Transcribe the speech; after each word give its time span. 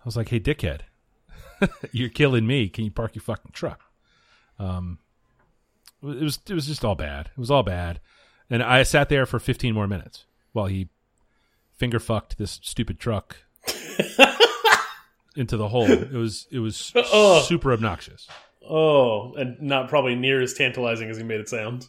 I 0.00 0.04
was 0.04 0.16
like, 0.16 0.28
"Hey, 0.28 0.40
dickhead, 0.40 0.80
you're 1.92 2.08
killing 2.08 2.46
me. 2.46 2.68
Can 2.68 2.84
you 2.84 2.90
park 2.90 3.14
your 3.14 3.22
fucking 3.22 3.52
truck?" 3.52 3.82
Um, 4.58 4.98
it 6.02 6.22
was 6.22 6.38
it 6.48 6.54
was 6.54 6.66
just 6.66 6.84
all 6.84 6.94
bad. 6.94 7.30
It 7.36 7.38
was 7.38 7.50
all 7.50 7.62
bad, 7.62 8.00
and 8.50 8.62
I 8.62 8.82
sat 8.82 9.08
there 9.08 9.26
for 9.26 9.38
15 9.38 9.74
more 9.74 9.86
minutes 9.86 10.24
while 10.52 10.66
he 10.66 10.88
finger 11.76 11.98
fucked 12.00 12.38
this 12.38 12.58
stupid 12.62 12.98
truck 12.98 13.36
into 15.36 15.56
the 15.56 15.68
hole. 15.68 15.90
It 15.90 16.12
was 16.12 16.46
it 16.50 16.58
was 16.58 16.92
Ugh. 16.94 17.42
super 17.46 17.72
obnoxious. 17.72 18.28
Oh, 18.68 19.32
and 19.34 19.60
not 19.62 19.88
probably 19.88 20.14
near 20.14 20.42
as 20.42 20.52
tantalizing 20.54 21.08
as 21.08 21.16
he 21.16 21.22
made 21.22 21.40
it 21.40 21.48
sound. 21.48 21.86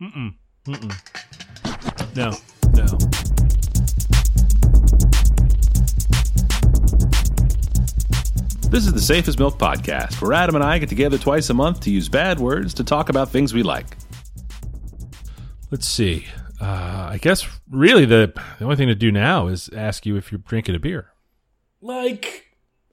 Mm-mm. 0.00 0.34
Mm-mm. 0.66 2.16
No, 2.16 2.36
no. 2.74 3.11
This 8.72 8.86
is 8.86 8.94
the 8.94 9.02
Safest 9.02 9.38
Milk 9.38 9.58
Podcast, 9.58 10.22
where 10.22 10.32
Adam 10.32 10.54
and 10.54 10.64
I 10.64 10.78
get 10.78 10.88
together 10.88 11.18
twice 11.18 11.50
a 11.50 11.54
month 11.54 11.80
to 11.80 11.90
use 11.90 12.08
bad 12.08 12.40
words 12.40 12.72
to 12.74 12.84
talk 12.84 13.10
about 13.10 13.28
things 13.28 13.52
we 13.52 13.62
like. 13.62 13.98
Let's 15.70 15.86
see. 15.86 16.24
Uh, 16.58 17.08
I 17.10 17.18
guess 17.20 17.46
really 17.70 18.06
the, 18.06 18.32
the 18.58 18.64
only 18.64 18.76
thing 18.76 18.88
to 18.88 18.94
do 18.94 19.12
now 19.12 19.48
is 19.48 19.68
ask 19.76 20.06
you 20.06 20.16
if 20.16 20.32
you're 20.32 20.38
drinking 20.38 20.74
a 20.74 20.78
beer. 20.78 21.08
Like, 21.82 22.46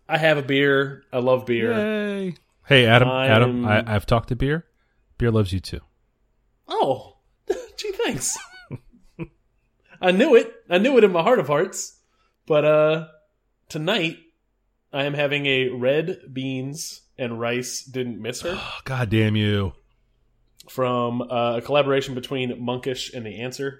I 0.09 0.17
have 0.17 0.37
a 0.37 0.41
beer. 0.41 1.03
I 1.13 1.19
love 1.19 1.45
beer. 1.45 1.71
Yay. 1.71 2.35
Hey, 2.67 2.85
Adam, 2.85 3.07
Adam, 3.07 3.65
I'm- 3.65 3.87
I, 3.87 3.95
I've 3.95 4.05
talked 4.05 4.27
to 4.29 4.35
beer. 4.35 4.65
Beer 5.17 5.31
loves 5.31 5.53
you 5.53 5.61
too. 5.61 5.79
Oh, 6.67 7.19
gee, 7.77 7.93
thanks. 8.03 8.37
I 10.01 10.11
knew 10.11 10.35
it. 10.35 10.53
I 10.69 10.77
knew 10.77 10.97
it 10.97 11.05
in 11.05 11.13
my 11.13 11.23
heart 11.23 11.39
of 11.39 11.47
hearts. 11.47 11.97
But 12.45 12.65
uh, 12.65 13.07
tonight 13.69 14.17
I 14.91 15.05
am 15.05 15.13
having 15.13 15.45
a 15.45 15.69
red 15.69 16.19
beans 16.33 17.01
and 17.17 17.39
rice 17.39 17.83
didn't 17.83 18.21
miss 18.21 18.41
her 18.41 18.53
Oh, 18.59 18.77
God 18.85 19.09
damn 19.09 19.35
you. 19.35 19.73
from 20.69 21.21
uh, 21.21 21.57
a 21.57 21.61
collaboration 21.61 22.15
between 22.15 22.63
Monkish 22.63 23.13
and 23.13 23.25
The 23.25 23.41
Answer. 23.41 23.79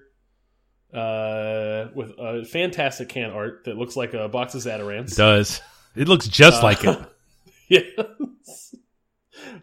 Uh, 0.94 1.90
with 1.94 2.10
a 2.18 2.44
fantastic 2.46 3.10
can 3.10 3.30
art 3.30 3.66
that 3.66 3.78
looks 3.78 3.96
like 3.96 4.14
a 4.16 4.28
box 4.28 4.56
of 4.56 4.62
Zatarain's. 4.64 5.14
It 5.14 5.18
does. 5.18 5.62
It 5.96 6.08
looks 6.08 6.28
just 6.28 6.64
like 6.64 6.84
it. 6.84 6.98
yes. 7.68 8.76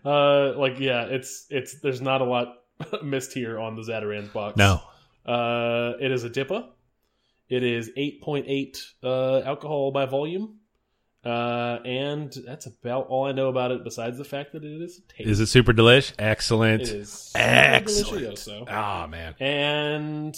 Uh, 0.05 0.53
like 0.57 0.79
yeah, 0.79 1.03
it's 1.07 1.47
it's 1.51 1.81
there's 1.81 2.01
not 2.01 2.21
a 2.21 2.25
lot 2.25 2.55
missed 3.03 3.33
here 3.33 3.59
on 3.59 3.75
the 3.75 3.83
Zatarain's 3.83 4.29
box. 4.29 4.57
No. 4.57 4.81
Uh, 5.25 5.95
it 6.01 6.13
is 6.13 6.23
a 6.23 6.31
DIPA. 6.31 6.69
It 7.49 7.65
is 7.65 7.91
8.8 7.97 8.77
uh, 9.03 9.41
alcohol 9.41 9.91
by 9.91 10.07
volume. 10.07 10.61
Uh, 11.27 11.81
and 11.85 12.33
that's 12.47 12.67
about 12.67 13.09
all 13.09 13.25
I 13.25 13.33
know 13.33 13.49
about 13.49 13.73
it 13.73 13.83
besides 13.83 14.17
the 14.17 14.25
fact 14.25 14.53
that 14.53 14.63
it 14.65 14.81
is 14.81 14.99
a 14.99 15.01
taste. 15.13 15.29
Is 15.29 15.41
it 15.41 15.47
super 15.47 15.73
delish? 15.73 16.13
Excellent. 16.21 16.83
It 16.83 16.89
is 16.89 17.33
Excellent. 17.35 18.37
delicioso. 18.37 18.69
Ah, 18.71 19.09
man. 19.11 19.35
And 19.41 20.37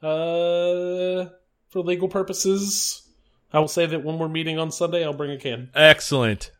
uh, 0.00 1.30
for 1.70 1.80
legal 1.80 2.06
purposes, 2.08 3.02
I 3.52 3.58
will 3.58 3.66
say 3.66 3.86
that 3.86 4.04
when 4.04 4.20
we're 4.20 4.28
meeting 4.28 4.56
on 4.56 4.70
Sunday, 4.70 5.04
I'll 5.04 5.14
bring 5.14 5.32
a 5.32 5.36
can. 5.36 5.70
Excellent. 5.74 6.52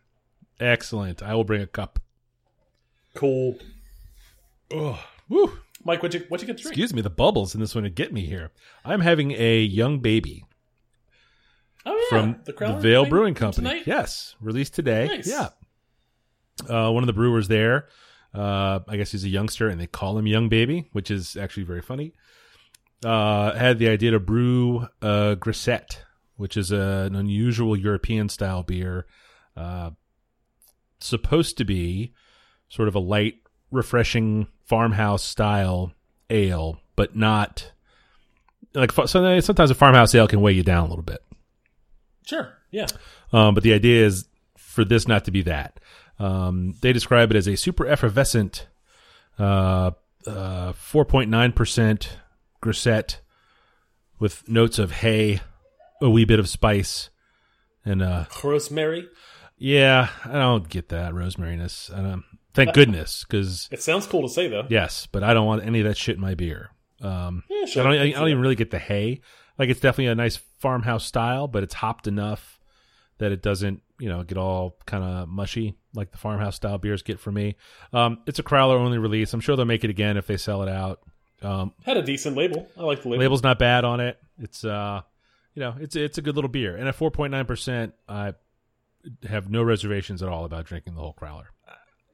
Excellent. 0.59 1.23
I 1.23 1.37
will 1.37 1.45
bring 1.45 1.62
a 1.62 1.67
cup. 1.69 2.00
Cool. 3.15 3.56
Oh, 4.73 5.00
woo. 5.28 5.59
Mike, 5.84 6.03
what 6.03 6.12
you 6.12 6.25
what 6.28 6.41
you 6.41 6.47
get 6.48 6.56
to 6.56 6.62
drink? 6.65 6.73
Excuse 6.73 6.93
me, 6.93 7.03
the 7.03 7.11
bubbles 7.11 7.55
in 7.55 7.61
this 7.61 7.73
one 7.75 7.84
would 7.84 7.95
get 7.95 8.12
me 8.12 8.27
here. 8.27 8.50
I'm 8.84 9.00
having 9.00 9.31
a 9.33 9.61
young 9.61 10.00
baby 10.00 10.45
oh 11.86 11.97
yeah, 11.97 12.08
from 12.08 12.41
the, 12.44 12.52
Crowler 12.52 12.80
Veil 12.80 13.06
Brewing 13.06 13.34
Company. 13.34 13.69
tonight? 13.69 13.86
Yes, 13.86 14.34
released 14.41 14.75
today. 14.75 15.06
Nice. 15.06 15.28
Yeah. 15.28 15.48
Uh, 16.69 16.91
one 16.91 17.02
of 17.02 17.06
the 17.06 17.12
brewers 17.12 17.48
there, 17.48 17.88
uh, 18.34 18.80
I 18.86 18.97
guess 18.97 19.12
he's 19.12 19.25
a 19.25 19.28
youngster, 19.28 19.69
and 19.69 19.80
they 19.80 19.86
call 19.86 20.19
him 20.19 20.27
Young 20.27 20.48
Baby, 20.48 20.88
which 20.92 21.10
is 21.10 21.37
actually 21.37 21.65
very 21.65 21.82
funny. 21.82 22.12
Uh, 23.04 23.53
had 23.54 23.78
the 23.78 23.88
idea 23.88 24.12
to 24.12 24.21
brew 24.21 24.87
uh, 25.00 25.34
Grisette, 25.34 26.04
which 26.37 26.56
is 26.56 26.71
a, 26.71 27.04
an 27.06 27.16
unusual 27.16 27.76
European 27.76 28.28
style 28.28 28.62
beer, 28.62 29.06
uh, 29.56 29.91
supposed 31.00 31.59
to 31.59 31.65
be 31.65 32.15
sort 32.69 32.88
of 32.88 32.94
a 32.94 33.00
light, 33.00 33.34
refreshing 33.71 34.47
farmhouse 34.65 35.25
style 35.25 35.92
ale, 36.31 36.81
but 36.94 37.16
not 37.16 37.72
like 38.75 38.92
sometimes 38.92 39.71
a 39.71 39.75
farmhouse 39.75 40.15
ale 40.15 40.28
can 40.28 40.41
weigh 40.41 40.53
you 40.53 40.62
down 40.62 40.87
a 40.87 40.88
little 40.88 41.03
bit. 41.03 41.22
Sure. 42.27 42.53
Yeah. 42.71 42.87
Um, 43.33 43.55
but 43.55 43.62
the 43.62 43.72
idea 43.75 44.05
is 44.06 44.27
for 44.56 44.84
this 44.84 45.06
not 45.09 45.25
to 45.27 45.31
be 45.31 45.43
that. 45.43 45.81
Um, 46.19 46.75
they 46.81 46.93
describe 46.93 47.31
it 47.31 47.37
as 47.37 47.47
a 47.49 47.56
super 47.56 47.87
effervescent, 47.87 48.69
uh, 49.38 49.91
uh, 50.27 50.72
4.9% 50.72 52.09
grisette 52.60 53.21
with 54.19 54.49
notes 54.49 54.78
of 54.78 54.93
hay, 54.93 55.41
a 56.00 56.09
wee 56.09 56.25
bit 56.25 56.38
of 56.38 56.49
spice, 56.49 57.10
and 57.84 58.03
uh, 58.03 58.27
Rosemary. 58.44 59.09
yeah, 59.59 60.09
I 60.25 60.33
don't 60.33 60.69
get 60.69 60.91
that 60.91 61.12
rosemaryness. 61.12 61.93
I 61.93 62.03
don't, 62.03 62.25
thank 62.54 62.72
goodness, 62.72 63.25
because 63.25 63.69
It 63.72 63.83
sounds 63.83 64.06
cool 64.06 64.22
to 64.22 64.28
say 64.28 64.47
though. 64.49 64.66
yes, 64.69 65.06
but 65.10 65.25
I 65.25 65.34
don't 65.34 65.47
want 65.47 65.65
any 65.65 65.81
of 65.81 65.87
that 65.87 65.97
shit 65.97 66.15
in 66.16 66.21
my 66.21 66.34
beer. 66.34 66.71
Um, 67.00 67.43
Yeah, 67.50 67.62
I 67.62 67.66
sure. 67.66 67.83
don't, 67.84 67.93
I 67.94 68.10
don't 68.10 68.28
even 68.28 68.41
really 68.43 68.54
get 68.54 68.71
the 68.71 68.78
hay. 68.78 69.22
Like 69.59 69.69
it's 69.69 69.81
definitely 69.81 70.07
a 70.07 70.15
nice 70.15 70.37
farmhouse 70.59 71.05
style, 71.05 71.49
but 71.49 71.63
it's 71.63 71.75
hopped 71.75 72.07
enough 72.07 72.59
that 73.19 73.33
it 73.33 73.43
doesn't, 73.43 73.83
you 74.01 74.09
know, 74.09 74.23
get 74.23 74.39
all 74.39 74.77
kind 74.87 75.05
of 75.05 75.29
mushy 75.29 75.77
like 75.95 76.11
the 76.11 76.19
farmhouse 76.19 76.57
style 76.57 76.79
beers 76.79 77.03
get 77.03 77.21
for 77.21 77.31
me. 77.31 77.57
Um, 77.93 78.19
it's 78.27 78.39
a 78.39 78.43
Crowler 78.43 78.77
only 78.77 78.99
release. 78.99 79.33
I'm 79.33 79.41
sure 79.41 79.57
they'll 79.57 79.65
make 79.65 79.85
it 79.85 79.91
again 79.91 80.17
if 80.17 80.27
they 80.27 80.37
sell 80.37 80.63
it 80.63 80.69
out. 80.69 81.01
Um, 81.43 81.73
Had 81.85 81.97
a 81.97 82.03
decent 82.03 82.37
label. 82.37 82.69
I 82.77 82.83
like 82.83 83.03
the 83.03 83.11
label. 83.11 83.21
label's 83.21 83.43
not 83.43 83.59
bad 83.59 83.85
on 83.85 84.01
it. 84.01 84.19
It's 84.39 84.65
uh, 84.65 85.03
you 85.55 85.61
know, 85.61 85.75
it's 85.79 85.97
it's 85.97 86.19
a 86.19 86.23
good 86.23 86.34
little 86.34 86.49
beer, 86.49 86.77
and 86.77 86.89
at 86.89 86.97
4.9 86.97 87.47
percent, 87.47 87.95
I 88.09 88.34
have 89.29 89.51
no 89.51 89.63
reservations 89.63 90.23
at 90.23 90.29
all 90.29 90.45
about 90.45 90.67
drinking 90.67 90.95
the 90.95 91.01
whole 91.01 91.15
Crowler. 91.15 91.47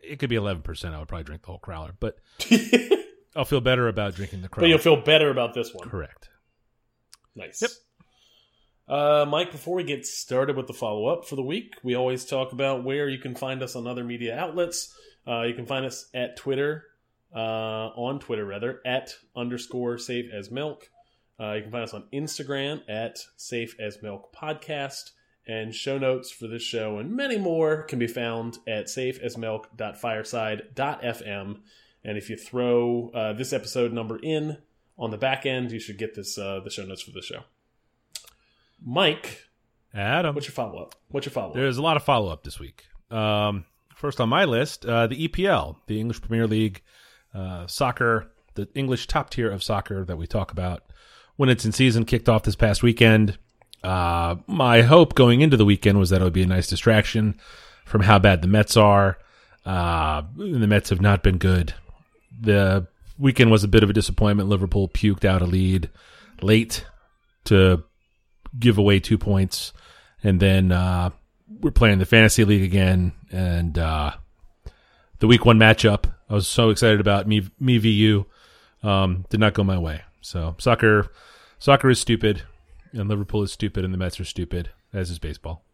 It 0.02 0.18
could 0.18 0.30
be 0.30 0.36
11 0.36 0.62
percent. 0.62 0.94
I 0.94 0.98
would 0.98 1.08
probably 1.08 1.24
drink 1.24 1.42
the 1.42 1.48
whole 1.48 1.60
Crowler, 1.60 1.92
but 2.00 2.18
I'll 3.36 3.44
feel 3.44 3.60
better 3.60 3.88
about 3.88 4.14
drinking 4.14 4.42
the 4.42 4.48
but 4.48 4.68
you'll 4.68 4.78
feel 4.78 5.00
better 5.00 5.30
about 5.30 5.54
this 5.54 5.72
one. 5.72 5.88
Correct. 5.88 6.30
Nice. 7.38 7.62
Yep. 7.62 7.70
Uh, 8.88 9.24
Mike, 9.28 9.52
before 9.52 9.76
we 9.76 9.84
get 9.84 10.04
started 10.04 10.56
with 10.56 10.66
the 10.66 10.72
follow 10.72 11.06
up 11.06 11.24
for 11.26 11.36
the 11.36 11.42
week, 11.42 11.74
we 11.82 11.94
always 11.94 12.24
talk 12.24 12.52
about 12.52 12.82
where 12.84 13.08
you 13.08 13.18
can 13.18 13.34
find 13.34 13.62
us 13.62 13.76
on 13.76 13.86
other 13.86 14.02
media 14.02 14.36
outlets. 14.36 14.92
Uh, 15.26 15.42
you 15.42 15.54
can 15.54 15.66
find 15.66 15.86
us 15.86 16.08
at 16.14 16.36
Twitter, 16.36 16.84
uh, 17.34 17.38
on 17.38 18.18
Twitter 18.18 18.44
rather, 18.44 18.80
at 18.84 19.14
underscore 19.36 19.98
safe 19.98 20.32
as 20.32 20.50
milk. 20.50 20.90
Uh, 21.38 21.52
you 21.52 21.62
can 21.62 21.70
find 21.70 21.84
us 21.84 21.94
on 21.94 22.02
Instagram 22.12 22.82
at 22.88 23.20
safe 23.36 23.78
as 23.78 24.02
milk 24.02 24.34
podcast. 24.34 25.12
And 25.46 25.72
show 25.74 25.96
notes 25.96 26.30
for 26.30 26.46
this 26.46 26.62
show 26.62 26.98
and 26.98 27.16
many 27.16 27.38
more 27.38 27.84
can 27.84 27.98
be 27.98 28.06
found 28.06 28.58
at 28.66 28.88
safeasmilk.fireside.fm. 28.88 31.60
And 32.04 32.18
if 32.18 32.28
you 32.28 32.36
throw 32.36 33.10
uh, 33.14 33.32
this 33.32 33.54
episode 33.54 33.94
number 33.94 34.18
in 34.22 34.58
on 34.98 35.10
the 35.10 35.18
back 35.18 35.46
end, 35.46 35.70
you 35.70 35.80
should 35.80 35.98
get 35.98 36.14
this 36.14 36.38
uh, 36.38 36.60
the 36.60 36.70
show 36.70 36.84
notes 36.84 37.02
for 37.02 37.12
the 37.12 37.22
show. 37.22 37.40
Mike, 38.84 39.44
Adam, 39.94 40.34
what's 40.34 40.46
your 40.46 40.54
follow 40.54 40.82
up? 40.82 40.94
What's 41.08 41.26
your 41.26 41.32
follow 41.32 41.50
up? 41.50 41.54
There's 41.54 41.78
a 41.78 41.82
lot 41.82 41.96
of 41.96 42.02
follow 42.02 42.30
up 42.30 42.44
this 42.44 42.58
week. 42.58 42.84
Um, 43.10 43.64
first 43.94 44.20
on 44.20 44.28
my 44.28 44.44
list, 44.44 44.84
uh, 44.84 45.06
the 45.06 45.28
EPL, 45.28 45.76
the 45.86 46.00
English 46.00 46.20
Premier 46.20 46.46
League 46.46 46.82
uh, 47.34 47.66
soccer, 47.66 48.30
the 48.54 48.68
English 48.74 49.06
top 49.06 49.30
tier 49.30 49.50
of 49.50 49.62
soccer 49.62 50.04
that 50.04 50.16
we 50.16 50.26
talk 50.26 50.52
about 50.52 50.84
when 51.36 51.48
it's 51.48 51.64
in 51.64 51.72
season, 51.72 52.04
kicked 52.04 52.28
off 52.28 52.42
this 52.42 52.56
past 52.56 52.82
weekend. 52.82 53.38
Uh, 53.82 54.36
my 54.46 54.82
hope 54.82 55.14
going 55.14 55.40
into 55.40 55.56
the 55.56 55.64
weekend 55.64 55.98
was 55.98 56.10
that 56.10 56.20
it 56.20 56.24
would 56.24 56.32
be 56.32 56.42
a 56.42 56.46
nice 56.46 56.66
distraction 56.66 57.38
from 57.84 58.02
how 58.02 58.18
bad 58.18 58.42
the 58.42 58.48
Mets 58.48 58.76
are. 58.76 59.18
Uh, 59.64 60.22
the 60.36 60.66
Mets 60.66 60.90
have 60.90 61.00
not 61.00 61.22
been 61.22 61.38
good. 61.38 61.74
The 62.40 62.88
weekend 63.18 63.50
was 63.50 63.64
a 63.64 63.68
bit 63.68 63.82
of 63.82 63.90
a 63.90 63.92
disappointment. 63.92 64.48
Liverpool 64.48 64.88
puked 64.88 65.24
out 65.24 65.42
a 65.42 65.46
lead 65.46 65.90
late 66.40 66.84
to 67.44 67.84
give 68.58 68.78
away 68.78 69.00
two 69.00 69.18
points, 69.18 69.72
and 70.22 70.40
then 70.40 70.72
uh, 70.72 71.10
we're 71.60 71.70
playing 71.70 71.98
the 71.98 72.06
fantasy 72.06 72.44
league 72.44 72.62
again, 72.62 73.12
and 73.30 73.78
uh, 73.78 74.12
the 75.18 75.26
week 75.26 75.44
one 75.44 75.58
matchup. 75.58 76.12
I 76.30 76.34
was 76.34 76.46
so 76.46 76.70
excited 76.70 77.00
about 77.00 77.26
me 77.26 77.48
me 77.58 77.78
vu 77.78 78.26
um, 78.82 79.24
did 79.30 79.40
not 79.40 79.54
go 79.54 79.64
my 79.64 79.78
way. 79.78 80.02
So 80.20 80.56
soccer 80.58 81.10
soccer 81.58 81.90
is 81.90 82.00
stupid, 82.00 82.42
and 82.92 83.08
Liverpool 83.08 83.42
is 83.42 83.52
stupid, 83.52 83.84
and 83.84 83.92
the 83.92 83.98
Mets 83.98 84.20
are 84.20 84.24
stupid, 84.24 84.70
as 84.92 85.10
is 85.10 85.18
baseball. 85.18 85.64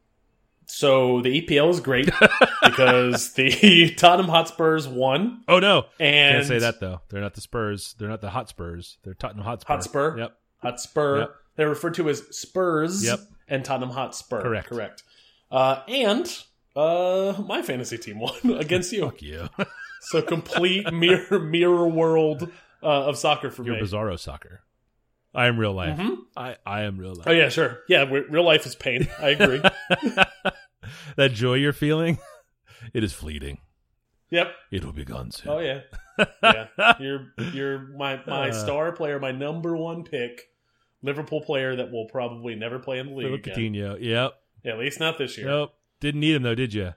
So 0.66 1.20
the 1.20 1.42
EPL 1.42 1.70
is 1.70 1.80
great 1.80 2.06
because 2.64 3.34
the 3.34 3.90
Tottenham 3.96 4.28
Hotspurs 4.30 4.88
won 4.88 5.42
Oh 5.48 5.58
no, 5.58 5.86
and 6.00 6.36
can't 6.36 6.46
say 6.46 6.58
that 6.60 6.80
though. 6.80 7.00
They're 7.10 7.20
not 7.20 7.34
the 7.34 7.40
Spurs. 7.40 7.94
They're 7.98 8.08
not 8.08 8.20
the 8.20 8.30
Hotspurs. 8.30 8.98
They're 9.04 9.14
Tottenham 9.14 9.44
Hotspur. 9.44 9.72
Hotspur? 9.74 10.18
Yep. 10.18 10.36
Hotspur. 10.62 11.18
Yep. 11.20 11.34
They're 11.56 11.68
referred 11.68 11.94
to 11.94 12.08
as 12.08 12.20
Spurs 12.36 13.04
Yep. 13.04 13.20
and 13.48 13.64
Tottenham 13.64 13.90
Hotspur. 13.90 14.42
Correct. 14.42 14.68
Correct. 14.68 15.02
Uh, 15.50 15.80
and 15.86 16.26
uh, 16.74 17.34
my 17.46 17.62
fantasy 17.62 17.98
team 17.98 18.18
won 18.18 18.32
against 18.58 18.92
you. 18.92 19.02
Fuck 19.04 19.22
you. 19.22 19.48
So 20.00 20.20
complete 20.22 20.92
mirror 20.92 21.38
mirror 21.38 21.88
world 21.88 22.50
uh, 22.82 22.86
of 23.06 23.16
soccer 23.18 23.50
for 23.50 23.64
You're 23.64 23.76
me. 23.76 23.82
Bizarro 23.82 24.18
Soccer. 24.18 24.62
I 25.36 25.46
am 25.46 25.58
real 25.58 25.72
life. 25.72 25.98
Mhm. 25.98 26.16
I, 26.36 26.56
I 26.64 26.82
am 26.82 26.96
real 26.96 27.14
life. 27.14 27.26
Oh 27.26 27.32
yeah, 27.32 27.48
sure. 27.48 27.80
Yeah, 27.88 28.04
real 28.04 28.44
life 28.44 28.66
is 28.66 28.74
pain. 28.76 29.08
I 29.20 29.30
agree. 29.30 29.60
That 31.16 31.32
joy 31.32 31.54
you're 31.54 31.72
feeling, 31.72 32.18
it 32.94 33.04
is 33.04 33.12
fleeting. 33.12 33.58
yep. 34.30 34.48
It 34.70 34.84
will 34.84 34.92
be 34.92 35.04
gone 35.04 35.30
soon. 35.30 35.52
Oh 35.52 35.58
yeah. 35.58 35.80
Yeah. 36.42 36.94
You're 37.00 37.32
you're 37.52 37.78
my 37.96 38.20
my 38.26 38.50
Uh. 38.50 38.52
star 38.52 38.92
player, 38.92 39.18
my 39.18 39.32
number 39.32 39.76
one 39.76 40.04
pick, 40.04 40.42
Liverpool 41.02 41.40
player 41.40 41.74
that 41.76 41.90
will 41.90 42.06
probably 42.06 42.54
never 42.54 42.78
play 42.78 42.98
in 43.00 43.06
the 43.08 43.14
league 43.14 43.26
Philip 43.26 43.46
again. 43.46 43.56
Coutinho. 43.74 43.96
Yep. 44.00 44.32
Yeah, 44.64 44.72
at 44.72 44.78
least 44.78 45.00
not 45.00 45.18
this 45.18 45.36
year. 45.36 45.46
Nope. 45.48 45.74
Didn't 46.00 46.20
need 46.20 46.36
him 46.36 46.42
though, 46.44 46.54
did 46.54 46.72
you? 46.72 46.94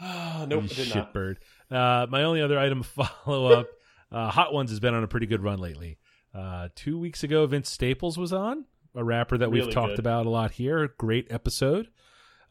Ah, 0.00 0.44
nope, 0.48 0.64
You 0.64 0.68
did 0.70 0.94
not. 0.94 1.14
shitbird. 1.14 1.36
Uh, 1.70 2.06
my 2.10 2.24
only 2.24 2.42
other 2.42 2.58
item 2.58 2.82
follow 3.24 3.46
up, 3.60 3.68
uh, 4.10 4.28
Hot 4.30 4.52
Ones 4.52 4.70
has 4.70 4.80
been 4.80 4.94
on 4.94 5.04
a 5.04 5.08
pretty 5.08 5.26
good 5.26 5.42
run 5.42 5.58
lately. 5.60 5.98
Uh, 6.34 6.68
two 6.74 6.98
weeks 6.98 7.22
ago, 7.22 7.46
Vince 7.46 7.70
Staples 7.70 8.18
was 8.18 8.32
on, 8.32 8.64
a 8.94 9.04
rapper 9.04 9.38
that 9.38 9.50
we've 9.52 9.70
talked 9.70 9.92
good. 9.92 9.98
about 10.00 10.26
a 10.26 10.30
lot 10.30 10.50
here. 10.52 10.88
Great 10.98 11.26
episode. 11.30 11.88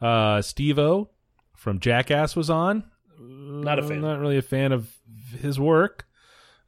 Uh, 0.02 0.42
Steve-O 0.42 1.10
from 1.56 1.80
Jackass 1.80 2.36
was 2.36 2.50
on. 2.50 2.84
Not 3.20 3.80
a 3.80 3.84
Uh, 3.84 3.88
fan. 3.88 4.02
Not 4.02 4.20
really 4.20 4.38
a 4.38 4.42
fan 4.42 4.72
of 4.72 4.92
his 5.40 5.60
work. 5.60 6.08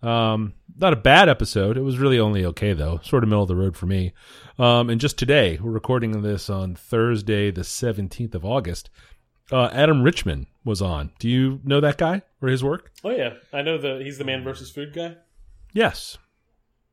Um, 0.01 0.53
not 0.77 0.91
a 0.93 0.97
bad 0.97 1.29
episode. 1.29 1.77
It 1.77 1.81
was 1.81 1.97
really 1.97 2.19
only 2.19 2.43
okay 2.45 2.73
though. 2.73 2.99
Sort 3.03 3.23
of 3.23 3.29
middle 3.29 3.43
of 3.43 3.47
the 3.47 3.55
road 3.55 3.77
for 3.77 3.85
me. 3.85 4.11
Um, 4.59 4.89
and 4.89 4.99
just 4.99 5.17
today, 5.17 5.57
we're 5.61 5.71
recording 5.71 6.21
this 6.21 6.49
on 6.49 6.75
Thursday, 6.75 7.51
the 7.51 7.63
seventeenth 7.63 8.35
of 8.35 8.43
August. 8.45 8.89
Uh, 9.51 9.69
Adam 9.71 10.01
Richman 10.03 10.47
was 10.65 10.81
on. 10.81 11.11
Do 11.19 11.29
you 11.29 11.59
know 11.63 11.79
that 11.79 11.97
guy 11.97 12.21
or 12.41 12.49
his 12.49 12.63
work? 12.63 12.91
Oh 13.03 13.11
yeah, 13.11 13.35
I 13.53 13.61
know 13.61 13.77
the 13.77 14.01
he's 14.03 14.17
the 14.17 14.23
man 14.25 14.43
versus 14.43 14.69
food 14.69 14.93
guy. 14.93 15.15
Yes. 15.73 16.17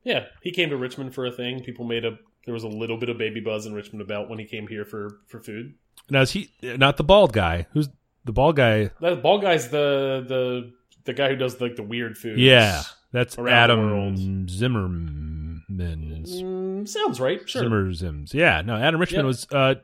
Yeah, 0.03 0.25
he 0.41 0.51
came 0.51 0.69
to 0.69 0.77
Richmond 0.77 1.13
for 1.13 1.25
a 1.25 1.31
thing. 1.31 1.61
People 1.63 1.85
made 1.85 2.05
a 2.05 2.17
there 2.45 2.53
was 2.53 2.63
a 2.63 2.67
little 2.69 2.97
bit 2.97 3.09
of 3.09 3.17
baby 3.17 3.39
buzz 3.41 3.65
in 3.65 3.73
Richmond 3.73 4.01
about 4.01 4.29
when 4.29 4.39
he 4.39 4.45
came 4.45 4.67
here 4.67 4.85
for 4.85 5.19
for 5.27 5.39
food. 5.41 5.75
Now 6.09 6.21
is 6.21 6.31
he 6.31 6.51
not 6.61 6.97
the 6.97 7.03
bald 7.03 7.33
guy? 7.33 7.67
Who's 7.71 7.89
the 8.25 8.33
bald 8.33 8.55
guy? 8.55 8.91
The 8.99 9.15
bald 9.15 9.41
guy's 9.41 9.69
the 9.69 10.25
the 10.27 10.73
the 11.05 11.13
guy 11.13 11.29
who 11.29 11.35
does 11.35 11.59
like 11.61 11.75
the 11.75 11.83
weird 11.83 12.17
food. 12.17 12.39
Yeah, 12.39 12.83
that's 13.11 13.37
Adam. 13.37 14.47
Zimmerman. 14.47 15.41
Mm, 15.69 16.87
sounds 16.87 17.19
right. 17.19 17.47
Sure. 17.49 17.63
Zimmer 17.63 17.91
Zims. 17.91 18.33
Yeah, 18.33 18.61
no, 18.61 18.75
Adam 18.75 18.99
Richman 18.99 19.25
was 19.25 19.47
uh, 19.51 19.75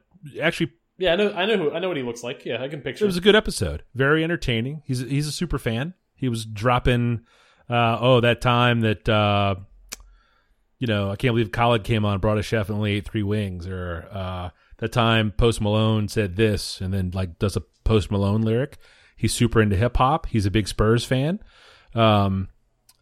actually 0.42 0.72
Yeah, 0.98 1.14
I 1.14 1.16
know. 1.16 1.34
I 1.34 1.46
know. 1.46 1.58
Who, 1.58 1.72
I 1.72 1.80
know 1.80 1.88
what 1.88 1.98
he 1.98 2.04
looks 2.04 2.24
like. 2.24 2.46
Yeah, 2.46 2.62
I 2.62 2.68
can 2.68 2.82
picture. 2.82 3.06
It 3.06 3.08
was 3.08 3.18
a 3.18 3.22
good 3.22 3.36
episode. 3.36 3.84
Very 3.96 4.24
entertaining. 4.24 4.82
He's 4.86 5.00
he's 5.00 5.28
a 5.28 5.32
super 5.32 5.58
fan. 5.58 5.94
He 6.16 6.30
was 6.30 6.46
dropping 6.46 7.22
uh 7.70 7.98
oh 8.00 8.22
that 8.22 8.42
time 8.42 8.82
that 8.82 9.08
uh 9.08 9.56
you 10.80 10.88
know, 10.88 11.10
I 11.10 11.16
can't 11.16 11.34
believe 11.34 11.52
Khaled 11.52 11.84
came 11.84 12.06
on, 12.06 12.20
brought 12.20 12.38
a 12.38 12.44
chef 12.44 12.70
and 12.70 12.78
only 12.78 12.94
ate 12.94 13.08
three 13.08 13.24
wings, 13.24 13.68
or 13.68 14.08
uh 14.12 14.50
that 14.78 14.92
time 14.92 15.32
Post 15.32 15.62
Malone 15.62 16.08
said 16.08 16.36
this 16.36 16.82
and 16.82 16.94
then 16.94 17.12
like 17.14 17.40
does 17.40 17.56
a 17.56 17.62
Post 17.84 18.12
Malone 18.12 18.42
lyric. 18.42 18.78
He's 19.16 19.34
super 19.34 19.62
into 19.62 19.76
hip 19.76 19.98
hop. 19.98 20.28
He's 20.28 20.46
a 20.46 20.52
big 20.52 20.68
Spurs 20.68 21.04
fan. 21.06 21.40
Um 21.96 22.50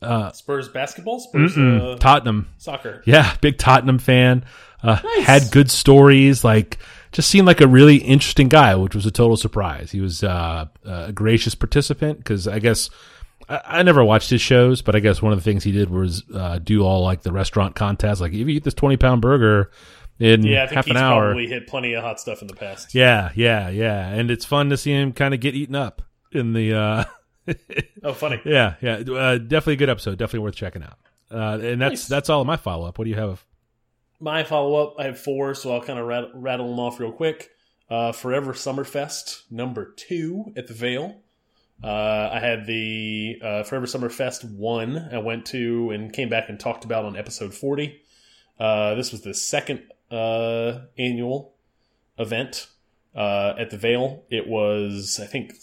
uh 0.01 0.31
Spurs 0.31 0.67
basketball. 0.69 1.19
Spurs 1.19 1.57
uh, 1.57 1.97
Tottenham. 1.99 2.49
soccer. 2.57 3.01
Yeah, 3.05 3.35
big 3.41 3.57
Tottenham 3.57 3.97
fan. 3.97 4.45
Uh, 4.83 4.99
Nice. 5.03 5.25
Had 5.25 5.51
good 5.51 5.71
stories. 5.71 6.43
Like, 6.43 6.77
just 7.11 7.27
seemed 7.29 7.47
like 7.47 7.61
a 7.61 7.67
really 7.67 7.95
interesting 7.95 8.49
guy, 8.49 8.75
which 8.75 8.93
was 8.93 9.07
a 9.07 9.11
total 9.11 9.35
surprise. 9.35 9.89
He 9.89 9.99
was 9.99 10.23
uh, 10.23 10.65
a 10.83 11.11
gracious 11.11 11.55
participant 11.55 12.19
because 12.19 12.47
I 12.47 12.59
guess 12.59 12.91
I, 13.49 13.61
I 13.65 13.83
never 13.83 14.03
watched 14.03 14.29
his 14.29 14.41
shows, 14.41 14.83
but 14.83 14.95
I 14.95 14.99
guess 14.99 15.23
one 15.23 15.33
of 15.33 15.39
the 15.39 15.43
things 15.43 15.63
he 15.63 15.71
did 15.71 15.89
was 15.89 16.23
uh, 16.31 16.59
do 16.59 16.83
all 16.83 17.01
like 17.01 17.23
the 17.23 17.31
restaurant 17.31 17.73
contests. 17.73 18.21
Like, 18.21 18.33
if 18.33 18.37
you 18.39 18.47
eat 18.49 18.63
this 18.63 18.75
twenty 18.75 18.97
pound 18.97 19.21
burger 19.21 19.71
in 20.19 20.43
Yeah, 20.43 20.63
I 20.63 20.67
think 20.67 20.75
half 20.75 20.85
he's 20.85 20.91
an 20.95 20.97
hour, 21.01 21.27
probably 21.27 21.47
hit 21.47 21.67
plenty 21.67 21.93
of 21.93 22.03
hot 22.03 22.19
stuff 22.19 22.41
in 22.41 22.47
the 22.47 22.55
past. 22.55 22.93
yeah, 22.95 23.31
yeah, 23.35 23.69
yeah, 23.69 24.07
and 24.09 24.31
it's 24.31 24.45
fun 24.45 24.69
to 24.69 24.77
see 24.77 24.91
him 24.91 25.11
kind 25.13 25.33
of 25.33 25.39
get 25.39 25.55
eaten 25.55 25.75
up 25.75 26.01
in 26.31 26.53
the. 26.53 26.73
Uh, 26.73 27.03
Oh, 28.03 28.13
funny. 28.13 28.41
yeah, 28.45 28.73
yeah, 28.81 28.93
uh, 28.95 29.37
definitely 29.37 29.73
a 29.73 29.77
good 29.77 29.89
episode. 29.89 30.17
Definitely 30.17 30.39
worth 30.39 30.55
checking 30.55 30.81
out. 30.81 30.97
Uh, 31.31 31.59
and 31.61 31.79
that's 31.81 31.91
Nice. 31.91 32.07
that's 32.07 32.29
all 32.29 32.41
of 32.41 32.47
my 32.47 32.57
follow 32.57 32.87
up. 32.87 32.97
What 32.97 33.03
do 33.05 33.11
you 33.11 33.17
have? 33.17 33.45
My 34.19 34.43
follow 34.43 34.75
up, 34.81 34.95
I 34.97 35.03
have 35.05 35.19
four, 35.19 35.53
so 35.53 35.71
I'll 35.73 35.81
kind 35.81 35.99
of 35.99 36.07
rat- 36.07 36.31
rattle 36.33 36.69
them 36.69 36.79
off 36.79 36.99
real 36.99 37.11
quick. 37.11 37.49
Uh, 37.89 38.11
Forever 38.13 38.53
Summerfest 38.53 39.43
number 39.51 39.93
two 39.95 40.53
at 40.55 40.65
the 40.67 40.73
Veil. 40.73 41.21
Uh, 41.83 42.29
I 42.33 42.39
had 42.39 42.65
the 42.65 43.37
uh, 43.43 43.63
Forever 43.63 43.85
Summerfest 43.85 44.49
one. 44.55 44.97
I 45.11 45.19
went 45.19 45.45
to 45.47 45.91
and 45.91 46.11
came 46.11 46.29
back 46.29 46.49
and 46.49 46.59
talked 46.59 46.83
about 46.85 47.05
on 47.05 47.15
episode 47.15 47.53
forty. 47.53 48.01
Uh, 48.59 48.95
this 48.95 49.11
was 49.11 49.21
the 49.21 49.33
second 49.35 49.83
uh, 50.15 50.85
annual 50.97 51.53
event 52.17 52.67
uh, 53.15 53.53
at 53.59 53.69
the 53.69 53.77
Veil. 53.77 54.23
It 54.29 54.47
was, 54.47 55.19
I 55.21 55.25
think, 55.25 55.53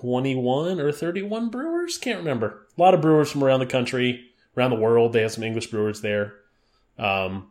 twenty-one 0.00 0.80
or 0.80 0.92
thirty-one 0.92 1.50
brewers. 1.50 1.98
Can't 1.98 2.18
remember. 2.18 2.66
A 2.78 2.80
lot 2.80 2.94
of 2.94 3.00
brewers 3.00 3.30
from 3.30 3.42
around 3.42 3.60
the 3.60 3.66
country, 3.66 4.24
around 4.56 4.70
the 4.70 4.76
world. 4.76 5.12
They 5.12 5.22
have 5.22 5.32
some 5.32 5.44
English 5.44 5.66
brewers 5.66 6.00
there. 6.00 6.34
Um, 6.98 7.50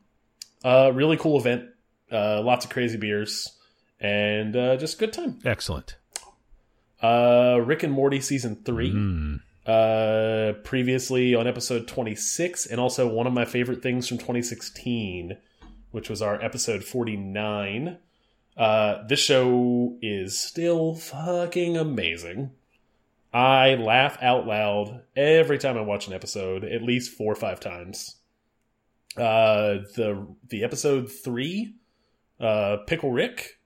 uh, 0.64 0.92
really 0.94 1.18
cool 1.18 1.38
event. 1.38 1.66
Uh, 2.12 2.42
lots 2.42 2.66
of 2.66 2.72
crazy 2.72 2.98
beers 2.98 3.56
and 4.00 4.56
uh, 4.56 4.78
just 4.78 4.98
good 4.98 5.14
time. 5.14 5.40
Excellent. 5.46 5.98
Uh, 7.02 7.62
Rick 7.64 7.84
and 7.84 7.94
Morty 7.94 8.20
season 8.22 8.64
three. 8.66 8.94
Mm. 8.94 9.42
Uh, 9.66 10.54
previously 10.64 11.36
on 11.36 11.46
episode 11.46 11.88
twenty 11.88 12.16
six, 12.16 12.66
and 12.66 12.80
also 12.80 13.08
one 13.08 13.28
of 13.28 13.34
my 13.34 13.46
favorite 13.46 13.84
things 13.84 14.08
from 14.08 14.18
twenty 14.18 14.42
sixteen, 14.42 15.38
which 15.92 16.10
was 16.10 16.22
our 16.22 16.42
episode 16.44 16.84
forty 16.84 17.18
nine. 17.18 17.98
Uh, 18.58 19.08
this 19.08 19.20
show 19.20 19.98
is 20.02 20.40
still 20.40 20.96
fucking 20.96 21.78
amazing. 21.78 22.52
I 23.34 23.76
laugh 23.76 24.18
out 24.22 24.48
loud 24.48 25.04
every 25.16 25.60
time 25.60 25.78
I 25.78 25.82
watch 25.82 26.08
an 26.08 26.14
episode, 26.14 26.64
at 26.64 26.82
least 26.82 27.16
four 27.16 27.32
or 27.32 27.36
five 27.36 27.60
times. 27.60 28.16
Uh, 29.16 29.86
the 29.96 30.28
the 30.50 30.64
episode 30.64 31.12
three, 31.12 31.76
uh, 32.40 32.78
Pickle 32.88 33.12
Rick, 33.12 33.60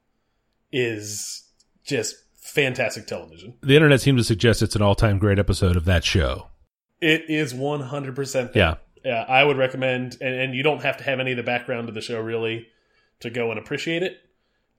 is 0.72 1.50
just 1.86 2.16
fantastic 2.36 3.08
television. 3.08 3.56
The 3.62 3.76
internet 3.76 4.02
seems 4.02 4.22
to 4.22 4.26
suggest 4.26 4.62
it's 4.62 4.76
an 4.76 4.82
all-time 4.82 5.18
great 5.18 5.40
episode 5.40 5.76
of 5.76 5.86
that 5.86 6.04
show. 6.04 6.50
It 7.02 7.30
is 7.30 7.54
one 7.54 7.82
hundred 7.82 8.16
percent. 8.16 8.52
Yeah, 8.56 8.76
Yeah, 9.04 9.26
I 9.28 9.44
would 9.44 9.58
recommend, 9.58 10.18
and, 10.22 10.34
and 10.34 10.56
you 10.56 10.64
don't 10.64 10.82
have 10.84 10.98
to 10.98 11.04
have 11.04 11.20
any 11.20 11.32
of 11.32 11.38
the 11.38 11.44
background 11.44 11.90
of 11.90 11.96
the 11.96 12.02
show 12.02 12.20
really 12.22 12.68
to 13.20 13.30
go 13.30 13.50
and 13.52 13.60
appreciate 13.60 14.02
it. 14.04 14.18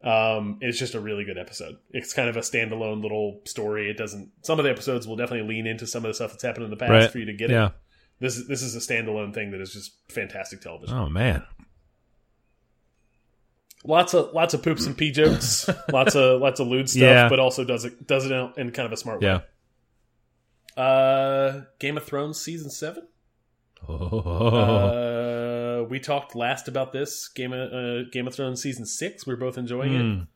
Um, 0.03 0.59
it's 0.61 0.79
just 0.79 0.95
a 0.95 1.01
really 1.01 1.25
good 1.25 1.39
episode. 1.39 1.77
It's 1.91 2.13
kind 2.13 2.29
of 2.29 2.37
a 2.37 2.41
standalone 2.41 3.03
little 3.03 3.41
story. 3.45 3.91
It 3.91 3.97
doesn't. 3.97 4.31
Some 4.43 4.59
of 4.59 4.65
the 4.65 4.71
episodes 4.71 5.07
will 5.07 5.17
definitely 5.17 5.49
lean 5.55 5.67
into 5.67 5.87
some 5.87 6.05
of 6.05 6.09
the 6.09 6.15
stuff 6.15 6.31
that's 6.33 6.43
happened 6.43 6.65
in 6.65 6.71
the 6.71 6.77
past 6.77 6.91
Right. 6.91 7.11
for 7.11 7.19
you 7.19 7.27
to 7.27 7.33
get 7.33 7.51
yeah. 7.51 7.67
it. 7.67 7.73
This 8.21 8.37
is 8.37 8.47
this 8.49 8.63
is 8.63 8.75
a 8.77 8.79
standalone 8.79 9.35
thing 9.35 9.51
that 9.51 9.61
is 9.61 9.73
just 9.73 9.93
fantastic 10.11 10.61
television. 10.61 10.97
Oh 10.97 11.09
man, 11.09 11.43
Lots 13.87 14.15
of 14.15 14.33
lots 14.33 14.55
of 14.55 14.63
poops 14.63 14.87
and 14.87 14.97
pee 14.97 15.11
jokes. 15.11 15.69
lots 15.93 16.15
of 16.15 16.41
lots 16.41 16.59
of 16.61 16.69
lewd 16.69 16.89
stuff, 16.89 17.03
Yeah. 17.03 17.29
but 17.29 17.39
also 17.39 17.65
does 17.65 17.85
it 17.85 18.07
does 18.07 18.25
it 18.25 18.33
in, 18.33 18.53
in 18.57 18.71
kind 18.73 18.87
of 18.87 18.93
a 18.93 18.97
smart 18.97 19.21
yeah. 19.23 19.39
way. 19.39 19.43
Uh, 20.85 21.61
Game 21.79 21.97
of 21.97 22.05
Thrones 22.05 22.41
season 22.41 22.71
seven. 22.71 23.07
Oh, 23.89 25.81
Uh, 25.81 25.85
we 25.89 26.01
talked 26.01 26.35
last 26.35 26.69
about 26.69 26.93
this 26.93 27.29
Game 27.29 27.53
of 27.53 27.73
uh, 27.73 28.09
Game 28.11 28.27
of 28.27 28.35
Thrones 28.35 28.63
season 28.63 28.87
six. 28.87 29.27
We're 29.27 29.37
both 29.37 29.59
enjoying 29.59 29.95
it. 29.95 30.03
Mm. 30.03 30.27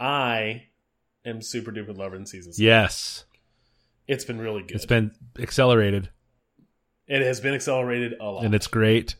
I 0.00 0.64
am 1.24 1.42
super 1.42 1.72
duper 1.72 1.96
loving 1.96 2.26
season 2.26 2.52
six. 2.52 2.60
yes, 2.60 3.24
It's 4.06 4.24
been 4.24 4.38
really 4.40 4.62
good. 4.62 4.76
it's 4.76 4.86
been 4.86 5.12
accelerated 5.38 6.10
it 7.06 7.22
has 7.22 7.40
been 7.40 7.54
accelerated 7.54 8.14
a 8.20 8.24
lot, 8.26 8.44
and 8.44 8.54
it's 8.54 8.66
great. 8.66 9.14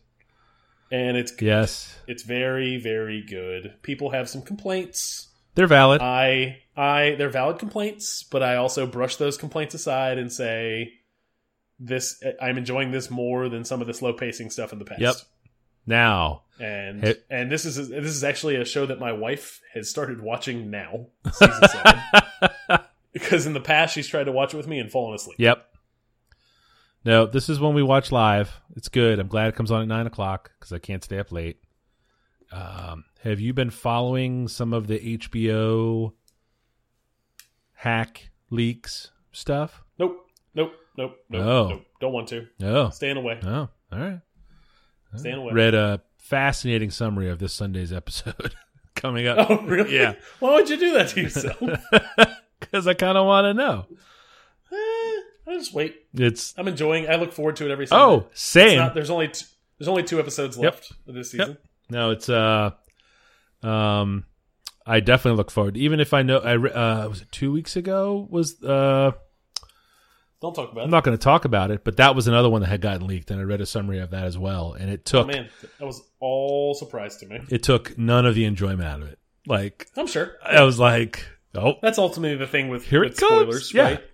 and 0.90 1.16
it's 1.16 1.32
good. 1.32 1.46
Yes, 1.46 1.98
It's 2.06 2.22
very 2.22 2.76
very 2.78 3.22
good. 3.22 3.74
People 3.82 4.10
have 4.10 4.28
some 4.28 4.42
complaints. 4.42 5.28
they're 5.54 5.66
valid. 5.66 6.00
I 6.02 6.58
I 6.76 7.14
they're 7.18 7.30
valid 7.30 7.58
complaints, 7.58 8.22
but 8.24 8.42
I 8.42 8.56
also 8.56 8.86
brush 8.86 9.16
those 9.16 9.36
complaints 9.38 9.74
aside 9.74 10.18
and 10.18 10.30
say 10.32 10.92
this 11.78 12.22
I'm 12.40 12.58
enjoying 12.58 12.90
this 12.90 13.10
more 13.10 13.48
than 13.48 13.64
some 13.64 13.80
of 13.80 13.86
the 13.86 13.94
slow 13.94 14.12
pacing 14.12 14.50
stuff 14.50 14.72
in 14.72 14.78
the 14.78 14.84
past. 14.84 15.00
Yep. 15.00 15.14
now, 15.86 16.42
and 16.60 17.16
and 17.30 17.50
this 17.50 17.64
is 17.64 17.76
this 17.88 18.04
is 18.04 18.24
actually 18.24 18.56
a 18.56 18.64
show 18.64 18.86
that 18.86 18.98
my 18.98 19.12
wife 19.12 19.60
has 19.74 19.88
started 19.88 20.20
watching 20.20 20.70
now, 20.70 21.06
season 21.32 21.68
seven, 21.68 22.80
because 23.12 23.46
in 23.46 23.52
the 23.52 23.60
past 23.60 23.94
she's 23.94 24.08
tried 24.08 24.24
to 24.24 24.32
watch 24.32 24.54
it 24.54 24.56
with 24.56 24.66
me 24.66 24.78
and 24.78 24.90
fallen 24.90 25.14
asleep. 25.14 25.36
yep. 25.38 25.64
No, 27.04 27.26
this 27.26 27.48
is 27.48 27.60
when 27.60 27.74
we 27.74 27.82
watch 27.82 28.10
live. 28.10 28.60
It's 28.76 28.88
good. 28.88 29.18
I'm 29.18 29.28
glad 29.28 29.48
it 29.48 29.54
comes 29.54 29.70
on 29.70 29.80
at 29.80 29.88
nine 29.88 30.06
o'clock 30.06 30.50
because 30.58 30.72
I 30.72 30.78
can't 30.78 31.02
stay 31.02 31.18
up 31.18 31.30
late. 31.32 31.58
Um, 32.50 33.04
have 33.22 33.40
you 33.40 33.54
been 33.54 33.70
following 33.70 34.48
some 34.48 34.72
of 34.72 34.88
the 34.88 35.16
HBO 35.16 36.12
hack 37.72 38.30
leaks 38.50 39.10
stuff? 39.32 39.84
Nope. 40.98 41.16
Nope. 41.30 41.42
Oh. 41.46 41.68
Nope. 41.68 41.86
Don't 42.00 42.12
want 42.12 42.28
to. 42.28 42.46
No. 42.58 42.90
Staying 42.90 43.16
away. 43.16 43.38
Oh, 43.42 43.68
all 43.92 43.98
right. 43.98 44.20
Staying 45.16 45.36
away. 45.36 45.52
Read 45.54 45.74
a 45.74 46.02
fascinating 46.18 46.90
summary 46.90 47.30
of 47.30 47.38
this 47.38 47.54
Sunday's 47.54 47.92
episode 47.92 48.54
coming 48.94 49.26
up 49.26 49.48
Oh, 49.48 49.62
really? 49.62 49.94
Yeah. 49.94 50.14
Why 50.40 50.54
would 50.56 50.68
you 50.68 50.76
do 50.76 50.92
that 50.94 51.08
to 51.10 51.20
yourself? 51.22 51.56
because 52.60 52.86
I 52.86 52.94
kind 52.94 53.16
of 53.16 53.24
want 53.26 53.44
to 53.46 53.54
know. 53.54 53.86
eh, 54.72 55.50
I 55.50 55.54
just 55.54 55.72
wait. 55.72 55.96
It's 56.14 56.52
I'm 56.58 56.68
enjoying. 56.68 57.08
I 57.08 57.14
look 57.16 57.32
forward 57.32 57.56
to 57.56 57.64
it 57.66 57.70
every 57.70 57.86
Sunday. 57.86 58.04
oh, 58.04 58.26
same. 58.34 58.76
not, 58.78 58.94
there's 58.94 59.08
only 59.10 59.28
there's 59.78 59.88
only 59.88 60.02
two 60.02 60.18
episodes 60.18 60.56
Yep. 60.58 60.64
left 60.64 60.92
of 61.06 61.14
this 61.14 61.30
season. 61.30 61.56
No, 61.88 62.10
it's 62.10 62.28
uh, 62.28 62.72
um, 63.62 64.24
I 64.84 65.00
definitely 65.00 65.38
look 65.38 65.50
forward. 65.50 65.76
Even 65.76 66.00
if 66.00 66.12
I 66.12 66.22
know, 66.22 66.38
I 66.38 66.54
uh, 66.56 67.08
was 67.08 67.22
it 67.22 67.32
two 67.32 67.50
weeks 67.52 67.76
ago? 67.76 68.26
Was 68.30 68.62
uh, 68.62 69.12
Don't 70.40 70.54
talk 70.54 70.70
about 70.70 70.82
it. 70.82 70.84
I'm 70.84 70.88
it. 70.88 70.92
not 70.92 71.04
going 71.04 71.16
to 71.18 71.22
talk 71.22 71.44
about 71.44 71.70
it, 71.72 71.82
but 71.84 71.96
that 71.96 72.14
was 72.14 72.28
another 72.28 72.48
one 72.48 72.60
that 72.60 72.68
had 72.68 72.80
gotten 72.80 73.06
leaked, 73.06 73.30
and 73.30 73.40
I 73.40 73.42
read 73.44 73.60
a 73.60 73.66
summary 73.66 73.98
of 73.98 74.10
that 74.10 74.24
as 74.24 74.38
well. 74.38 74.72
And 74.74 74.88
it 74.90 75.00
Oh 75.12 75.24
took 75.24 75.26
man, 75.26 75.48
that 75.80 75.86
was 75.86 76.00
all 76.20 76.74
surprise 76.74 77.16
to 77.18 77.26
me. 77.26 77.40
it 77.50 77.62
took 77.64 77.98
none 77.98 78.24
of 78.24 78.34
the 78.36 78.44
enjoyment 78.44 78.84
out 78.84 79.02
of 79.02 79.08
it. 79.08 79.18
Like 79.46 79.88
I'm 79.96 80.06
sure 80.06 80.36
I 80.44 80.62
was 80.62 80.78
like, 80.78 81.26
oh 81.54 81.74
that's 81.82 81.98
ultimately 81.98 82.36
the 82.36 82.46
thing 82.46 82.68
with, 82.68 82.84
Here 82.84 83.00
with 83.00 83.12
it 83.12 83.18
comes. 83.18 83.30
spoilers, 83.30 83.74
Yeah. 83.74 83.82
right? 83.82 84.04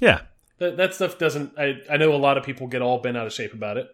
yeah, 0.00 0.20
That, 0.58 0.76
that 0.78 0.94
stuff 0.94 1.18
doesn't. 1.18 1.52
I 1.58 1.80
I 1.90 1.96
know 1.98 2.14
a 2.14 2.16
lot 2.16 2.38
of 2.38 2.44
people 2.44 2.66
get 2.68 2.80
all 2.80 2.98
bent 2.98 3.16
out 3.16 3.26
of 3.26 3.32
shape 3.32 3.52
about 3.52 3.76
it, 3.76 3.88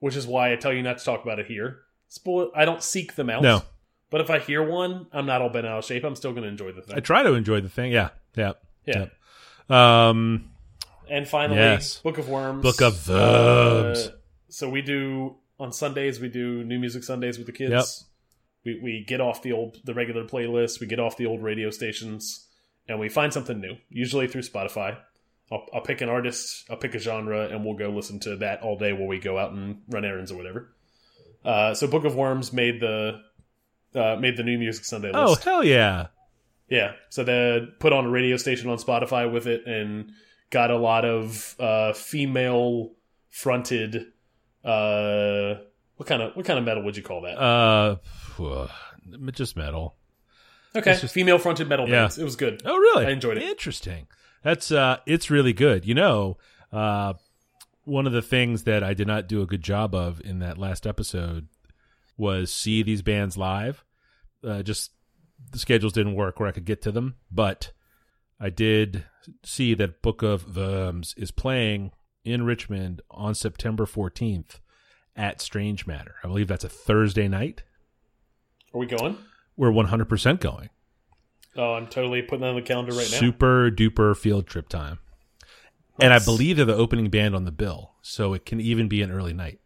which 0.00 0.14
is 0.16 0.26
why 0.26 0.52
I 0.52 0.56
tell 0.56 0.72
you 0.72 0.82
not 0.82 0.98
to 0.98 1.04
talk 1.04 1.22
about 1.24 1.38
it 1.40 1.46
here. 1.46 1.78
Spoil. 2.08 2.50
I 2.54 2.64
don't 2.64 2.82
seek 2.82 3.14
them 3.16 3.28
out. 3.30 3.42
No. 3.42 3.62
But 4.10 4.20
if 4.22 4.30
I 4.30 4.38
hear 4.38 4.62
one, 4.62 5.06
I'm 5.12 5.26
not 5.26 5.42
all 5.42 5.50
bent 5.50 5.66
out 5.66 5.78
of 5.78 5.84
shape. 5.84 6.04
I'm 6.04 6.14
still 6.16 6.30
going 6.32 6.44
to 6.44 6.48
enjoy 6.48 6.72
the 6.72 6.80
thing. 6.80 6.96
I 6.96 7.00
try 7.00 7.22
to 7.22 7.34
enjoy 7.34 7.60
the 7.60 7.68
thing. 7.68 7.92
Yeah, 7.92 8.10
yeah, 8.36 8.52
yeah. 8.86 9.06
yeah. 9.68 10.08
Um, 10.08 10.50
And 11.10 11.26
finally, 11.26 11.58
Yes. 11.58 11.98
Book 12.00 12.18
of 12.18 12.26
Wyrms. 12.26 12.62
Book 12.62 12.80
of 12.80 12.94
Wyrms. 12.94 14.08
Uh, 14.08 14.10
so 14.48 14.68
we 14.68 14.82
do 14.82 15.36
on 15.58 15.72
Sundays. 15.72 16.20
We 16.20 16.28
do 16.28 16.64
new 16.64 16.78
music 16.78 17.04
Sundays 17.04 17.38
with 17.38 17.46
the 17.46 17.52
kids. 17.52 17.70
Yep. 17.70 17.84
We 18.64 18.80
we 18.82 19.04
get 19.06 19.20
off 19.20 19.42
the 19.42 19.52
old 19.52 19.78
the 19.84 19.94
regular 19.94 20.24
playlist. 20.24 20.80
We 20.80 20.86
get 20.86 21.00
off 21.00 21.16
the 21.16 21.26
old 21.26 21.42
radio 21.42 21.70
stations, 21.70 22.46
and 22.88 22.98
we 22.98 23.08
find 23.08 23.32
something 23.32 23.60
new. 23.60 23.76
Usually 23.88 24.26
through 24.26 24.42
Spotify. 24.42 24.98
I'll, 25.50 25.64
I'll 25.72 25.80
pick 25.80 26.00
an 26.02 26.08
artist. 26.10 26.66
I'll 26.68 26.76
pick 26.76 26.94
a 26.94 26.98
genre, 26.98 27.48
and 27.48 27.64
we'll 27.64 27.76
go 27.76 27.88
listen 27.88 28.20
to 28.20 28.36
that 28.36 28.60
all 28.62 28.76
day 28.76 28.92
while 28.92 29.06
we 29.06 29.18
go 29.18 29.38
out 29.38 29.52
and 29.52 29.80
run 29.88 30.04
errands 30.04 30.30
or 30.30 30.36
whatever. 30.36 30.74
Uh, 31.44 31.72
so 31.74 31.86
Book 31.86 32.04
of 32.04 32.12
Wyrms 32.12 32.52
made 32.52 32.80
the 32.80 33.20
uh, 33.94 34.16
made 34.16 34.36
the 34.36 34.42
new 34.42 34.58
music 34.58 34.84
Sunday 34.84 35.10
oh 35.14 35.34
hell 35.36 35.64
yeah! 35.64 36.08
Yeah, 36.68 36.92
so 37.08 37.24
they 37.24 37.66
put 37.78 37.92
on 37.94 38.04
a 38.04 38.10
radio 38.10 38.36
station 38.36 38.68
on 38.68 38.76
Spotify 38.76 39.30
with 39.32 39.46
it 39.46 39.66
and 39.66 40.12
got 40.50 40.70
a 40.70 40.76
lot 40.76 41.04
of 41.04 41.54
uh, 41.58 41.92
female 41.92 42.92
fronted. 43.30 44.06
Uh, 44.64 45.54
what 45.96 46.06
kind 46.06 46.22
of 46.22 46.36
what 46.36 46.44
kind 46.46 46.58
of 46.58 46.64
metal 46.64 46.82
would 46.84 46.96
you 46.96 47.02
call 47.02 47.22
that? 47.22 47.38
Uh, 47.38 47.96
just 49.32 49.56
metal. 49.56 49.96
okay, 50.74 50.92
just- 50.98 51.12
female 51.14 51.38
fronted 51.38 51.68
metal 51.68 51.88
Yeah. 51.88 52.02
bands. 52.02 52.18
It 52.18 52.24
was 52.24 52.36
good. 52.36 52.62
Oh, 52.64 52.76
really? 52.76 53.06
I 53.06 53.10
enjoyed 53.10 53.36
it. 53.38 53.42
Interesting. 53.44 54.06
That's 54.42 54.70
uh, 54.70 54.98
it's 55.06 55.30
really 55.30 55.52
good. 55.52 55.84
You 55.84 55.94
know, 55.94 56.38
uh, 56.72 57.14
one 57.84 58.06
of 58.06 58.12
the 58.12 58.22
things 58.22 58.64
that 58.64 58.84
I 58.84 58.94
did 58.94 59.06
not 59.06 59.26
do 59.28 59.42
a 59.42 59.46
good 59.46 59.62
job 59.62 59.94
of 59.94 60.20
in 60.24 60.38
that 60.40 60.58
last 60.58 60.86
episode 60.86 61.48
was 62.16 62.52
see 62.52 62.82
these 62.82 63.02
bands 63.02 63.36
live. 63.36 63.84
Uh, 64.44 64.62
just 64.62 64.92
the 65.50 65.58
schedules 65.58 65.92
didn't 65.92 66.14
work 66.14 66.38
where 66.38 66.48
I 66.48 66.52
could 66.52 66.64
get 66.64 66.82
to 66.82 66.92
them, 66.92 67.16
but 67.30 67.72
I 68.40 68.50
did 68.50 69.04
see 69.44 69.74
that 69.74 70.02
Book 70.02 70.22
of 70.22 70.46
Wyrms 70.46 71.14
is 71.16 71.30
playing 71.30 71.92
in 72.24 72.44
Richmond 72.44 73.02
on 73.10 73.34
September 73.34 73.86
14th 73.86 74.60
at 75.16 75.40
Strange 75.40 75.86
Matter. 75.86 76.16
I 76.22 76.28
believe 76.28 76.48
that's 76.48 76.64
a 76.64 76.68
Thursday 76.68 77.28
night. 77.28 77.62
Are 78.74 78.78
we 78.78 78.86
going? 78.86 79.18
We're 79.56 79.70
100% 79.72 80.40
going. 80.40 80.70
Oh, 81.56 81.74
I'm 81.74 81.88
totally 81.88 82.22
putting 82.22 82.42
that 82.42 82.50
on 82.50 82.54
the 82.54 82.62
calendar 82.62 82.92
right 82.92 83.10
now. 83.10 83.18
Super 83.18 83.70
duper 83.70 84.16
field 84.16 84.46
trip 84.46 84.68
time. 84.68 84.98
And 86.00 86.12
I 86.12 86.20
believe 86.20 86.56
they're 86.56 86.64
the 86.64 86.76
opening 86.76 87.10
band 87.10 87.34
on 87.34 87.44
the 87.44 87.50
bill, 87.50 87.94
so 88.02 88.32
it 88.32 88.46
can 88.46 88.60
even 88.60 88.88
be 88.88 89.02
an 89.02 89.10
early 89.10 89.32
night. 89.32 89.58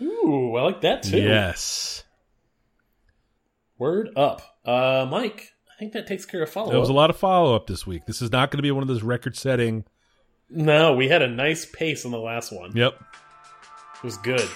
Ooh, 0.00 0.56
I 0.56 0.62
like 0.62 0.80
that 0.80 1.02
too. 1.02 1.18
Yes. 1.18 2.04
Word 3.76 4.10
up, 4.16 4.40
uh, 4.64 5.06
Mike. 5.10 5.51
Think 5.82 5.94
that 5.94 6.06
takes 6.06 6.24
care 6.24 6.44
of 6.44 6.48
follow 6.48 6.66
up. 6.66 6.70
There 6.70 6.78
was 6.78 6.90
a 6.90 6.92
lot 6.92 7.10
of 7.10 7.16
follow 7.16 7.56
up 7.56 7.66
this 7.66 7.84
week. 7.84 8.06
This 8.06 8.22
is 8.22 8.30
not 8.30 8.52
going 8.52 8.58
to 8.58 8.62
be 8.62 8.70
one 8.70 8.82
of 8.82 8.88
those 8.88 9.02
record 9.02 9.36
setting. 9.36 9.84
No, 10.48 10.94
we 10.94 11.08
had 11.08 11.22
a 11.22 11.26
nice 11.26 11.66
pace 11.66 12.04
on 12.04 12.12
the 12.12 12.20
last 12.20 12.52
one. 12.52 12.70
Yep. 12.76 12.94
It 13.96 14.04
was 14.04 14.16
good. 14.18 14.48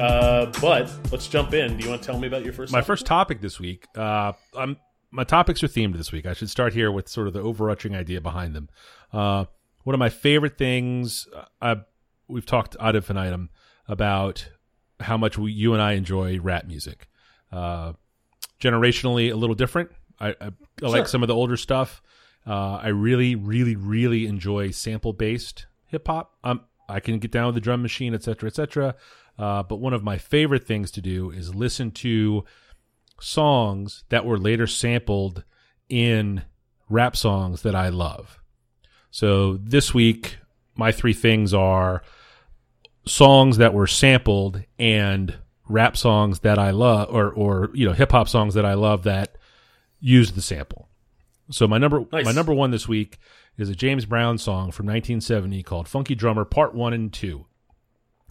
Uh, 0.00 0.50
but 0.62 0.90
let's 1.12 1.28
jump 1.28 1.52
in. 1.52 1.76
Do 1.76 1.84
you 1.84 1.90
want 1.90 2.00
to 2.00 2.06
tell 2.06 2.18
me 2.18 2.26
about 2.26 2.42
your 2.42 2.54
first? 2.54 2.72
My 2.72 2.78
topic? 2.78 2.86
first 2.86 3.04
topic 3.04 3.40
this 3.42 3.60
week. 3.60 3.86
Uh, 3.94 4.32
I'm 4.56 4.78
my 5.10 5.24
topics 5.24 5.62
are 5.62 5.68
themed 5.68 5.98
this 5.98 6.10
week. 6.10 6.24
I 6.24 6.32
should 6.32 6.48
start 6.48 6.72
here 6.72 6.90
with 6.90 7.10
sort 7.10 7.26
of 7.26 7.34
the 7.34 7.40
overarching 7.40 7.94
idea 7.94 8.22
behind 8.22 8.56
them. 8.56 8.70
Uh, 9.12 9.44
one 9.82 9.92
of 9.92 9.98
my 9.98 10.08
favorite 10.08 10.56
things. 10.56 11.28
uh, 11.36 11.44
I 11.60 11.76
we've 12.28 12.46
talked 12.46 12.76
ad 12.80 12.96
infinitum 12.96 13.50
about 13.88 14.48
how 15.00 15.16
much 15.16 15.36
we, 15.36 15.52
you 15.52 15.72
and 15.72 15.82
I 15.82 15.92
enjoy 15.92 16.38
rap 16.40 16.66
music. 16.66 17.08
Uh, 17.52 17.92
generationally, 18.60 19.32
a 19.32 19.36
little 19.36 19.54
different. 19.54 19.90
I, 20.18 20.28
I, 20.28 20.34
I 20.40 20.50
Sure. 20.80 20.88
like 20.88 21.06
some 21.08 21.22
of 21.22 21.28
the 21.28 21.34
older 21.34 21.56
stuff. 21.56 22.02
Uh, 22.46 22.76
I 22.82 22.88
really, 22.88 23.36
really, 23.36 23.76
really 23.76 24.26
enjoy 24.26 24.70
sample 24.70 25.12
based 25.12 25.66
hip 25.86 26.06
hop. 26.06 26.34
Um, 26.42 26.62
I 26.88 27.00
can 27.00 27.18
get 27.18 27.30
down 27.30 27.46
with 27.46 27.54
the 27.54 27.60
drum 27.60 27.80
machine, 27.82 28.14
et 28.14 28.22
cetera, 28.22 28.48
et 28.48 28.54
cetera. 28.54 28.96
Uh, 29.38 29.62
but 29.62 29.76
one 29.76 29.92
of 29.92 30.02
my 30.02 30.18
favorite 30.18 30.66
things 30.66 30.90
to 30.92 31.00
do 31.00 31.30
is 31.30 31.54
listen 31.54 31.90
to 31.92 32.44
songs 33.20 34.04
that 34.08 34.26
were 34.26 34.38
later 34.38 34.66
sampled 34.66 35.44
in 35.88 36.42
rap 36.88 37.16
songs 37.16 37.62
that 37.62 37.74
I 37.74 37.88
love. 37.88 38.40
So 39.10 39.56
this 39.56 39.94
week, 39.94 40.38
my 40.76 40.92
three 40.92 41.12
things 41.12 41.52
are 41.54 42.02
songs 43.06 43.58
that 43.58 43.74
were 43.74 43.86
sampled 43.86 44.62
and 44.78 45.36
rap 45.68 45.96
songs 45.96 46.40
that 46.40 46.58
I 46.58 46.70
love, 46.70 47.08
or 47.14 47.30
or 47.30 47.70
you 47.74 47.86
know 47.86 47.92
hip 47.92 48.12
hop 48.12 48.28
songs 48.28 48.54
that 48.54 48.64
I 48.64 48.74
love 48.74 49.04
that 49.04 49.36
use 50.00 50.32
the 50.32 50.42
sample. 50.42 50.88
So 51.50 51.66
my 51.68 51.78
number 51.78 52.04
Nice. 52.12 52.24
my 52.24 52.32
number 52.32 52.52
one 52.54 52.70
this 52.70 52.88
week 52.88 53.18
is 53.56 53.68
a 53.68 53.74
James 53.74 54.04
Brown 54.06 54.38
song 54.38 54.70
from 54.72 54.86
1970 54.86 55.62
called 55.62 55.88
"Funky 55.88 56.14
Drummer" 56.14 56.44
Part 56.44 56.74
One 56.74 56.92
and 56.92 57.12
Two. 57.12 57.46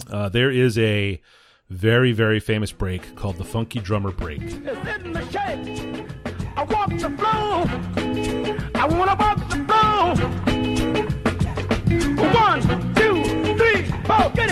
Uh, 0.09 0.29
there 0.29 0.51
is 0.51 0.77
a 0.77 1.21
very 1.69 2.11
very 2.11 2.39
famous 2.39 2.71
break 2.71 3.15
called 3.15 3.37
the 3.37 3.43
Funky 3.43 3.79
Drummer 3.79 4.11
Break. 4.11 4.41
It's 4.41 4.53
in 4.55 5.13
the 5.13 5.29
shade. 5.31 6.05
I 6.55 6.63
walk 6.63 6.89
the 6.89 7.09
floor. 7.09 7.65
I 8.75 8.85
wanna 8.87 9.15
walk 9.15 9.37
the 9.49 9.55
floor. 9.65 10.52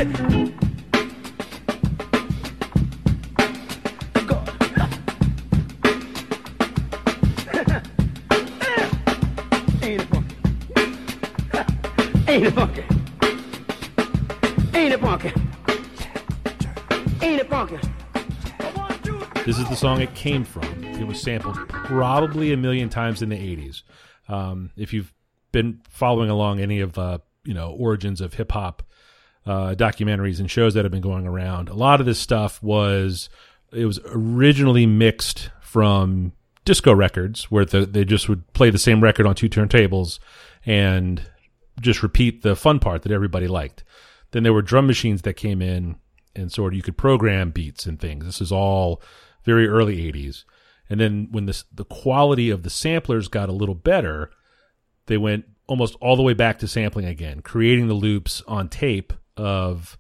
It. 0.02 0.54
Ain't 12.28 12.46
it 12.46 12.54
funky? 12.54 12.84
Ain't 14.74 14.94
it 14.94 15.02
funky? 15.02 15.34
Ain't 17.22 17.42
it 17.42 17.50
funky? 17.50 17.78
This 19.46 19.60
is 19.60 19.68
the 19.70 19.76
song 19.76 20.02
it 20.02 20.14
came 20.16 20.46
from. 20.46 20.64
It 20.84 21.06
was 21.06 21.22
sampled 21.22 21.58
probably 21.68 22.54
a 22.54 22.58
million 22.58 22.90
times 22.90 23.22
in 23.22 23.30
the 23.30 23.36
80s. 23.36 23.84
Um, 24.30 24.72
if 24.78 24.94
you've 24.94 25.14
been 25.52 25.82
following 25.90 26.30
along 26.30 26.60
any 26.60 26.80
of 26.80 26.98
uh, 26.98 27.20
you 27.44 27.54
know 27.54 27.72
origins 27.72 28.22
of 28.22 28.36
hip 28.36 28.52
hop 28.54 28.84
uh, 29.46 29.76
documentaries 29.76 30.40
and 30.40 30.50
shows 30.50 30.74
that 30.74 30.86
have 30.86 30.92
been 30.92 31.02
going 31.02 31.28
around, 31.28 31.70
a 31.70 31.74
lot 31.74 32.00
of 32.00 32.06
this 32.06 32.20
stuff 32.20 32.62
was 32.62 33.30
it 33.72 33.86
was 33.86 34.00
originally 34.06 34.86
mixed 34.86 35.50
from 35.62 36.34
disco 36.66 36.94
records 36.94 37.46
where 37.46 37.66
the, 37.66 37.86
they 37.86 38.06
just 38.06 38.30
would 38.30 38.52
play 38.54 38.70
the 38.70 38.78
same 38.78 39.02
record 39.02 39.26
on 39.26 39.34
two 39.34 39.50
turntables 39.50 40.20
and 40.66 41.30
just 41.80 42.04
repeat 42.04 42.44
the 42.44 42.56
fun 42.56 42.80
part 42.80 43.02
that 43.02 43.12
everybody 43.12 43.48
liked. 43.48 43.84
Then 44.32 44.44
there 44.44 44.54
were 44.54 44.62
drum 44.62 44.88
machines 44.88 45.24
that 45.24 45.34
came 45.34 45.62
in 45.62 45.96
and 46.36 46.52
sort 46.52 46.74
of 46.74 46.78
you 46.78 46.84
could 46.84 46.98
program 46.98 47.52
beats 47.52 47.86
and 47.86 48.00
things. 48.00 48.26
This 48.26 48.42
is 48.42 48.52
all 48.52 49.02
very 49.44 49.68
early 49.68 49.98
80s. 50.12 50.44
And 50.90 51.00
then 51.00 51.30
when 51.32 51.46
this, 51.46 51.64
the 51.74 51.86
quality 51.86 52.50
of 52.50 52.64
the 52.64 52.70
samplers 52.70 53.28
got 53.28 53.50
a 53.50 53.54
little 53.54 53.76
better, 53.76 54.30
they 55.08 55.18
went 55.18 55.46
almost 55.68 55.96
all 56.02 56.16
the 56.16 56.22
way 56.22 56.34
back 56.34 56.60
to 56.60 56.68
sampling 56.68 57.06
again, 57.06 57.42
creating 57.42 57.88
the 57.88 57.94
loops 57.94 58.44
on 58.48 58.70
tape 58.70 59.14
of 59.42 59.98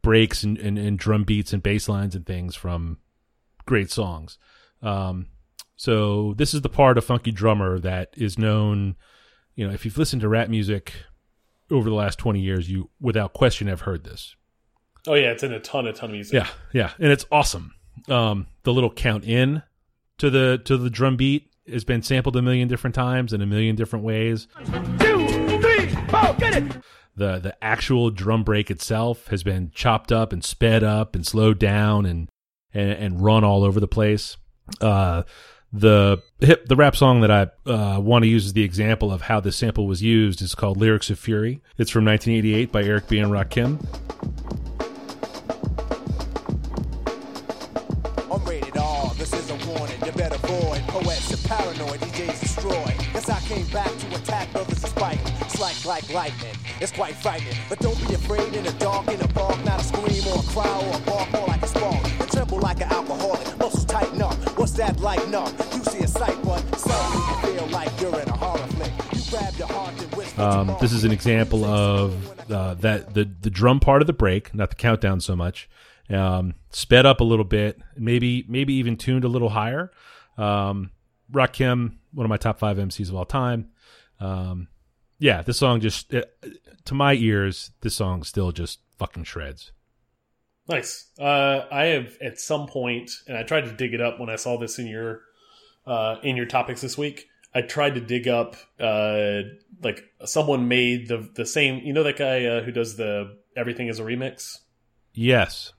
breaks 0.00 0.44
and, 0.44 0.56
and, 0.58 0.78
and 0.78 0.98
drum 0.98 1.24
beats 1.24 1.52
and 1.52 1.62
bass 1.62 1.88
lines 1.88 2.14
and 2.14 2.24
things 2.24 2.54
from 2.54 2.98
great 3.66 3.90
songs. 3.90 4.38
Um, 4.80 5.26
so 5.76 6.34
this 6.38 6.54
is 6.54 6.62
the 6.62 6.68
part 6.68 6.96
of 6.96 7.04
Funky 7.04 7.32
Drummer 7.32 7.78
that 7.80 8.14
is 8.16 8.38
known. 8.38 8.96
You 9.54 9.66
know, 9.66 9.74
if 9.74 9.84
you've 9.84 9.98
listened 9.98 10.22
to 10.22 10.28
rap 10.28 10.48
music 10.48 10.92
over 11.70 11.88
the 11.88 11.94
last 11.94 12.18
twenty 12.18 12.40
years, 12.40 12.70
you 12.70 12.90
without 13.00 13.32
question 13.32 13.66
have 13.66 13.82
heard 13.82 14.04
this. 14.04 14.36
Oh 15.06 15.14
yeah, 15.14 15.30
it's 15.30 15.42
in 15.42 15.52
a 15.52 15.60
ton, 15.60 15.86
a 15.86 15.92
ton 15.92 16.10
of 16.10 16.14
music. 16.14 16.34
Yeah, 16.34 16.48
yeah, 16.72 16.92
and 16.98 17.10
it's 17.10 17.26
awesome. 17.30 17.74
Um, 18.08 18.46
the 18.62 18.72
little 18.72 18.92
count 18.92 19.24
in 19.24 19.62
to 20.18 20.30
the 20.30 20.60
to 20.64 20.76
the 20.76 20.90
drum 20.90 21.16
beat 21.16 21.50
has 21.70 21.84
been 21.84 22.02
sampled 22.02 22.36
a 22.36 22.42
million 22.42 22.68
different 22.68 22.94
times 22.94 23.32
in 23.32 23.42
a 23.42 23.46
million 23.46 23.76
different 23.76 24.04
ways. 24.04 24.48
Two, 24.98 25.26
three, 25.60 25.86
four, 26.08 26.34
get 26.38 26.62
it. 26.62 26.76
The 27.18 27.38
the 27.38 27.56
actual 27.62 28.10
drum 28.10 28.44
break 28.44 28.70
itself 28.70 29.28
has 29.28 29.42
been 29.42 29.70
chopped 29.74 30.12
up 30.12 30.32
and 30.32 30.44
sped 30.44 30.82
up 30.82 31.14
and 31.14 31.26
slowed 31.26 31.58
down 31.58 32.06
and 32.06 32.28
and, 32.72 32.90
and 32.90 33.20
run 33.20 33.44
all 33.44 33.64
over 33.64 33.80
the 33.80 33.88
place. 33.88 34.36
Uh, 34.80 35.22
the 35.72 36.22
hip 36.40 36.66
the 36.66 36.76
rap 36.76 36.96
song 36.96 37.20
that 37.20 37.30
I 37.30 37.70
uh, 37.70 38.00
want 38.00 38.22
to 38.22 38.28
use 38.28 38.46
as 38.46 38.52
the 38.54 38.62
example 38.62 39.12
of 39.12 39.22
how 39.22 39.40
this 39.40 39.56
sample 39.56 39.86
was 39.86 40.02
used 40.02 40.40
is 40.40 40.54
called 40.54 40.78
"Lyrics 40.78 41.10
of 41.10 41.18
Fury." 41.18 41.60
It's 41.76 41.90
from 41.90 42.04
1988 42.04 42.72
by 42.72 42.82
Eric 42.82 43.08
B 43.08 43.18
and 43.18 43.30
Rakim. 43.30 43.84
It's 55.60 55.84
like 55.84 56.08
lightning, 56.14 56.54
it's 56.80 56.92
quite 56.92 57.16
frightening 57.16 57.56
But 57.68 57.80
don't 57.80 57.98
be 58.06 58.14
afraid 58.14 58.54
in 58.54 58.62
the 58.62 58.70
dark, 58.74 59.08
in 59.08 59.20
a 59.20 59.26
bark 59.28 59.64
Not 59.64 59.80
a 59.80 59.84
scream 59.84 60.24
or 60.32 60.38
a 60.38 60.42
cry 60.52 60.86
or 60.86 60.96
a 60.96 61.00
bark, 61.00 61.32
more 61.32 61.46
like 61.48 61.62
a 61.62 61.66
spark 61.66 62.20
And 62.20 62.30
tremble 62.30 62.60
like 62.60 62.76
an 62.80 62.92
alcoholic, 62.92 63.58
muscles 63.58 63.84
tighten 63.84 64.22
up 64.22 64.34
What's 64.56 64.72
that 64.74 65.00
like 65.00 65.26
numb? 65.28 65.52
You 65.74 65.82
see 65.82 65.98
a 65.98 66.06
sight, 66.06 66.40
but 66.44 66.60
suddenly 66.78 67.26
you 67.26 67.58
feel 67.58 67.66
like 67.70 68.00
you're 68.00 68.20
in 68.20 68.28
a 68.28 68.36
horror 68.36 68.66
flick 68.68 68.92
You 69.12 69.30
grab 69.30 69.54
your 69.56 69.66
heart 69.66 70.00
and 70.00 70.14
wish 70.14 70.38
Um, 70.38 70.76
this 70.80 70.92
is 70.92 71.02
an 71.02 71.10
example 71.10 71.64
of 71.64 72.50
uh, 72.50 72.74
that 72.74 73.14
the 73.14 73.28
the 73.40 73.50
drum 73.50 73.80
part 73.80 74.00
of 74.00 74.06
the 74.06 74.12
break, 74.12 74.54
not 74.54 74.70
the 74.70 74.76
countdown 74.76 75.20
so 75.20 75.34
much, 75.34 75.68
um, 76.08 76.54
sped 76.70 77.04
up 77.04 77.20
a 77.20 77.24
little 77.24 77.44
bit, 77.44 77.80
maybe 77.96 78.44
maybe 78.48 78.74
even 78.74 78.96
tuned 78.96 79.24
a 79.24 79.28
little 79.28 79.50
higher. 79.50 79.90
Um, 80.38 80.92
Rakim, 81.32 81.96
one 82.14 82.24
of 82.24 82.30
my 82.30 82.36
top 82.36 82.60
five 82.60 82.76
MCs 82.76 83.08
of 83.08 83.16
all 83.16 83.26
time. 83.26 83.70
Um, 84.20 84.68
yeah, 85.18 85.42
this 85.42 85.58
song 85.58 85.80
just 85.80 86.14
uh 86.14 86.22
to 86.84 86.94
my 86.94 87.14
ears, 87.14 87.70
this 87.80 87.94
song 87.94 88.22
still 88.22 88.52
just 88.52 88.80
fucking 88.98 89.24
shreds. 89.24 89.72
Nice. 90.68 91.10
Uh, 91.18 91.64
I 91.70 91.86
have 91.86 92.16
at 92.20 92.38
some 92.38 92.66
point, 92.66 93.10
and 93.26 93.36
I 93.36 93.42
tried 93.42 93.64
to 93.64 93.72
dig 93.72 93.94
it 93.94 94.00
up 94.00 94.20
when 94.20 94.28
I 94.28 94.36
saw 94.36 94.58
this 94.58 94.78
in 94.78 94.86
your 94.86 95.22
uh, 95.86 96.16
in 96.22 96.36
your 96.36 96.46
topics 96.46 96.82
this 96.82 96.98
week. 96.98 97.26
I 97.54 97.62
tried 97.62 97.94
to 97.94 98.00
dig 98.00 98.28
up 98.28 98.56
uh, 98.78 99.40
like 99.82 100.04
someone 100.24 100.68
made 100.68 101.08
the 101.08 101.28
the 101.34 101.46
same. 101.46 101.78
You 101.84 101.94
know 101.94 102.02
that 102.02 102.18
guy 102.18 102.44
uh, 102.44 102.62
who 102.62 102.70
does 102.70 102.96
the 102.96 103.38
everything 103.56 103.88
is 103.88 103.98
a 103.98 104.02
remix, 104.02 104.58
Yes, 105.14 105.72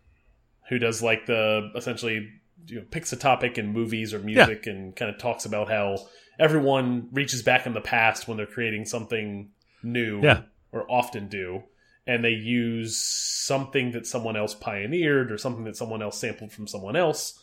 who 0.69 0.79
does 0.79 1.03
like 1.03 1.27
the 1.27 1.69
essentially 1.75 2.27
you 2.69 2.79
know, 2.79 2.85
picks 2.91 3.11
a 3.13 3.17
topic 3.17 3.57
in 3.57 3.73
movies 3.73 4.13
or 4.13 4.19
music 4.19 4.67
and 4.67 4.95
kind 4.95 5.09
of 5.13 5.17
talks 5.19 5.45
about 5.45 5.69
how 5.69 5.97
everyone 6.39 7.09
reaches 7.11 7.41
back 7.41 7.65
in 7.65 7.73
the 7.73 7.81
past 7.81 8.27
when 8.27 8.38
they're 8.38 8.45
creating 8.45 8.85
something 8.85 9.49
new 9.83 10.21
Yeah. 10.21 10.41
or 10.71 10.89
often 10.89 11.27
do 11.27 11.63
and 12.07 12.23
they 12.23 12.29
use 12.31 12.97
something 12.97 13.91
that 13.91 14.07
someone 14.07 14.35
else 14.35 14.53
pioneered 14.55 15.31
or 15.31 15.38
something 15.38 15.65
that 15.65 15.75
someone 15.75 16.01
else 16.01 16.17
sampled 16.17 16.51
from 16.51 16.65
someone 16.67 16.95
else. 16.95 17.38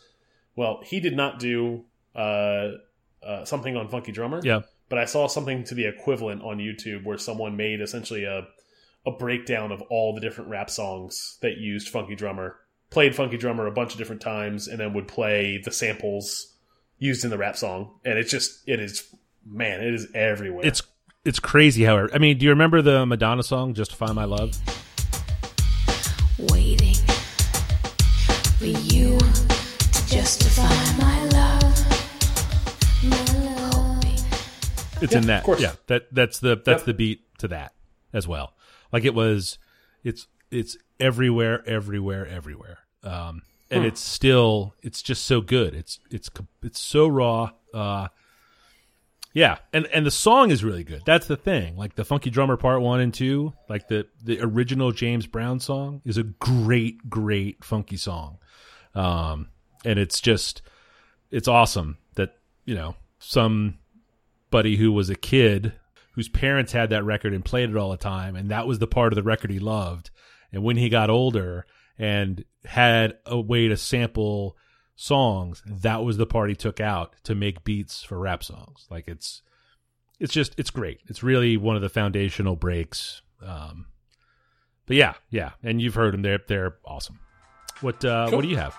Well 0.57 0.81
he 0.85 1.01
did 1.01 1.17
not 1.17 1.39
do 1.39 1.85
uh, 2.15 2.69
uh, 3.23 3.45
something 3.45 3.77
on 3.77 3.89
funky 3.89 4.13
drummer 4.13 4.41
yeah, 4.43 4.63
but 4.89 4.99
I 4.99 5.05
saw 5.05 5.27
something 5.27 5.65
to 5.65 5.75
the 5.75 5.87
equivalent 5.87 6.43
on 6.43 6.59
YouTube 6.59 7.05
where 7.05 7.19
someone 7.19 7.57
made 7.57 7.81
essentially 7.81 8.25
a 8.25 8.47
a 9.05 9.13
breakdown 9.13 9.71
of 9.71 9.83
all 9.83 10.15
the 10.15 10.21
different 10.21 10.51
rap 10.51 10.69
songs 10.69 11.39
that 11.41 11.59
used 11.59 11.91
Funky 11.91 12.17
Drummer, 12.17 12.57
played 12.91 13.15
Funky 13.15 13.37
Drummer 13.37 13.67
a 13.67 13.71
bunch 13.73 13.93
of 13.93 13.99
different 13.99 14.23
times, 14.23 14.69
and 14.69 14.79
then 14.81 14.93
would 14.95 15.09
play 15.09 15.59
the 15.65 15.71
samples 15.73 16.55
used 16.99 17.25
in 17.25 17.31
the 17.31 17.39
rap 17.39 17.57
song. 17.57 17.99
And 18.05 18.19
it's 18.19 18.31
just 18.31 18.67
it 18.69 18.81
is 18.81 19.05
man, 19.45 19.81
it 19.83 19.95
is 19.95 20.07
everywhere. 20.15 20.65
it's 20.67 20.83
it's 21.25 21.39
crazy. 21.41 21.85
However, 21.85 22.11
I 22.15 22.19
mean, 22.19 22.39
do 22.39 22.45
you 22.45 22.51
remember 22.51 22.83
the 22.83 23.05
Madonna 23.07 23.43
song 23.43 23.75
"Justify 23.75 24.13
My 24.13 24.25
Love"? 24.25 24.57
waiting 26.51 26.95
for 28.59 28.67
you 28.67 29.19
to 29.19 30.07
justify 30.07 30.63
my 31.03 31.25
love. 31.27 31.63
My 33.05 33.61
love. 33.61 34.05
It's 35.03 35.13
Yeah, 35.13 35.19
in 35.19 35.27
that. 35.27 35.39
of 35.41 35.45
course. 35.45 35.61
Yeah, 35.61 35.73
that 35.87 36.15
that's 36.15 36.39
the 36.41 36.57
that's 36.57 36.81
Yep. 36.81 36.85
the 36.87 36.95
beat 36.95 37.39
to 37.39 37.49
that 37.49 37.73
as 38.13 38.27
well. 38.29 38.55
Like 38.93 39.05
it 39.05 39.15
was, 39.15 39.59
it's 40.05 40.27
it's 40.51 40.77
everywhere, 41.01 41.63
everywhere, 41.69 42.27
everywhere. 42.27 42.79
Um, 43.03 43.43
and 43.71 43.83
Hmm. 43.83 43.89
it's 43.89 44.01
still 44.01 44.75
it's 44.83 45.03
just 45.03 45.25
so 45.25 45.41
good. 45.41 45.75
It's 45.75 45.99
it's 46.11 46.31
it's 46.63 46.81
so 46.81 47.09
raw. 47.09 47.51
Uh, 47.75 48.09
yeah, 49.33 49.59
and 49.73 49.87
and 49.89 50.07
the 50.07 50.11
song 50.11 50.51
is 50.51 50.65
really 50.65 50.85
good. 50.85 51.03
That's 51.05 51.27
the 51.27 51.37
thing. 51.37 51.77
Like 51.77 51.95
the 51.95 52.05
Funky 52.05 52.31
Drummer 52.31 52.57
Part 52.57 52.81
One 52.81 53.01
and 53.01 53.13
Two, 53.13 53.53
like 53.69 53.89
the 53.89 54.07
the 54.23 54.41
original 54.41 54.93
James 54.93 55.27
Brown 55.27 55.61
song 55.61 56.01
is 56.05 56.17
a 56.17 56.23
great, 56.23 57.11
great 57.11 57.63
funky 57.65 57.97
song. 57.99 58.39
Um, 58.95 59.49
and 59.85 59.99
it's 59.99 60.21
just 60.21 60.63
it's 61.31 61.49
awesome 61.49 61.99
that 62.15 62.37
you 62.65 62.75
know 62.75 62.95
some 63.19 63.79
buddy 64.51 64.77
who 64.77 64.91
was 64.93 65.11
a 65.11 65.15
kid 65.17 65.73
whose 66.13 66.29
parents 66.31 66.73
had 66.73 66.91
that 66.91 67.05
record 67.05 67.35
and 67.35 67.45
played 67.45 67.69
it 67.69 67.77
all 67.77 67.91
the 67.91 67.97
time 67.99 68.37
and 68.37 68.51
that 68.51 68.67
was 68.67 68.79
the 68.79 68.87
part 68.87 69.13
of 69.13 69.17
the 69.17 69.23
record 69.23 69.51
he 69.51 69.59
loved 69.59 70.09
and 70.53 70.63
when 70.63 70.77
he 70.77 70.89
got 70.89 71.11
older 71.11 71.67
and 71.99 72.45
had 72.65 73.17
a 73.27 73.41
way 73.41 73.69
to 73.69 73.77
sample 73.77 74.57
songs 74.99 75.63
that 75.67 76.03
was 76.03 76.17
the 76.17 76.27
part 76.27 76.49
he 76.49 76.57
took 76.57 76.81
out 76.81 77.15
to 77.23 77.35
make 77.35 77.65
beats 77.65 78.03
for 78.03 78.19
rap 78.19 78.43
songs. 78.43 78.87
Like 78.91 79.09
it's 79.09 79.43
it's 80.19 80.33
just 80.33 80.55
it's 80.59 80.71
great. 80.71 81.01
It's 81.07 81.23
really 81.23 81.57
one 81.57 81.77
of 81.77 81.83
the 81.83 81.89
foundational 81.91 82.57
breaks. 82.57 83.21
Um 83.43 83.87
but 84.87 84.97
yeah 84.97 85.15
yeah. 85.31 85.51
And 85.63 85.81
you've 85.83 85.95
heard 85.95 86.15
them 86.15 86.23
they're 86.23 86.41
they're 86.49 86.77
awesome. 86.85 87.21
What 87.83 88.05
uh 88.05 88.27
Cool. 88.29 88.39
what 88.39 88.43
do 88.43 88.49
you 88.49 88.57
have 88.57 88.79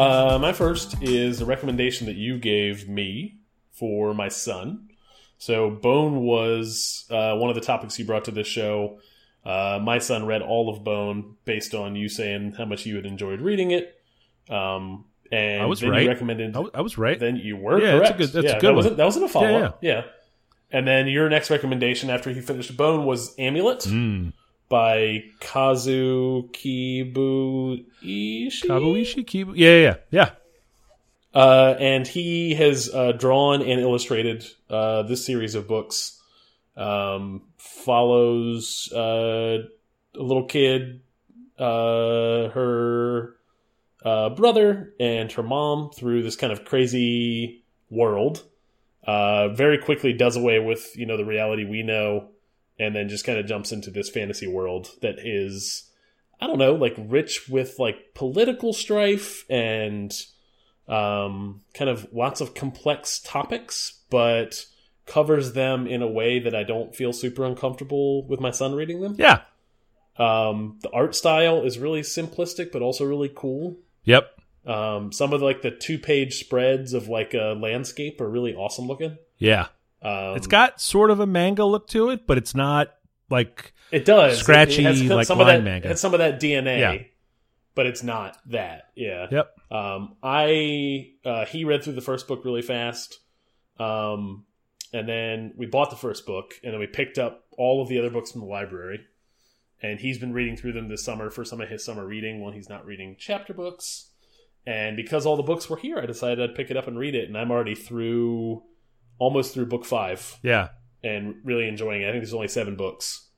Uh, 0.00 0.38
my 0.38 0.52
first 0.52 1.02
is 1.02 1.40
a 1.40 1.44
recommendation 1.46 2.06
that 2.06 2.16
you 2.16 2.38
gave 2.38 2.88
me 2.88 3.38
for 3.72 4.14
my 4.14 4.28
son. 4.28 4.88
So, 5.38 5.70
Bone 5.70 6.20
was 6.20 7.06
uh, 7.10 7.36
one 7.36 7.48
of 7.48 7.54
the 7.54 7.62
topics 7.62 7.98
you 7.98 8.04
brought 8.04 8.24
to 8.26 8.30
this 8.30 8.46
show. 8.46 8.98
Uh, 9.44 9.78
my 9.82 9.98
son 9.98 10.26
read 10.26 10.42
all 10.42 10.68
of 10.68 10.84
Bone 10.84 11.36
based 11.44 11.74
on 11.74 11.96
you 11.96 12.08
saying 12.08 12.54
how 12.58 12.66
much 12.66 12.84
you 12.84 12.96
had 12.96 13.06
enjoyed 13.06 13.40
reading 13.40 13.70
it. 13.70 13.98
Um, 14.50 15.06
and 15.32 15.62
I 15.62 15.66
was 15.66 15.80
then 15.80 15.90
right. 15.90 16.02
You 16.02 16.08
recommended. 16.08 16.56
I 16.74 16.80
was 16.80 16.98
right 16.98 17.18
then 17.18 17.36
you 17.36 17.56
were 17.56 17.80
Yeah, 17.80 17.98
that's 17.98 18.10
a 18.10 18.12
correct. 18.14 18.18
good- 18.18 18.42
that's 18.42 18.52
a 18.52 18.54
good 18.54 18.60
that 18.62 18.66
one. 18.68 18.76
Wasn't, 18.76 18.96
that 18.96 19.04
wasn't 19.04 19.24
a 19.24 19.28
follow 19.28 19.48
Yeah, 19.48 19.66
up. 19.66 19.78
Yeah. 19.82 20.02
And 20.72 20.86
then 20.86 21.08
your 21.08 21.28
next 21.28 21.50
recommendation 21.50 22.10
after 22.10 22.30
he 22.30 22.40
finished 22.40 22.76
Bone 22.76 23.04
was 23.04 23.34
Amulet 23.38 23.80
mm. 23.80 24.32
By 24.70 25.24
Kazu 25.40 26.48
Kibuishi. 26.52 27.84
Kabuishi 28.64 29.26
Kibu 29.26 29.52
yeah 29.54 29.76
yeah 29.76 29.96
yeah 30.10 30.30
Uh, 31.34 31.76
and 31.78 32.06
he 32.06 32.54
has 32.54 32.88
uh, 32.92 33.12
drawn 33.12 33.60
and 33.62 33.80
illustrated 33.80 34.44
uh, 34.70 35.02
this 35.02 35.24
series 35.24 35.54
of 35.54 35.68
books. 35.68 36.20
Um, 36.76 37.42
follows 37.58 38.90
uh, 38.92 39.58
a 40.16 40.22
little 40.22 40.46
kid, 40.46 41.02
uh, 41.58 42.48
her 42.48 43.36
uh, 44.04 44.30
brother, 44.30 44.94
and 44.98 45.30
her 45.32 45.42
mom 45.42 45.90
through 45.90 46.22
this 46.22 46.36
kind 46.36 46.52
of 46.52 46.64
crazy 46.64 47.62
world. 47.90 48.42
Uh, 49.06 49.48
very 49.50 49.78
quickly 49.78 50.12
does 50.12 50.36
away 50.36 50.58
with 50.58 50.96
you 50.96 51.06
know 51.06 51.16
the 51.16 51.24
reality 51.24 51.64
we 51.64 51.82
know, 51.82 52.28
and 52.80 52.96
then 52.96 53.08
just 53.08 53.26
kind 53.26 53.38
of 53.38 53.46
jumps 53.46 53.70
into 53.70 53.90
this 53.90 54.08
fantasy 54.08 54.46
world 54.46 54.88
that 55.02 55.18
is, 55.18 55.90
I 56.40 56.46
don't 56.46 56.58
know, 56.58 56.74
like 56.74 56.94
rich 56.96 57.48
with 57.48 57.78
like 57.78 58.14
political 58.14 58.72
strife 58.72 59.44
and 59.50 60.12
um, 60.88 61.60
kind 61.74 61.90
of 61.90 62.08
lots 62.12 62.40
of 62.40 62.54
complex 62.54 63.20
topics, 63.20 64.00
but 64.10 64.64
covers 65.06 65.52
them 65.52 65.86
in 65.86 66.02
a 66.02 66.08
way 66.08 66.38
that 66.38 66.54
I 66.54 66.62
don't 66.62 66.96
feel 66.96 67.12
super 67.12 67.44
uncomfortable 67.44 68.26
with 68.26 68.40
my 68.40 68.50
son 68.50 68.74
reading 68.74 69.00
them. 69.00 69.14
yeah 69.18 69.42
Um, 70.16 70.78
the 70.82 70.90
art 70.90 71.14
style 71.14 71.62
is 71.62 71.78
really 71.78 72.02
simplistic, 72.02 72.72
but 72.72 72.82
also 72.82 73.04
really 73.04 73.30
cool. 73.34 73.76
Yep. 74.04 74.24
Um, 74.66 75.12
some 75.12 75.32
of 75.32 75.42
like 75.42 75.62
the 75.62 75.70
two 75.70 75.98
page 75.98 76.38
spreads 76.38 76.92
of 76.94 77.08
like 77.08 77.34
a 77.34 77.56
landscape 77.58 78.20
are 78.20 78.28
really 78.28 78.54
awesome 78.54 78.86
looking. 78.86 79.18
Yeah, 79.38 79.68
Um, 80.02 80.36
it's 80.36 80.46
got 80.46 80.80
sort 80.80 81.10
of 81.10 81.20
a 81.20 81.26
manga 81.26 81.64
look 81.64 81.86
to 81.88 82.10
it, 82.10 82.26
but 82.26 82.38
it's 82.38 82.54
not 82.54 82.94
like 83.28 83.72
it 83.90 84.04
does 84.04 84.38
scratchy, 84.38 84.84
it 84.84 85.10
like, 85.10 85.26
some 85.26 85.40
of 85.40 85.46
that 85.46 85.62
manga. 85.62 85.90
It's 85.90 86.00
some 86.00 86.14
of 86.14 86.18
that 86.18 86.40
DNA, 86.40 86.78
Yeah. 86.80 87.02
but 87.74 87.86
it's 87.86 88.02
not 88.02 88.38
that. 88.46 88.88
Yeah. 88.94 89.26
yep. 89.30 89.54
Um, 89.70 90.16
I 90.22 91.10
uh, 91.24 91.44
he 91.46 91.64
read 91.64 91.84
through 91.84 91.92
the 91.94 92.00
first 92.00 92.26
book 92.28 92.44
really 92.44 92.62
fast, 92.62 93.18
um, 93.78 94.44
and 94.92 95.08
then 95.08 95.52
we 95.56 95.66
bought 95.66 95.90
the 95.90 95.96
first 95.96 96.26
book, 96.26 96.54
and 96.64 96.72
then 96.72 96.80
we 96.80 96.86
picked 96.86 97.18
up 97.18 97.44
all 97.56 97.82
of 97.82 97.88
the 97.88 97.98
other 97.98 98.10
books 98.10 98.32
from 98.32 98.40
the 98.40 98.46
library, 98.46 99.00
and 99.82 100.00
he's 100.00 100.18
been 100.18 100.32
reading 100.32 100.56
through 100.56 100.72
them 100.72 100.88
this 100.88 101.04
summer 101.04 101.30
for 101.30 101.44
some 101.44 101.60
of 101.60 101.68
his 101.68 101.84
summer 101.84 102.06
reading 102.06 102.40
when 102.40 102.54
he's 102.54 102.68
not 102.68 102.86
reading 102.86 103.16
chapter 103.18 103.52
books. 103.54 104.06
And 104.66 104.94
because 104.96 105.24
all 105.24 105.36
the 105.36 105.42
books 105.42 105.70
were 105.70 105.76
here, 105.78 105.98
I 105.98 106.06
decided 106.06 106.38
I'd 106.50 106.54
pick 106.56 106.70
it 106.70 106.76
up 106.76 106.86
and 106.86 106.98
read 106.98 107.14
it, 107.14 107.28
and 107.28 107.36
I'm 107.38 107.50
already 107.50 107.74
through, 107.74 108.62
almost 109.20 109.54
through 109.54 109.66
book 109.66 109.84
five, 109.84 110.36
Yeah, 110.42 110.70
and 111.04 111.36
really 111.44 111.68
enjoying 111.68 112.02
it. 112.02 112.08
I 112.08 112.10
think 112.10 112.22
there's 112.24 112.34
only 112.34 112.48
seven 112.48 112.74
books. 112.74 113.28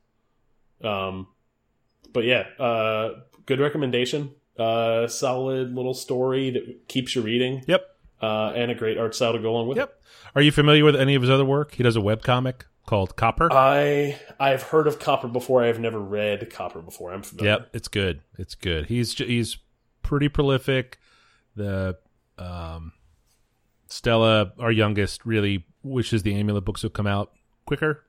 Um, 0.83 1.27
but 2.11 2.23
yeah, 2.23 2.47
uh, 2.59 3.19
good 3.45 3.59
recommendation. 3.59 4.31
Uh, 4.57 5.07
solid 5.07 5.73
little 5.75 5.93
story 5.93 6.49
that 6.51 6.87
keeps 6.87 7.15
you 7.15 7.21
reading. 7.21 7.63
yep, 7.67 7.85
Uh, 8.21 8.51
and 8.55 8.71
a 8.71 8.75
great 8.75 8.97
art 8.97 9.13
style 9.15 9.33
to 9.33 9.39
go 9.39 9.51
along 9.51 9.67
with. 9.67 9.77
yep. 9.77 10.01
Are 10.35 10.41
you 10.41 10.51
familiar 10.51 10.83
with 10.85 10.95
any 10.95 11.13
of 11.15 11.21
his 11.21 11.29
other 11.31 11.45
work? 11.45 11.75
He 11.75 11.83
does 11.83 11.95
a 11.95 12.01
web 12.01 12.21
comic 12.23 12.65
called 12.85 13.15
Copper. 13.15 13.51
I 13.51 14.19
I've 14.39 14.63
heard 14.63 14.87
of 14.87 14.99
Copper 14.99 15.27
before. 15.27 15.63
I've 15.63 15.79
never 15.79 15.99
read 15.99 16.49
Copper 16.51 16.81
before. 16.81 17.13
I'm 17.13 17.21
familiar. 17.23 17.51
Yep, 17.51 17.69
it's 17.73 17.87
good. 17.87 18.21
It's 18.37 18.55
good. 18.55 18.87
He's 18.87 19.13
he's 19.17 19.57
pretty 20.01 20.27
prolific. 20.29 20.99
The 21.55 21.97
um, 22.37 22.93
Stella, 23.93 24.53
our 24.59 24.71
youngest, 24.71 25.23
really 25.23 25.67
wishes 25.83 26.23
the 26.23 26.33
Amulet 26.35 26.65
books 26.65 26.81
would 26.81 26.93
come 26.93 27.05
out 27.05 27.31
quicker. 27.65 28.03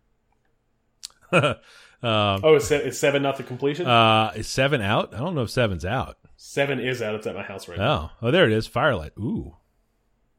um, 1.32 1.54
Oh, 2.02 2.54
it's, 2.54 2.66
se- 2.68 2.84
it's 2.84 2.98
seven 2.98 3.22
not 3.22 3.36
the 3.36 3.42
completion. 3.42 3.86
uh, 3.86 4.32
is 4.34 4.46
seven 4.46 4.80
out? 4.80 5.14
I 5.14 5.18
don't 5.18 5.34
know 5.34 5.42
if 5.42 5.50
seven's 5.50 5.84
out. 5.84 6.16
seven 6.36 6.80
is 6.80 7.02
out. 7.02 7.14
It's 7.16 7.26
at 7.26 7.34
my 7.34 7.42
house 7.42 7.68
right 7.68 7.78
now. 7.78 8.12
Oh, 8.22 8.28
oh, 8.28 8.30
there 8.30 8.46
it 8.46 8.52
is. 8.52 8.66
Firelight. 8.66 9.12
Ooh. 9.18 9.56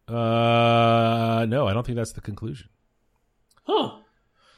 Uh, 0.08 1.45
no, 1.47 1.67
I 1.67 1.73
don't 1.73 1.86
think 1.86 1.95
that's 1.95 2.13
the 2.13 2.21
conclusion. 2.21 2.69
Huh. 3.63 3.97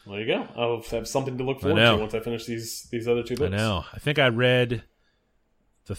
There 0.06 0.20
you 0.22 0.26
go. 0.26 0.48
I'll 0.56 0.82
have 0.92 1.08
something 1.08 1.38
to 1.38 1.44
look 1.44 1.60
forward 1.60 1.82
to 1.84 1.98
once 1.98 2.14
I 2.14 2.22
finish 2.22 2.46
these 2.46 2.88
these 2.92 3.08
other 3.10 3.24
two 3.24 3.36
books. 3.36 3.54
I 3.54 3.58
know. 3.58 3.84
I 3.94 4.00
think 4.00 4.20
I 4.20 4.28
read 4.28 4.84
the 5.86 5.96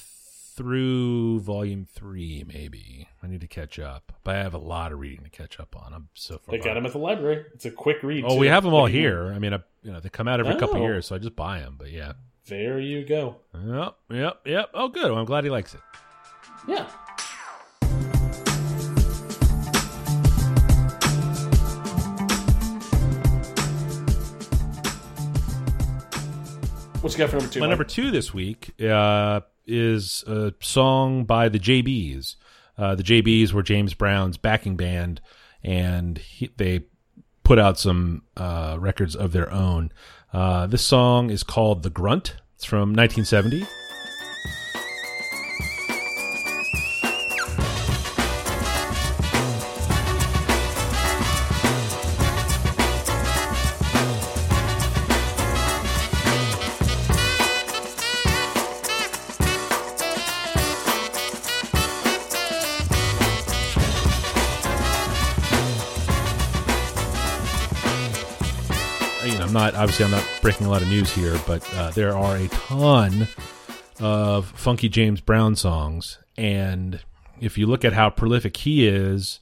through 0.58 1.38
volume 1.38 1.86
three, 1.88 2.44
maybe. 2.46 3.06
I 3.22 3.28
need 3.28 3.40
to 3.42 3.46
catch 3.46 3.78
up, 3.78 4.12
but 4.24 4.34
I 4.34 4.38
have 4.38 4.54
a 4.54 4.58
lot 4.58 4.90
of 4.90 4.98
reading 4.98 5.22
to 5.22 5.30
catch 5.30 5.60
up 5.60 5.76
on. 5.76 5.94
I'm 5.94 6.08
so 6.14 6.36
far. 6.38 6.50
They 6.50 6.58
got 6.62 6.74
them 6.74 6.84
at 6.84 6.90
the 6.90 6.98
library. 6.98 7.44
It's 7.54 7.64
a 7.64 7.70
quick 7.70 8.02
read. 8.02 8.24
Oh, 8.26 8.30
too. 8.34 8.38
we 8.40 8.48
have 8.48 8.64
them 8.64 8.74
all 8.74 8.86
here. 8.86 9.26
I 9.32 9.38
mean, 9.38 9.54
I, 9.54 9.60
you 9.84 9.92
know, 9.92 10.00
they 10.00 10.08
come 10.08 10.26
out 10.26 10.40
every 10.40 10.56
couple 10.56 10.78
Oh. 10.78 10.82
years, 10.82 11.06
so 11.06 11.14
I 11.14 11.18
just 11.18 11.36
buy 11.36 11.60
them. 11.60 11.76
But 11.78 11.92
yeah, 11.92 12.14
There 12.48 12.80
you 12.80 13.04
go. 13.06 13.36
yep, 13.54 13.94
yep, 14.10 14.40
yep. 14.44 14.70
Oh, 14.74 14.88
good. 14.88 15.04
Well, 15.12 15.18
I'm 15.20 15.26
glad 15.26 15.44
he 15.44 15.50
likes 15.50 15.74
it. 15.74 15.80
Yeah. 16.66 16.86
What 27.00 27.12
you 27.12 27.18
got 27.18 27.30
for 27.30 27.36
number 27.36 27.52
two? 27.52 27.60
My 27.60 27.66
Mike? 27.66 27.70
number 27.70 27.84
two 27.84 28.10
this 28.10 28.34
week 28.34 28.74
uh, 28.82 29.40
is 29.68 30.24
a 30.26 30.52
song 30.60 31.24
by 31.24 31.48
the 31.48 31.58
JBs. 31.58 32.36
Uh, 32.76 32.94
the 32.94 33.02
JBs 33.02 33.52
were 33.52 33.62
James 33.62 33.94
Brown's 33.94 34.36
backing 34.36 34.76
band, 34.76 35.20
and 35.62 36.18
he, 36.18 36.50
they 36.56 36.84
put 37.42 37.58
out 37.58 37.78
some 37.78 38.22
uh, 38.36 38.76
records 38.80 39.14
of 39.14 39.32
their 39.32 39.52
own. 39.52 39.92
Uh, 40.32 40.66
this 40.66 40.84
song 40.84 41.30
is 41.30 41.42
called 41.42 41.82
"The 41.82 41.90
Grunt." 41.90 42.36
It's 42.56 42.64
from 42.64 42.92
1970. 42.94 43.66
I'm 69.48 69.54
not 69.54 69.74
obviously 69.76 70.04
I'm 70.04 70.10
not 70.10 70.28
breaking 70.42 70.66
a 70.66 70.70
lot 70.70 70.82
of 70.82 70.88
news 70.88 71.10
here, 71.10 71.40
but 71.46 71.66
uh, 71.76 71.90
there 71.92 72.14
are 72.14 72.36
a 72.36 72.48
ton 72.48 73.26
of 73.98 74.44
funky 74.44 74.90
James 74.90 75.22
Brown 75.22 75.56
songs, 75.56 76.18
and 76.36 77.00
if 77.40 77.56
you 77.56 77.66
look 77.66 77.82
at 77.82 77.94
how 77.94 78.10
prolific 78.10 78.58
he 78.58 78.86
is, 78.86 79.40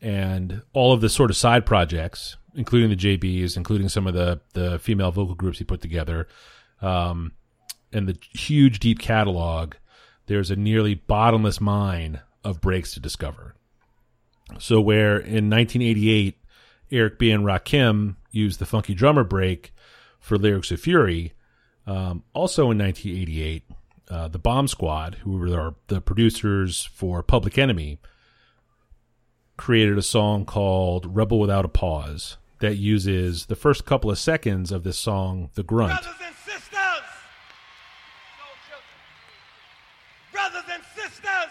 and 0.00 0.62
all 0.72 0.92
of 0.92 1.00
the 1.00 1.08
sort 1.08 1.28
of 1.28 1.36
side 1.36 1.66
projects, 1.66 2.36
including 2.54 2.90
the 2.90 2.94
JBs, 2.94 3.56
including 3.56 3.88
some 3.88 4.06
of 4.06 4.14
the 4.14 4.40
the 4.52 4.78
female 4.78 5.10
vocal 5.10 5.34
groups 5.34 5.58
he 5.58 5.64
put 5.64 5.80
together, 5.80 6.28
um, 6.80 7.32
and 7.92 8.08
the 8.08 8.16
huge 8.38 8.78
deep 8.78 9.00
catalog, 9.00 9.74
there's 10.26 10.52
a 10.52 10.56
nearly 10.56 10.94
bottomless 10.94 11.60
mine 11.60 12.20
of 12.44 12.60
breaks 12.60 12.94
to 12.94 13.00
discover. 13.00 13.56
So 14.60 14.80
where 14.80 15.16
in 15.16 15.50
1988 15.50 16.38
Eric 16.92 17.18
B. 17.18 17.30
and 17.30 17.44
Rakim 17.44 18.16
used 18.30 18.58
the 18.58 18.66
funky 18.66 18.94
drummer 18.94 19.24
break 19.24 19.74
for 20.20 20.36
lyrics 20.38 20.70
of 20.70 20.80
Fury. 20.80 21.32
Um, 21.86 22.22
also 22.34 22.70
in 22.70 22.78
1988, 22.78 23.64
uh, 24.10 24.28
the 24.28 24.38
Bomb 24.38 24.68
Squad, 24.68 25.16
who 25.16 25.38
were 25.38 25.74
the 25.88 26.00
producers 26.00 26.84
for 26.92 27.22
Public 27.22 27.58
Enemy, 27.58 27.98
created 29.56 29.96
a 29.96 30.02
song 30.02 30.44
called 30.44 31.16
Rebel 31.16 31.38
Without 31.40 31.64
a 31.64 31.68
Pause 31.68 32.36
that 32.60 32.76
uses 32.76 33.46
the 33.46 33.56
first 33.56 33.84
couple 33.84 34.10
of 34.10 34.18
seconds 34.18 34.70
of 34.70 34.84
this 34.84 34.98
song, 34.98 35.50
The 35.54 35.62
Grunt. 35.62 36.00
Brothers 36.00 36.20
and 36.24 36.36
sisters! 36.36 37.02
Brothers 40.32 40.62
and 40.72 40.82
sisters! 40.94 41.50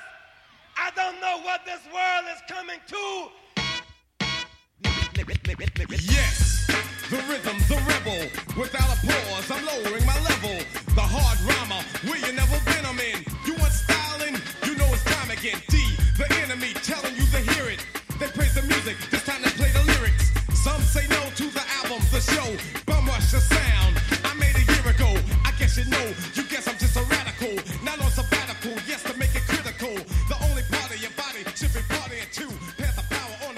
I 0.78 0.92
don't 0.96 1.20
know 1.20 1.42
what 1.44 1.66
this 1.66 1.82
world 1.94 2.26
is 2.34 2.42
coming 2.48 2.80
to. 2.88 3.28
Yes, 6.02 6.68
the 7.10 7.18
rhythm, 7.30 7.58
the 7.68 7.78
rebel. 7.88 8.22
Without 8.60 8.90
a 8.90 8.98
pause, 9.06 9.52
I'm 9.52 9.66
lowering 9.66 10.06
my 10.06 10.20
level. 10.24 10.58
The 10.96 11.02
hard 11.02 11.40
rhymer, 11.48 11.84
where 12.08 12.20
you 12.20 12.34
never 12.34 12.58
been, 12.66 12.86
I'm 12.86 13.00
in. 13.00 13.24
You 13.46 13.56
want 13.56 13.74
styling? 13.74 14.36
You 14.66 14.76
know 14.76 14.88
it's 14.92 15.04
time 15.04 15.32
again. 15.32 15.60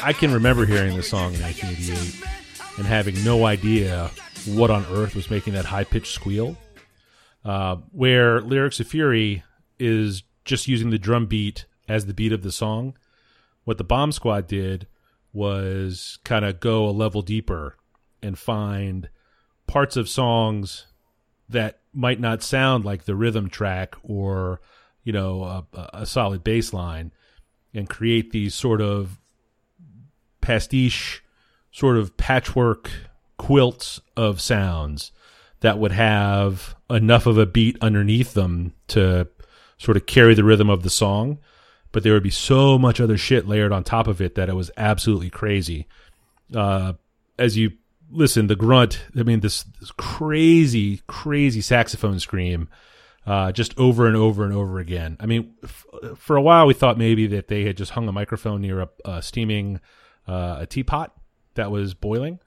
I 0.04 0.12
can 0.12 0.34
remember 0.34 0.66
hearing 0.66 0.98
this 0.98 1.08
song 1.08 1.34
in 1.34 1.42
1988 1.42 2.28
and 2.78 2.86
having 2.86 3.24
no 3.24 3.46
idea 3.46 4.12
what 4.48 4.70
on 4.70 4.86
earth 4.92 5.16
was 5.16 5.30
making 5.30 5.54
that 5.54 5.63
high 5.63 5.86
pitched 5.86 6.13
squeal. 6.13 6.58
Uh, 7.46 7.78
where 7.94 8.42
Lyrics 8.42 8.82
of 8.82 8.88
Fury 8.88 9.46
is 9.80 10.24
just 10.44 10.68
using 10.68 10.89
the 10.89 11.00
drum 11.00 11.28
beat 11.28 11.68
as 11.88 12.06
the 12.06 12.13
beat 12.13 12.34
of 12.34 12.44
the 12.44 12.52
song. 12.52 12.98
What 13.63 13.78
the 13.78 13.86
Bomb 13.86 14.12
Squad 14.12 14.46
did 14.46 14.88
was 15.32 16.20
kind 16.26 16.44
of 16.44 16.60
go 16.60 16.86
a 16.86 16.92
level 16.92 17.22
deeper 17.22 17.78
and 18.22 18.38
find 18.38 19.08
parts 19.68 19.96
of 19.96 20.10
songs 20.10 20.86
that 21.48 21.80
might 21.94 22.20
not 22.20 22.44
sound 22.44 22.84
like 22.84 23.06
the 23.06 23.16
rhythm 23.16 23.50
track 23.50 23.96
or 24.04 24.60
you 25.06 25.13
know 25.13 25.44
a, 25.44 25.89
a 25.94 26.06
solid 26.06 26.44
bass 26.44 26.74
line 26.74 27.13
and 27.74 27.88
create 27.88 28.32
these 28.32 28.54
sort 28.54 28.82
of 28.82 29.18
pastiche 30.44 31.24
sort 31.72 31.98
of 31.98 32.16
patchwork 32.18 32.92
quilts 33.38 34.00
of 34.16 34.40
sounds 34.40 35.12
that 35.62 35.80
would 35.80 35.92
have 35.92 36.76
enough 36.90 37.26
of 37.26 37.38
a 37.38 37.46
beat 37.46 37.78
underneath 37.82 38.34
them 38.34 38.74
to 38.88 39.28
sort 39.78 39.98
of 39.98 40.06
carry 40.06 40.36
the 40.36 40.44
rhythm 40.44 40.70
of 40.70 40.84
the 40.84 40.90
song 40.90 41.40
but 41.92 42.04
there 42.04 42.14
would 42.14 42.24
be 42.24 42.30
so 42.30 42.78
much 42.78 43.00
other 43.00 43.18
shit 43.18 43.48
layered 43.48 43.72
on 43.72 43.84
top 43.84 44.08
of 44.08 44.22
it 44.22 44.36
that 44.36 44.50
it 44.50 44.56
was 44.56 44.70
absolutely 44.78 45.30
crazy 45.30 45.88
uh, 46.56 46.94
as 47.40 47.58
you 47.58 47.72
listen 48.12 48.48
the 48.48 48.56
grunt 48.56 49.06
i 49.18 49.24
mean 49.24 49.40
this, 49.40 49.64
this 49.80 49.92
crazy 49.92 51.02
crazy 51.08 51.62
saxophone 51.62 52.20
scream 52.20 52.68
uh, 53.26 53.52
just 53.52 53.78
over 53.80 54.08
and 54.08 54.18
over 54.18 54.44
and 54.44 54.54
over 54.54 54.80
again. 54.80 55.18
I 55.20 55.26
mean, 55.26 55.54
for 56.18 56.36
a 56.36 56.42
while 56.42 56.66
we 56.68 56.74
thought 56.74 56.98
maybe 56.98 57.28
that 57.28 57.48
they 57.48 57.64
had 57.64 57.78
just 57.78 57.92
hung 57.92 58.08
a 58.08 58.12
microphone 58.12 58.62
near 58.62 58.82
a, 58.82 58.90
a 59.06 59.22
steaming 59.22 59.80
uh, 60.28 60.58
a 60.60 60.66
teapot 60.66 61.16
that 61.56 61.72
was 61.72 61.94
boiling, 61.94 62.40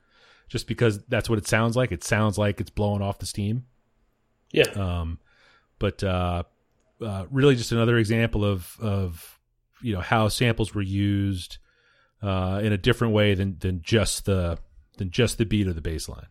just 0.48 0.66
because 0.66 1.02
that's 1.04 1.28
what 1.28 1.38
it 1.38 1.46
sounds 1.46 1.76
like. 1.76 1.92
It 1.92 2.04
sounds 2.04 2.38
like 2.38 2.60
it's 2.60 2.70
blowing 2.70 3.02
off 3.02 3.18
the 3.18 3.26
steam. 3.26 3.66
Yeah. 4.52 4.70
Um, 4.70 5.18
but 5.78 6.02
uh, 6.02 6.44
uh, 7.04 7.26
really, 7.30 7.56
just 7.56 7.72
another 7.72 7.98
example 7.98 8.44
of 8.44 8.76
of 8.80 9.38
you 9.82 9.94
know 9.94 10.00
how 10.00 10.28
samples 10.28 10.74
were 10.74 10.82
used 10.82 11.58
uh, 12.22 12.60
in 12.62 12.72
a 12.72 12.78
different 12.78 13.14
way 13.14 13.34
than 13.34 13.56
than 13.58 13.82
just 13.82 14.24
the 14.24 14.58
than 14.96 15.10
just 15.10 15.38
the 15.38 15.44
beat 15.44 15.66
of 15.66 15.74
the 15.74 15.80
bass 15.80 16.08
line. 16.08 16.26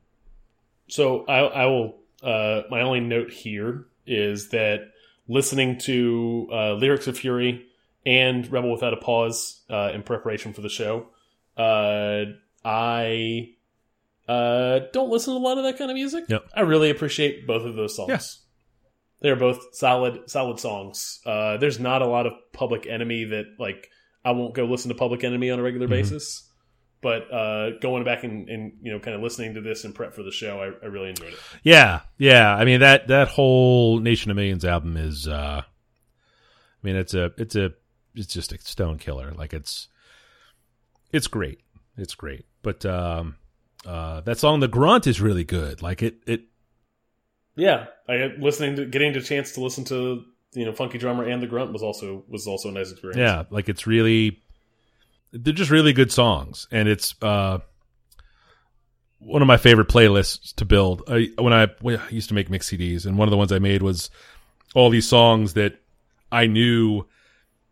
So 0.88 1.26
I, 1.26 1.40
I 1.40 1.66
will. 1.66 2.00
Uh, 2.24 2.64
my 2.72 2.82
only 2.82 3.02
note 3.02 3.32
here 3.32 3.86
is 4.08 4.50
that 4.50 4.92
listening 5.28 5.78
to 5.80 6.48
uh, 6.52 6.74
lyrics 6.74 7.08
of 7.08 7.18
Fury 7.18 7.66
and 8.06 8.50
Rebel 8.52 8.72
Without 8.72 8.94
a 8.94 8.98
Pause 8.98 9.64
uh, 9.70 9.92
in 9.94 10.02
preparation 10.04 10.54
for 10.54 10.62
the 10.62 10.70
show, 10.70 11.08
uh, 11.58 12.26
I 12.64 13.50
uh, 14.28 14.80
don't 14.94 15.10
listen 15.10 15.34
to 15.34 15.40
a 15.40 15.42
lot 15.42 15.58
of 15.58 15.64
that 15.66 15.78
kind 15.78 15.92
of 15.92 15.96
music. 15.96 16.26
Yep. 16.28 16.46
I 16.56 16.62
really 16.62 16.90
appreciate 16.90 17.46
both 17.48 17.66
of 17.66 17.76
those 17.76 17.96
songs. 17.96 18.10
Yeah. 18.10 18.20
They're 19.22 19.36
both 19.36 19.60
solid, 19.76 20.30
solid 20.30 20.60
songs. 20.60 21.20
Uh, 21.26 21.58
there's 21.58 21.80
not 21.80 22.02
a 22.02 22.08
lot 22.08 22.26
of 22.28 22.34
Public 22.54 22.86
Enemy 22.88 23.26
that 23.26 23.46
like 23.60 23.90
I 24.24 24.32
won't 24.32 24.54
go 24.54 24.66
listen 24.66 24.90
to 24.90 24.96
Public 24.96 25.24
Enemy 25.24 25.50
on 25.52 25.60
a 25.60 25.64
regular 25.64 25.88
Mm-hmm. 25.88 25.94
basis. 25.96 26.42
But 27.02 27.32
uh, 27.32 27.78
going 27.82 28.04
back 28.04 28.24
and, 28.24 28.50
and 28.50 28.74
you 28.82 28.92
know 28.92 29.00
kind 29.00 29.16
of 29.16 29.22
listening 29.22 29.54
to 29.56 29.62
this 29.62 29.84
and 29.84 29.94
prep 29.94 30.16
for 30.16 30.24
the 30.24 30.32
show, 30.32 30.60
I, 30.60 30.86
I 30.86 30.90
really 30.90 31.10
enjoyed 31.10 31.34
it. 31.34 31.40
Yeah, 31.62 32.02
yeah. 32.18 32.56
I 32.56 32.66
mean 32.66 32.80
that 32.80 33.08
that 33.10 33.28
whole 33.28 34.00
Nation 34.00 34.32
of 34.32 34.36
Millions 34.38 34.66
album 34.66 34.98
is. 34.98 35.28
uh 35.28 35.62
I 35.64 36.88
mean, 36.88 36.96
it's 36.96 37.14
a 37.14 37.32
it's 37.38 37.56
a 37.56 37.74
it's 38.16 38.34
just 38.34 38.54
a 38.54 38.58
stone 38.60 38.98
killer. 38.98 39.32
Like 39.34 39.54
it's 39.54 39.88
it's 41.16 41.28
great. 41.28 41.60
It's 41.98 42.16
great. 42.16 42.46
But 42.62 42.86
um 42.86 43.36
uh 43.86 44.22
that 44.22 44.38
song, 44.38 44.60
The 44.60 44.68
Grunt, 44.68 45.08
is 45.08 45.22
really 45.22 45.44
good. 45.44 45.82
Like 45.82 46.04
it 46.04 46.18
it 46.28 46.42
Yeah, 47.56 47.88
I 48.08 48.34
listening 48.38 48.76
to 48.78 48.86
getting 48.86 49.14
the 49.14 49.22
chance 49.22 49.54
to 49.54 49.62
listen 49.62 49.86
to 49.86 50.24
you 50.54 50.66
know 50.66 50.74
Funky 50.74 50.98
Drummer 50.98 51.24
and 51.24 51.42
the 51.42 51.48
Grunt 51.48 51.74
was 51.74 51.84
also 51.84 52.24
was 52.28 52.48
also 52.48 52.70
a 52.70 52.72
nice 52.72 52.92
experience. 52.92 53.18
Yeah, 53.18 53.44
like 53.50 53.70
it's 53.70 53.88
really 53.88 54.42
they're 55.32 55.54
just 55.54 55.72
really 55.72 55.94
good 55.94 56.12
songs 56.12 56.68
and 56.72 56.88
it's 56.88 57.16
uh 57.22 57.60
one 59.20 59.42
of 59.42 59.48
my 59.48 59.58
favorite 59.58 59.88
playlists 59.88 60.54
to 60.56 60.66
build. 60.66 61.02
I 61.08 61.30
when 61.38 61.54
I, 61.54 61.68
when 61.82 61.98
I 61.98 62.10
used 62.10 62.30
to 62.30 62.36
make 62.36 62.50
mix 62.50 62.70
CDs 62.70 63.06
and 63.06 63.18
one 63.18 63.28
of 63.28 63.32
the 63.32 63.38
ones 63.38 63.52
I 63.52 63.60
made 63.60 63.82
was 63.82 64.10
all 64.76 64.90
these 64.90 65.08
songs 65.08 65.54
that 65.54 65.80
I 66.32 66.48
knew, 66.48 67.06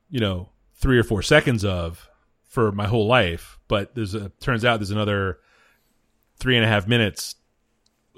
you 0.09 0.19
know, 0.19 0.49
3 0.77 0.97
or 0.97 1.03
4 1.03 1.21
seconds 1.21 1.63
of 1.63 2.09
for 2.53 2.71
my 2.71 2.85
whole 2.85 3.07
life, 3.07 3.57
but 3.67 3.95
there's 3.95 4.13
a 4.13 4.29
turns 4.39 4.63
out 4.63 4.79
there's 4.79 4.91
another 4.91 5.39
three 6.37 6.55
and 6.55 6.63
a 6.63 6.67
half 6.67 6.87
minutes 6.87 7.33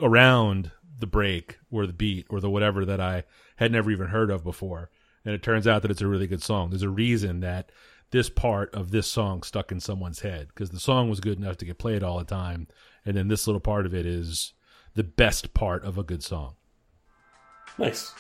around 0.02 0.72
the 1.00 1.08
break 1.08 1.58
or 1.72 1.88
the 1.88 1.94
beat 1.94 2.28
or 2.30 2.42
the 2.42 2.50
whatever 2.50 2.84
that 2.84 3.00
I 3.00 3.24
had 3.56 3.72
never 3.72 3.90
even 3.92 4.08
heard 4.08 4.30
of 4.30 4.44
before. 4.44 4.90
And 5.24 5.34
it 5.34 5.42
turns 5.42 5.68
out 5.68 5.84
that 5.84 5.92
it's 5.92 6.02
a 6.02 6.08
really 6.08 6.28
good 6.28 6.44
song. 6.44 6.70
There's 6.70 6.82
a 6.82 6.90
reason 6.90 7.40
that 7.40 7.72
this 8.12 8.30
part 8.30 8.76
of 8.76 8.92
this 8.92 9.08
song 9.08 9.42
stuck 9.42 9.72
in 9.72 9.80
someone's 9.80 10.20
head 10.20 10.50
because 10.50 10.70
the 10.70 10.82
song 10.82 11.10
was 11.10 11.22
good 11.22 11.38
enough 11.38 11.56
to 11.58 11.66
get 11.66 11.78
played 11.78 12.04
all 12.04 12.18
the 12.18 12.26
time. 12.26 12.68
And 13.06 13.16
then 13.16 13.30
this 13.30 13.48
little 13.48 13.62
part 13.62 13.86
of 13.86 13.96
it 13.96 14.06
is 14.06 14.52
the 14.96 15.04
best 15.06 15.54
part 15.54 15.86
of 15.86 15.98
a 15.98 16.04
good 16.04 16.24
song. 16.24 16.56
nice. 17.80 18.14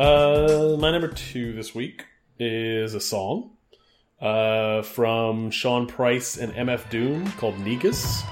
Uh, 0.00 0.78
my 0.80 0.90
number 0.90 1.08
two 1.08 1.52
this 1.52 1.74
week 1.74 2.06
is 2.38 2.94
a 2.94 3.00
song 3.00 3.50
uh, 4.18 4.80
from 4.80 5.50
Sean 5.50 5.86
Price 5.86 6.38
and 6.38 6.54
MF 6.54 6.88
Doom 6.88 7.30
called 7.32 7.60
Negus. 7.60 8.22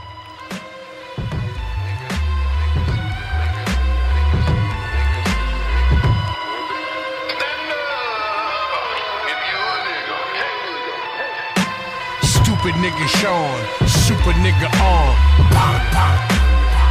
Stupid 12.23 12.77
nigga 12.81 13.09
Sean, 13.21 13.87
super 13.87 14.33
nigga 14.41 14.73
on. 14.81 15.17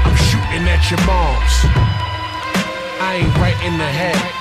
I'm 0.05 0.15
shooting 0.17 0.67
at 0.69 0.85
your 0.91 1.03
moms. 1.07 1.97
I 3.01 3.15
ain't 3.23 3.37
right 3.37 3.65
in 3.65 3.79
the 3.79 3.83
head. 3.83 4.36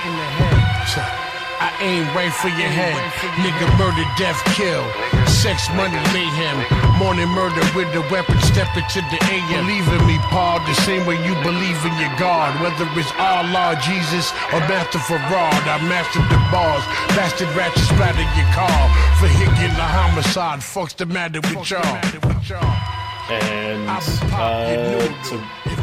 I 1.59 1.73
aim 1.81 2.05
right 2.13 2.31
for 2.33 2.49
your 2.53 2.69
head. 2.69 2.93
Nigga 3.41 3.65
murder, 3.81 4.05
death, 4.17 4.37
kill. 4.53 4.85
Sex, 5.25 5.69
money, 5.73 5.97
mayhem. 6.13 6.57
Morning 7.01 7.29
murder 7.29 7.61
with 7.73 7.89
the 7.93 8.01
weapon, 8.13 8.37
step 8.41 8.69
into 8.77 9.01
the 9.09 9.19
AM. 9.33 9.65
Believe 9.65 9.87
in 9.89 10.01
me, 10.05 10.17
Paul, 10.29 10.59
the 10.69 10.77
same 10.85 11.05
way 11.05 11.17
you 11.25 11.33
believe 11.41 11.79
in 11.85 11.93
your 11.97 12.13
God. 12.21 12.53
Whether 12.61 12.85
it's 12.93 13.11
Allah, 13.17 13.73
Jesus, 13.81 14.29
or 14.53 14.61
Master 14.69 14.99
Farad, 14.99 15.63
I 15.65 15.81
mastered 15.89 16.29
the 16.29 16.37
bars. 16.53 16.85
Bastard 17.17 17.49
ratchet 17.57 17.83
splatter 17.89 18.25
your 18.37 18.49
car. 18.53 18.83
Vehicular 19.17 19.87
homicide, 19.97 20.61
fuck's 20.63 20.93
the 20.93 21.05
matter 21.05 21.41
with 21.41 21.69
y'all? 21.69 23.07
and 23.29 23.89
uh, 23.89 23.99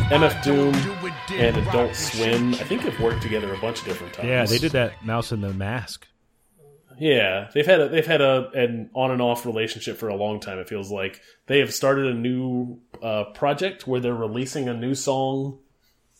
MF 0.08 0.42
Doom 0.42 0.72
and 1.32 1.56
Adult 1.56 1.94
Swim, 1.94 2.54
I 2.54 2.64
think 2.64 2.82
have 2.82 2.98
worked 3.00 3.22
together 3.22 3.52
a 3.52 3.58
bunch 3.58 3.80
of 3.80 3.87
different 3.87 4.12
times. 4.14 4.28
Yeah, 4.28 4.44
they 4.44 4.58
did 4.58 4.72
that 4.72 5.04
Mouse 5.04 5.32
in 5.32 5.40
the 5.40 5.52
Mask. 5.52 6.06
Yeah, 6.98 7.50
they've 7.52 7.66
had 7.66 7.80
a, 7.80 7.88
they've 7.88 8.06
had 8.06 8.20
a 8.20 8.50
an 8.54 8.90
on 8.94 9.10
and 9.10 9.20
off 9.20 9.46
relationship 9.46 9.96
for 9.96 10.08
a 10.08 10.14
long 10.14 10.40
time. 10.40 10.58
It 10.58 10.68
feels 10.68 10.90
like 10.90 11.20
they 11.46 11.58
have 11.58 11.74
started 11.74 12.06
a 12.06 12.14
new 12.14 12.80
uh, 13.02 13.24
project 13.34 13.87
where 13.87 14.00
they're 14.00 14.14
releasing 14.14 14.68
a 14.68 14.74
new 14.74 14.94
song 14.94 15.58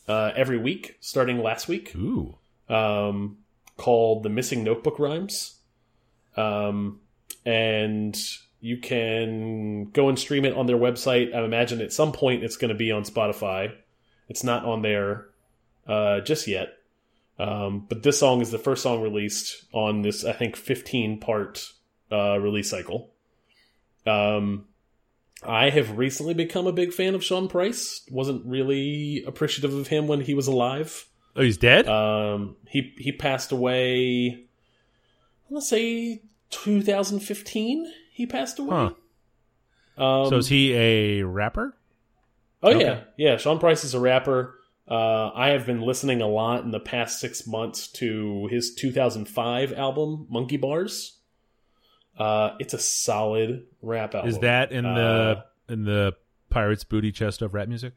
uh, 0.09 0.33
every 0.35 0.59
week, 0.59 0.97
starting 1.01 1.39
last 1.39 1.69
week, 1.69 1.95
Ooh. 1.95 2.37
um, 2.69 3.39
called 3.77 4.23
"The 4.25 4.31
Missing 4.31 4.65
Notebook 4.65 4.99
Rhymes," 4.99 5.61
um, 6.37 7.01
and 7.47 8.17
you 8.61 8.79
can 8.79 9.91
go 9.91 10.09
and 10.09 10.19
stream 10.19 10.45
it 10.45 10.57
on 10.57 10.67
their 10.67 10.79
website. 10.79 11.35
I 11.35 11.45
imagine 11.45 11.81
at 11.81 11.93
some 11.93 12.13
point 12.13 12.43
it's 12.43 12.57
going 12.57 12.71
to 12.71 12.75
be 12.75 12.91
on 12.91 13.05
Spotify. 13.05 13.75
It's 14.29 14.45
not 14.45 14.65
on 14.65 14.83
there 14.83 15.27
uh, 15.87 16.21
just 16.21 16.47
yet. 16.47 16.79
Um, 17.39 17.87
but 17.89 18.03
this 18.03 18.19
song 18.21 18.41
is 18.41 18.51
the 18.51 18.59
first 18.59 18.83
song 18.83 19.03
released 19.03 19.65
on 19.73 20.03
this, 20.03 20.25
I 20.25 20.33
think, 20.33 20.57
15 20.57 21.21
part 21.21 21.73
uh, 22.11 22.39
release 22.39 22.71
cycle. 22.71 23.11
Um, 24.07 24.67
I 25.43 25.71
have 25.71 25.99
recently 25.99 26.35
become 26.35 26.67
a 26.67 26.73
big 26.73 26.93
fan 26.93 27.15
of 27.15 27.25
Sean 27.25 27.49
Price. 27.49 28.03
Wasn't 28.11 28.47
really 28.47 29.25
appreciative 29.27 29.75
of 29.75 29.89
him 29.89 30.07
when 30.07 30.21
he 30.21 30.35
was 30.35 30.47
alive. 30.47 31.07
Oh, 31.37 31.43
he's 31.43 31.59
dead? 31.59 31.89
Um, 31.89 32.57
he 32.69 32.95
he 32.97 33.11
passed 33.11 33.51
away. 33.51 34.45
Let's 35.51 35.69
say 35.69 36.23
2015. 36.51 37.93
He 38.13 38.27
passed 38.27 38.59
away. 38.59 38.95
Um, 39.97 40.29
so 40.29 40.37
is 40.37 40.49
he 40.49 40.73
a 40.75 41.23
rapper? 41.23 41.77
Oh 42.65 42.71
Okay. 42.75 42.81
yeah, 42.85 43.01
yeah. 43.17 43.37
Sean 43.37 43.59
Price 43.59 43.85
is 43.85 43.95
a 43.95 44.01
rapper. 44.01 44.55
Uh, 44.89 45.31
I 45.35 45.49
have 45.51 45.65
been 45.67 45.81
listening 45.83 46.21
a 46.23 46.27
lot 46.29 46.63
in 46.65 46.71
the 46.71 46.81
past 46.81 47.21
six 47.21 47.47
months 47.47 47.87
to 47.93 48.47
his 48.51 48.75
2005 48.75 49.73
album 49.75 50.27
Monkey 50.31 50.57
Bars. 50.57 51.19
Uh, 52.19 52.51
it's 52.59 52.75
a 52.75 52.79
solid 52.79 53.67
rap 53.83 54.15
album. 54.15 54.29
Is 54.31 54.39
that 54.41 54.73
in 54.73 54.85
Uh, 54.87 54.95
the 55.69 55.73
in 55.73 55.85
the 55.85 56.15
Pirates 56.51 56.85
booty 56.85 57.13
chest 57.13 57.43
of 57.43 57.55
rap 57.55 57.69
music? 57.69 57.93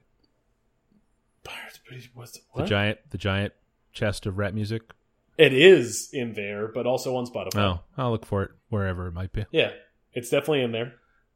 Pirates, 1.44 1.80
Booty- 1.90 2.10
what's- 2.14 2.40
The 2.56 2.66
giant 2.66 3.00
the 3.12 3.18
giant 3.18 3.54
chest 3.94 4.26
of 4.26 4.38
rap 4.38 4.54
music? 4.54 4.82
It 5.38 5.54
is 5.54 6.10
in 6.12 6.34
there, 6.34 6.68
but 6.68 6.86
also 6.88 7.16
on 7.16 7.26
Spotify. 7.28 7.58
Oh, 7.60 7.80
I'll 7.98 8.12
look 8.12 8.26
for 8.26 8.44
it 8.44 8.52
wherever 8.70 9.08
it 9.08 9.12
might 9.14 9.32
be. 9.32 9.46
Yeah, 9.52 9.72
it's 10.14 10.30
definitely 10.30 10.62
in 10.64 10.72
there. 10.72 10.96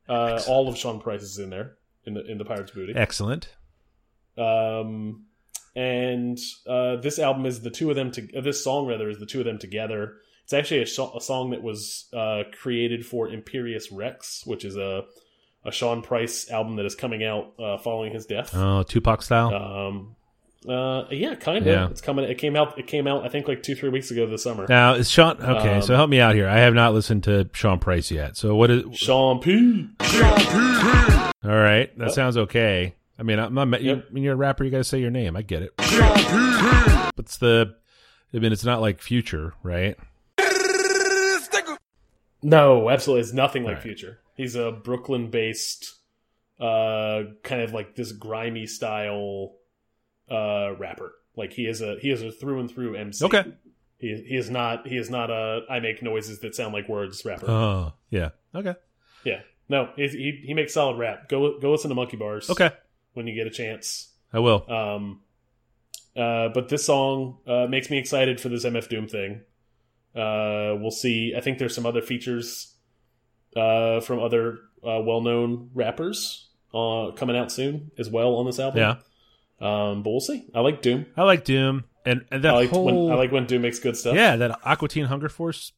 Uh, 0.09 0.41
all 0.47 0.67
of 0.67 0.75
Sean 0.77 0.99
Price 0.99 1.21
is 1.21 1.37
in 1.37 1.49
there 1.51 1.77
in 2.05 2.13
the 2.15 2.25
in 2.29 2.37
the 2.37 2.45
Pirates 2.45 2.71
Booty. 2.71 2.93
Excellent. 2.95 3.49
Um, 4.37 5.25
and 5.75 6.37
uh, 6.67 6.97
this 6.97 7.19
album 7.19 7.45
is 7.45 7.61
the 7.61 7.69
two 7.69 7.89
of 7.89 7.95
them 7.95 8.11
to 8.11 8.37
uh, 8.37 8.41
this 8.41 8.63
song 8.63 8.87
rather 8.87 9.09
is 9.09 9.19
the 9.19 9.25
two 9.25 9.39
of 9.39 9.45
them 9.45 9.59
together. 9.59 10.15
It's 10.43 10.53
actually 10.53 10.81
a, 10.83 10.87
so- 10.87 11.15
a 11.15 11.21
song 11.21 11.51
that 11.51 11.61
was 11.61 12.09
uh, 12.13 12.43
created 12.59 13.05
for 13.05 13.29
Imperious 13.29 13.91
Rex, 13.91 14.43
which 14.45 14.65
is 14.65 14.75
a 14.75 15.03
a 15.63 15.71
Sean 15.71 16.01
Price 16.01 16.49
album 16.49 16.75
that 16.77 16.85
is 16.85 16.95
coming 16.95 17.23
out 17.23 17.53
uh, 17.59 17.77
following 17.77 18.11
his 18.13 18.25
death. 18.25 18.51
Oh, 18.55 18.83
Tupac 18.83 19.21
style. 19.21 19.53
Um, 19.53 20.15
Uh, 20.67 21.05
yeah, 21.11 21.33
kind 21.35 21.65
of. 21.65 21.73
Yeah. 21.73 21.89
It's 21.89 22.01
coming. 22.01 22.25
It 22.25 22.37
came 22.37 22.55
out. 22.55 22.77
It 22.77 22.85
came 22.87 23.07
out. 23.07 23.23
I 23.25 23.29
think 23.29 23.47
like 23.47 23.63
two, 23.63 23.73
three 23.75 23.89
weeks 23.89 24.11
ago 24.11 24.27
this 24.27 24.43
summer. 24.43 24.65
Now 24.69 24.93
is 24.95 25.09
Sean 25.09 25.41
okay? 25.41 25.75
Um, 25.75 25.81
so 25.81 25.95
help 25.95 26.09
me 26.09 26.19
out 26.19 26.35
here. 26.35 26.47
I 26.47 26.59
have 26.59 26.73
not 26.75 26.93
listened 26.93 27.23
to 27.25 27.49
Sean 27.53 27.79
Price 27.79 28.11
yet. 28.11 28.37
So 28.37 28.55
what 28.55 28.69
is? 28.69 28.83
Sean 28.95 29.39
P. 29.39 29.87
All 31.43 31.49
right, 31.51 31.97
that 31.97 32.12
sounds 32.12 32.38
okay. 32.38 32.95
I 33.17 33.23
mean, 33.23 33.39
I'm 33.39 33.54
not. 33.54 33.82
You, 33.82 33.95
Yep. 33.95 34.06
when 34.12 34.23
you're 34.23 34.34
a 34.34 34.38
rapper, 34.38 34.63
you 34.63 34.71
got 34.71 34.77
to 34.77 34.84
say 34.84 34.99
your 34.99 35.12
name. 35.12 35.36
I 35.36 35.41
get 35.41 35.63
it. 35.63 35.71
What's 37.15 37.38
the? 37.38 37.75
I 38.34 38.38
mean, 38.39 38.51
it's 38.51 38.63
not 38.63 38.82
like 38.82 39.01
Future, 39.01 39.54
right? 39.63 39.97
No, 42.43 42.89
absolutely. 42.89 43.21
It's 43.21 43.34
nothing 43.34 43.63
like 43.63 43.75
Right. 43.75 43.84
Future. 43.84 44.19
He's 44.36 44.56
a 44.56 44.71
Brooklyn-based, 44.71 45.93
uh, 46.60 47.23
kind 47.43 47.62
of 47.62 47.73
like 47.73 47.95
this 47.95 48.12
grimy 48.12 48.65
style, 48.65 49.54
uh, 50.30 50.73
rapper. 50.77 51.13
Like 51.36 51.54
he 51.54 51.67
is 51.67 51.82
a 51.82 51.97
he 51.99 52.10
is 52.10 52.21
a 52.23 52.32
through 52.32 52.60
and 52.62 52.69
through 52.71 52.95
MC. 52.95 53.23
Okay. 53.25 53.43
He 53.99 54.23
he 54.27 54.36
is 54.36 54.49
not 54.49 54.88
he 54.88 54.97
is 54.97 55.10
not 55.10 55.30
a 55.30 55.62
I 55.69 55.80
make 55.80 56.01
noises 56.01 56.39
that 56.39 56.56
sound 56.56 56.73
like 56.73 56.89
words 56.89 57.23
rapper. 57.23 57.49
Oh, 57.49 57.93
yeah. 58.10 58.30
Okay. 58.56 58.73
yeah. 59.23 59.41
No, 59.71 59.88
he 59.95 60.41
he 60.45 60.53
makes 60.53 60.73
solid 60.73 60.97
rap. 60.97 61.29
Go 61.29 61.57
go 61.60 61.71
listen 61.71 61.88
to 61.88 61.95
Monkey 61.95 62.17
Bars. 62.17 62.49
Okay. 62.49 62.71
When 63.13 63.25
you 63.25 63.34
get 63.34 63.47
a 63.47 63.49
chance. 63.49 64.10
I 64.34 64.39
will. 64.39 64.69
Um, 64.69 65.21
uh, 66.13 66.49
but 66.49 66.67
this 66.67 66.84
song 66.84 67.38
uh, 67.47 67.67
makes 67.67 67.89
me 67.89 67.97
excited 67.97 68.41
for 68.41 68.49
this 68.49 68.65
MF 68.65 68.89
Doom 68.89 69.07
thing. 69.07 69.41
Uh, 70.13 70.75
we'll 70.77 70.91
see. 70.91 71.34
I 71.36 71.39
think 71.39 71.57
there's 71.57 71.73
some 71.73 71.86
other 71.86 72.01
features 72.01 72.75
uh, 73.55 74.01
from 74.01 74.19
other 74.19 74.60
uh, 74.86 74.99
well-known 75.01 75.69
rappers 75.73 76.49
uh, 76.73 77.12
coming 77.15 77.38
out 77.38 77.49
soon 77.49 77.91
as 77.97 78.10
well 78.10 78.36
on 78.36 78.45
this 78.45 78.60
album. 78.60 78.79
Yeah. 78.79 78.95
Um, 79.62 80.03
but 80.03 80.10
we'll 80.10 80.19
see. 80.19 80.47
I 80.53 80.60
like 80.60 80.81
Doom. 80.81 81.05
I 81.15 81.23
like 81.23 81.45
Doom 81.45 81.86
and 82.05 82.25
and 82.29 82.43
that 82.43 82.53
I 82.53 82.57
like 82.57 82.69
whole. 82.71 82.86
when 83.07 83.13
I 83.13 83.15
like 83.15 83.31
when 83.31 83.45
Doom 83.45 83.62
makes 83.62 83.79
good 83.79 83.95
stuff. 83.95 84.15
yeah, 84.15 84.36
that 84.36 84.60
Aqua 84.65 84.89
Teen 84.89 85.05
Hunger 85.05 85.29
Force 85.29 85.71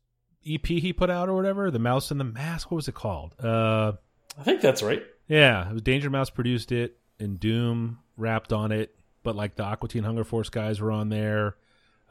EP 0.47 0.65
he 0.65 0.93
put 0.93 1.10
out 1.10 1.29
or 1.29 1.36
whatever. 1.36 1.71
The 1.71 1.79
Mouse 1.79 2.12
and 2.12 2.19
the 2.19 2.25
Mask. 2.25 2.71
What 2.71 2.77
was 2.77 2.88
it 2.88 2.95
called? 2.95 3.36
Uh, 3.43 3.93
I 4.38 4.43
think 4.43 4.62
that's 4.62 4.84
right. 4.84 5.03
yeah, 5.27 5.69
it 5.69 5.73
was 5.73 5.82
Danger 5.82 6.10
Mouse 6.10 6.29
produced 6.29 6.71
it 6.71 6.97
and 7.19 7.39
Doom 7.39 7.99
rapped 8.17 8.51
on 8.53 8.71
it. 8.71 8.95
But 9.23 9.36
like 9.36 9.56
the 9.56 9.63
Aqua 9.63 9.88
Teen 9.88 10.03
Hunger 10.03 10.23
Force 10.23 10.49
guys 10.49 10.82
were 10.82 10.91
on 10.91 11.10
there. 11.10 11.56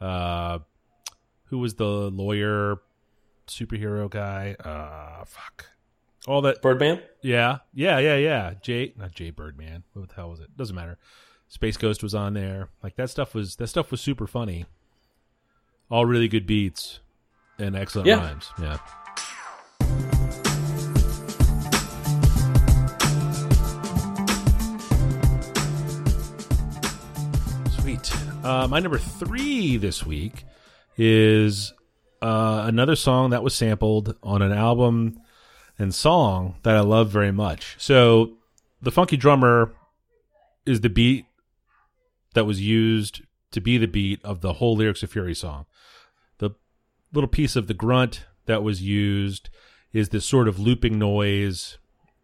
Uh, 0.01 0.59
who 1.45 1.59
was 1.59 1.75
the 1.75 1.85
lawyer 1.85 2.77
superhero 3.47 4.09
guy? 4.09 4.55
Uh, 4.59 5.23
fuck. 5.25 5.69
All 6.25 6.41
that 6.41 6.61
Birdman. 6.61 7.01
Yeah, 7.21 7.59
yeah, 7.73 7.99
yeah, 7.99 8.15
yeah. 8.15 8.53
Jay, 8.61 8.93
not 8.97 9.11
Jay 9.11 9.29
Birdman. 9.29 9.83
What 9.93 10.09
the 10.09 10.15
hell 10.15 10.29
was 10.29 10.39
it? 10.39 10.55
Doesn't 10.57 10.75
matter. 10.75 10.97
Space 11.49 11.77
Ghost 11.77 12.01
was 12.01 12.15
on 12.15 12.33
there. 12.33 12.69
Like 12.81 12.95
that 12.95 13.09
stuff 13.09 13.35
was 13.35 13.57
that 13.57 13.67
stuff 13.67 13.91
was 13.91 14.01
super 14.01 14.25
funny. 14.25 14.65
All 15.91 16.05
really 16.05 16.27
good 16.27 16.47
beats 16.47 17.01
and 17.59 17.75
excellent 17.75 18.07
Yeah. 18.07 18.17
rhymes. 18.19 18.49
Yeah. 18.61 18.77
Sweet. 27.79 28.13
Uh, 28.43 28.67
my 28.69 28.79
number 28.79 28.97
three 28.97 29.77
this 29.77 30.05
week 30.05 30.45
is 30.97 31.73
uh, 32.21 32.63
another 32.67 32.95
song 32.95 33.31
that 33.31 33.43
was 33.43 33.53
sampled 33.53 34.15
on 34.23 34.41
an 34.41 34.51
album 34.53 35.19
and 35.77 35.93
song 35.93 36.55
that 36.63 36.75
I 36.75 36.81
love 36.81 37.09
very 37.09 37.31
much. 37.31 37.75
So, 37.79 38.33
the 38.81 38.91
funky 38.91 39.17
drummer 39.17 39.73
is 40.65 40.81
the 40.81 40.89
beat 40.89 41.25
that 42.35 42.45
was 42.45 42.61
used 42.61 43.21
to 43.51 43.61
be 43.61 43.77
the 43.77 43.87
beat 43.87 44.23
of 44.23 44.41
the 44.41 44.53
whole 44.53 44.75
lyrics 44.75 45.03
of 45.03 45.11
Fury 45.11 45.35
song. 45.35 45.65
Little 47.13 47.27
piece 47.27 47.55
of 47.55 47.67
the 47.67 47.73
grunt 47.73 48.25
that 48.45 48.63
was 48.63 48.81
used 48.81 49.49
is 49.93 50.09
this 50.09 50.25
sort 50.25 50.47
of 50.47 50.59
looping 50.59 50.97
noise 50.97 51.77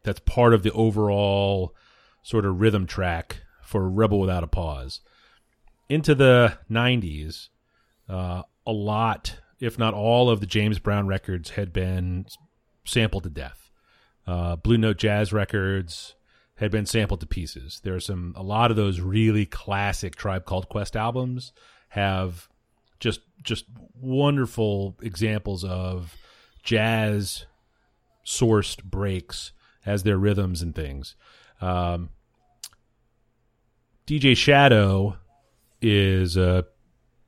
that's 0.03 0.19
part 0.21 0.53
of 0.53 0.63
the 0.63 0.71
overall 0.71 1.75
sort 2.23 2.45
of 2.45 2.59
rhythm 2.59 2.87
track 2.87 3.43
for 3.61 3.87
Rebel 3.87 4.19
Without 4.19 4.43
a 4.43 4.47
Pause. 4.47 5.01
Into 5.87 6.15
the 6.15 6.57
90s, 6.69 7.49
uh, 8.09 8.43
a 8.65 8.71
lot, 8.71 9.39
if 9.59 9.77
not 9.77 9.93
all, 9.93 10.29
of 10.29 10.39
the 10.39 10.47
James 10.47 10.79
Brown 10.79 11.07
records 11.07 11.51
had 11.51 11.71
been 11.71 12.25
sampled 12.83 13.23
to 13.23 13.29
death. 13.29 13.69
Uh, 14.25 14.55
Blue 14.55 14.77
Note 14.77 14.97
Jazz 14.97 15.31
records 15.31 16.15
had 16.55 16.71
been 16.71 16.85
sampled 16.85 17.21
to 17.21 17.27
pieces. 17.27 17.79
There 17.83 17.95
are 17.95 17.99
some, 17.99 18.33
a 18.35 18.43
lot 18.43 18.71
of 18.71 18.77
those 18.77 18.99
really 18.99 19.45
classic 19.45 20.15
Tribe 20.15 20.45
Called 20.45 20.67
Quest 20.67 20.95
albums 20.95 21.53
have 21.89 22.48
just 22.99 23.21
just 23.43 23.65
wonderful 23.99 24.97
examples 25.01 25.63
of 25.63 26.15
jazz 26.63 27.45
sourced 28.25 28.83
breaks 28.83 29.51
as 29.85 30.03
their 30.03 30.17
rhythms 30.17 30.61
and 30.61 30.75
things. 30.75 31.15
Um, 31.61 32.09
DJ 34.07 34.35
Shadow 34.35 35.17
is 35.81 36.37
a 36.37 36.65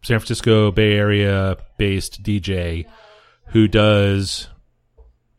San 0.04 0.20
Francisco 0.20 0.72
Bay 0.72 0.94
Area 0.94 1.58
based 1.78 2.24
DJ 2.24 2.86
who 3.48 3.68
does 3.68 4.48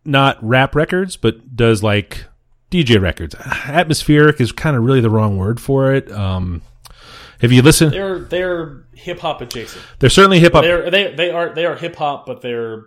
not 0.04 0.38
rap 0.42 0.74
records, 0.74 1.16
but 1.16 1.56
does 1.56 1.82
like 1.82 2.24
DJ 2.70 3.00
records. 3.00 3.34
Atmospheric 3.66 4.40
is 4.40 4.52
kind 4.52 4.76
of 4.76 4.84
really 4.84 5.00
the 5.00 5.10
wrong 5.10 5.36
word 5.36 5.60
for 5.60 5.92
it. 5.94 6.10
Um, 6.10 6.62
have 7.40 7.52
you 7.52 7.62
listened? 7.62 7.92
They're 7.92 8.20
they're 8.20 8.81
hip 8.94 9.20
hop 9.20 9.40
adjacent. 9.40 9.84
They're 9.98 10.10
certainly 10.10 10.38
hip 10.40 10.52
hop. 10.52 10.62
They're 10.62 10.90
they 10.90 11.14
they 11.14 11.30
are 11.30 11.54
they 11.54 11.66
are 11.66 11.76
hip 11.76 11.96
hop, 11.96 12.26
but 12.26 12.42
they're 12.42 12.84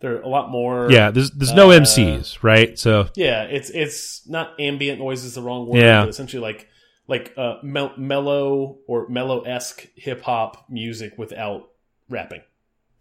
they're 0.00 0.20
a 0.20 0.28
lot 0.28 0.50
more. 0.50 0.90
Yeah, 0.90 1.10
there's 1.10 1.30
there's 1.32 1.52
no 1.54 1.70
Uh, 1.70 1.80
MCs, 1.80 2.42
right? 2.42 2.78
So 2.78 3.08
Yeah, 3.14 3.44
it's 3.44 3.70
it's 3.70 4.28
not 4.28 4.58
ambient 4.60 4.98
noise 4.98 5.24
is 5.24 5.34
the 5.34 5.42
wrong 5.42 5.66
word, 5.68 5.80
Yeah. 5.80 6.02
but 6.02 6.08
essentially 6.10 6.42
like 6.42 6.68
like 7.08 7.32
uh, 7.36 7.54
mel- 7.62 7.94
mellow 7.96 8.78
or 8.88 9.08
mellow 9.08 9.42
esque 9.42 9.86
hip 9.94 10.22
hop 10.22 10.64
music 10.68 11.14
without 11.16 11.68
rapping. 12.08 12.42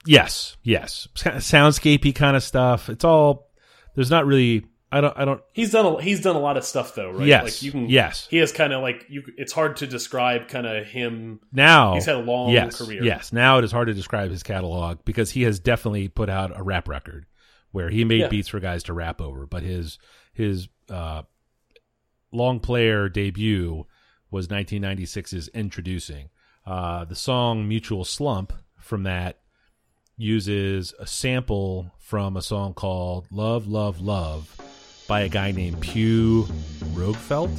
yes, 0.06 0.56
yes, 0.64 1.08
soundscapey 1.16 2.14
kind 2.14 2.36
of 2.38 2.44
stuff. 2.44 2.90
It's 2.90 3.04
all 3.04 3.50
there's 3.96 4.12
not 4.12 4.26
really. 4.26 4.66
I 4.96 5.02
don't. 5.02 5.18
I 5.18 5.26
don't. 5.26 5.42
He's 5.52 5.72
done 5.72 5.86
a, 5.86 6.02
he's 6.02 6.22
done 6.22 6.38
a 6.38 6.40
lot 6.40 6.56
of 6.56 6.64
stuff 6.64 6.96
though, 6.96 7.12
right? 7.12 7.28
Yes, 7.28 7.44
like 7.44 7.62
you 7.64 7.72
can 7.72 7.90
yes. 7.90 8.28
He 8.30 8.38
has 8.38 8.52
kind 8.54 8.72
of 8.72 8.82
like 8.82 9.06
you. 9.10 9.24
It's 9.38 9.52
hard 9.52 9.76
to 9.78 9.88
describe 9.88 10.48
kind 10.48 10.66
of 10.66 10.86
him. 10.88 11.42
Now 11.52 11.96
He's 11.96 12.06
had 12.06 12.16
a 12.16 12.20
long 12.20 12.52
yes, 12.52 12.78
career. 12.78 13.04
Yes, 13.04 13.34
now 13.34 13.58
it 13.58 13.66
is 13.66 13.74
hard 13.74 13.88
to 13.88 13.94
describe 13.94 14.32
his 14.32 14.42
catalog 14.42 15.00
because 15.04 15.32
he 15.32 15.42
has 15.44 15.60
definitely 15.60 16.08
put 16.08 16.30
out 16.30 16.58
a 16.58 16.64
rap 16.64 16.88
record 16.88 17.26
where 17.72 17.90
he 17.90 18.06
made 18.06 18.22
Yeah. 18.22 18.28
beats 18.30 18.48
for 18.48 18.62
guys 18.62 18.84
to 18.84 18.94
rap 18.94 19.20
over. 19.20 19.46
But 19.46 19.64
his 19.64 20.00
his 20.34 20.70
uh, 20.90 21.24
long 22.32 22.62
player 22.62 23.10
debut 23.10 23.86
was 24.32 24.48
1996's 24.48 25.50
"Introducing." 25.50 26.30
Uh, 26.66 27.04
the 27.04 27.16
song 27.16 27.68
"Mutual 27.68 28.06
Slump" 28.06 28.54
from 28.80 29.04
that 29.04 29.40
uses 30.18 30.94
a 31.00 31.06
sample 31.06 31.92
from 32.00 32.38
a 32.38 32.42
song 32.42 32.74
called 32.74 33.28
"Love, 33.30 33.68
Love, 33.68 34.00
Love" 34.00 34.56
by 35.08 35.22
a 35.22 35.30
guy 35.30 35.52
named 35.52 35.80
Pugh 35.82 36.48
Rogefelt. 36.94 37.52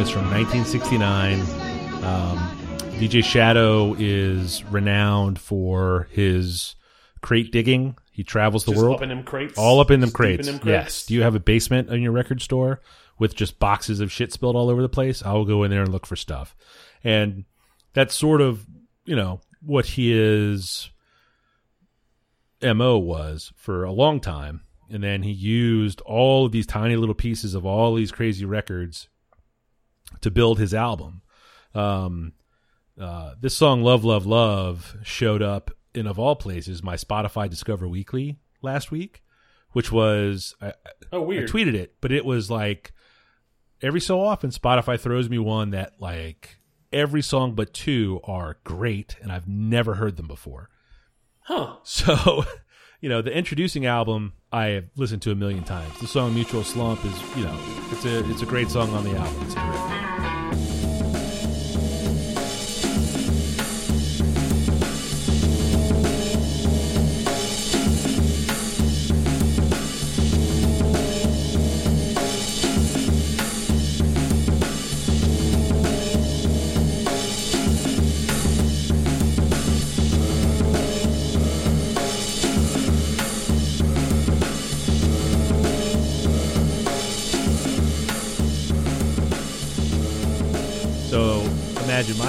Is 0.00 0.08
from 0.08 0.30
1969. 0.30 1.40
Um, 2.02 2.38
DJ 2.98 3.22
Shadow 3.22 3.94
is 3.98 4.64
renowned 4.64 5.38
for 5.38 6.08
his 6.10 6.74
crate 7.20 7.52
digging. 7.52 7.96
He 8.10 8.24
travels 8.24 8.64
the 8.64 8.72
Just 8.72 8.82
world, 8.82 8.96
up 8.96 9.02
in 9.02 9.10
them 9.10 9.22
crates, 9.24 9.58
all 9.58 9.78
up 9.78 9.90
in 9.90 10.00
them 10.00 10.10
crates. 10.10 10.48
in 10.48 10.56
them 10.56 10.66
Yes. 10.66 11.04
Do 11.04 11.12
you 11.12 11.22
have 11.22 11.34
a 11.34 11.40
basement 11.40 11.90
in 11.90 12.00
your 12.00 12.12
record 12.12 12.40
store 12.40 12.80
with 13.18 13.34
just 13.34 13.58
boxes 13.58 14.00
of 14.00 14.10
shit 14.10 14.32
spilled 14.32 14.56
all 14.56 14.70
over 14.70 14.80
the 14.80 14.88
place, 14.88 15.22
I 15.22 15.34
will 15.34 15.44
go 15.44 15.64
in 15.64 15.70
there 15.70 15.82
and 15.82 15.92
look 15.92 16.06
for 16.06 16.16
stuff. 16.16 16.56
And 17.04 17.44
that's 17.92 18.14
sort 18.14 18.40
of, 18.40 18.66
you 19.04 19.14
know, 19.14 19.42
what 19.60 19.84
his 19.84 20.88
MO 22.62 22.96
was 22.96 23.52
for 23.54 23.84
a 23.84 23.92
long 23.92 24.18
time. 24.18 24.62
And 24.90 25.04
then 25.04 25.22
he 25.24 25.30
used 25.30 26.00
all 26.00 26.46
of 26.46 26.52
these 26.52 26.66
tiny 26.66 26.96
little 26.96 27.14
pieces 27.14 27.54
of 27.54 27.66
all 27.66 27.94
these 27.94 28.10
crazy 28.10 28.46
records 28.46 29.08
to 30.20 30.30
build 30.30 30.58
his 30.58 30.74
album. 30.74 31.22
Um, 31.74 32.32
uh, 33.00 33.34
this 33.40 33.56
song 33.56 33.82
"Love, 33.82 34.04
Love, 34.04 34.26
Love" 34.26 34.96
showed 35.02 35.42
up 35.42 35.70
in 35.94 36.06
of 36.06 36.18
all 36.18 36.36
places 36.36 36.82
my 36.82 36.96
Spotify 36.96 37.48
Discover 37.48 37.88
Weekly 37.88 38.38
last 38.62 38.90
week, 38.90 39.22
which 39.72 39.90
was 39.90 40.54
I, 40.60 40.74
Oh, 41.12 41.30
I 41.30 41.36
tweeted 41.36 41.74
it, 41.74 41.96
but 42.00 42.12
it 42.12 42.24
was 42.24 42.50
like 42.50 42.92
every 43.82 44.00
so 44.00 44.20
often 44.20 44.50
Spotify 44.50 44.98
throws 44.98 45.28
me 45.28 45.38
one 45.38 45.70
that 45.70 45.94
like 46.00 46.58
every 46.92 47.22
song 47.22 47.54
but 47.54 47.72
two 47.72 48.20
are 48.24 48.58
great, 48.64 49.16
and 49.22 49.32
I've 49.32 49.48
never 49.48 49.94
heard 49.94 50.16
them 50.16 50.26
before. 50.26 50.70
Huh. 51.40 51.76
So, 51.82 52.44
you 53.00 53.08
know, 53.08 53.22
the 53.22 53.36
introducing 53.36 53.86
album 53.86 54.34
I 54.52 54.66
have 54.66 54.84
listened 54.96 55.22
to 55.22 55.30
a 55.30 55.34
million 55.34 55.62
times. 55.62 55.98
The 56.00 56.08
song 56.08 56.34
"Mutual 56.34 56.64
Slump" 56.64 57.04
is, 57.04 57.36
you 57.36 57.44
know, 57.44 57.58
it's 57.90 58.04
a 58.04 58.28
it's 58.30 58.42
a 58.42 58.46
great 58.46 58.68
song 58.68 58.92
on 58.94 59.04
the 59.04 59.16
album. 59.16 59.42
It's. 59.42 60.09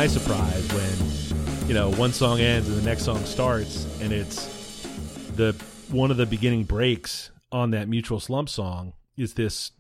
My 0.02 0.08
surprise 0.08 0.68
when, 0.74 1.68
you 1.68 1.76
know, 1.76 1.92
one 1.92 2.12
song 2.12 2.40
ends 2.40 2.68
and 2.68 2.76
the 2.76 2.82
next 2.82 3.04
song 3.04 3.24
starts, 3.24 3.86
and 4.02 4.12
it's 4.12 4.48
the 5.36 5.54
one 5.92 6.10
of 6.10 6.18
the 6.18 6.26
beginning 6.26 6.64
breaks 6.64 7.30
on 7.52 7.70
that 7.70 7.88
Mutual 7.88 8.20
Slump 8.20 8.50
song 8.50 8.94
is 9.16 9.36
this 9.36 9.74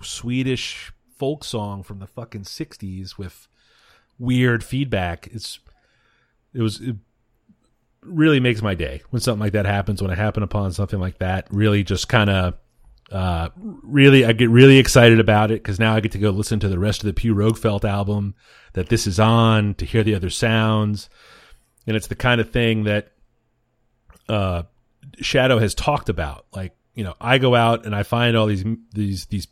Swedish 0.00 0.92
folk 1.16 1.42
song 1.42 1.82
from 1.82 1.98
the 1.98 2.06
fucking 2.06 2.42
'60s 2.42 3.18
with 3.18 3.48
weird 4.16 4.62
feedback. 4.62 5.26
It's 5.32 5.58
it 6.54 6.62
was 6.62 6.80
it 6.80 6.94
really 8.00 8.38
makes 8.38 8.62
my 8.62 8.76
day 8.76 9.02
when 9.10 9.20
something 9.20 9.40
like 9.40 9.54
that 9.54 9.66
happens. 9.66 10.00
When 10.00 10.12
I 10.12 10.14
happen 10.14 10.44
upon 10.44 10.70
something 10.70 11.00
like 11.00 11.18
that, 11.18 11.48
really 11.50 11.82
just 11.82 12.08
kind 12.08 12.30
of 12.30 12.54
uh, 13.12 13.50
really, 13.56 14.24
I 14.24 14.32
get 14.32 14.48
really 14.48 14.78
excited 14.78 15.20
about 15.20 15.50
it 15.50 15.62
because 15.62 15.78
now 15.78 15.94
I 15.94 16.00
get 16.00 16.12
to 16.12 16.18
go 16.18 16.30
listen 16.30 16.60
to 16.60 16.68
the 16.68 16.78
rest 16.78 17.00
of 17.00 17.06
the 17.06 17.12
Pugh 17.12 17.34
Rogefelt 17.34 17.84
album 17.84 18.34
that 18.72 18.88
this 18.88 19.06
is 19.06 19.20
on 19.20 19.74
to 19.74 19.84
hear 19.84 20.02
the 20.02 20.14
other 20.14 20.30
sounds, 20.30 21.10
and 21.86 21.96
it's 21.96 22.06
the 22.06 22.14
kind 22.14 22.40
of 22.40 22.50
thing 22.50 22.84
that 22.84 23.12
uh, 24.28 24.62
Shadow 25.20 25.58
has 25.58 25.74
talked 25.74 26.08
about. 26.08 26.46
Like, 26.54 26.74
you 26.94 27.04
know, 27.04 27.14
I 27.20 27.38
go 27.38 27.54
out 27.54 27.84
and 27.84 27.94
I 27.94 28.02
find 28.02 28.36
all 28.36 28.46
these 28.46 28.64
these 28.94 29.26
these 29.26 29.48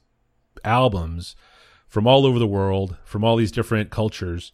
albums 0.65 1.37
from 1.87 2.07
all 2.07 2.25
over 2.25 2.39
the 2.39 2.47
world, 2.47 2.97
from 3.05 3.25
all 3.25 3.37
these 3.37 3.53
different 3.53 3.91
cultures. 3.91 4.53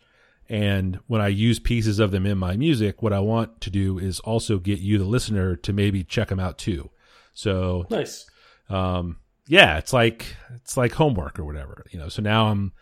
And 0.49 0.99
when 1.07 1.21
I 1.21 1.29
use 1.29 1.59
pieces 1.59 1.99
of 1.99 2.11
them 2.11 2.25
in 2.25 2.39
my 2.39 2.57
music, 2.57 3.03
what 3.03 3.13
I 3.13 3.21
want 3.21 3.61
to 3.63 3.71
do 3.71 3.99
is 3.99 4.21
also 4.21 4.59
get 4.59 4.79
you, 4.79 4.99
the 4.99 5.05
listener, 5.05 5.55
to 5.57 5.73
maybe 5.73 6.03
check 6.03 6.29
them 6.29 6.41
out 6.41 6.57
too. 6.57 6.91
So 7.35 7.87
Nice. 7.91 8.27
Um 8.69 9.19
yeah 9.47 9.79
it's 9.79 9.93
like 9.93 10.37
it's 10.55 10.77
like 10.77 10.93
homework 10.93 11.39
or 11.39 11.45
whatever 11.45 11.85
you 11.91 11.99
know. 11.99 12.09
So 12.09 12.23
now 12.23 12.49
i'm 12.49 12.73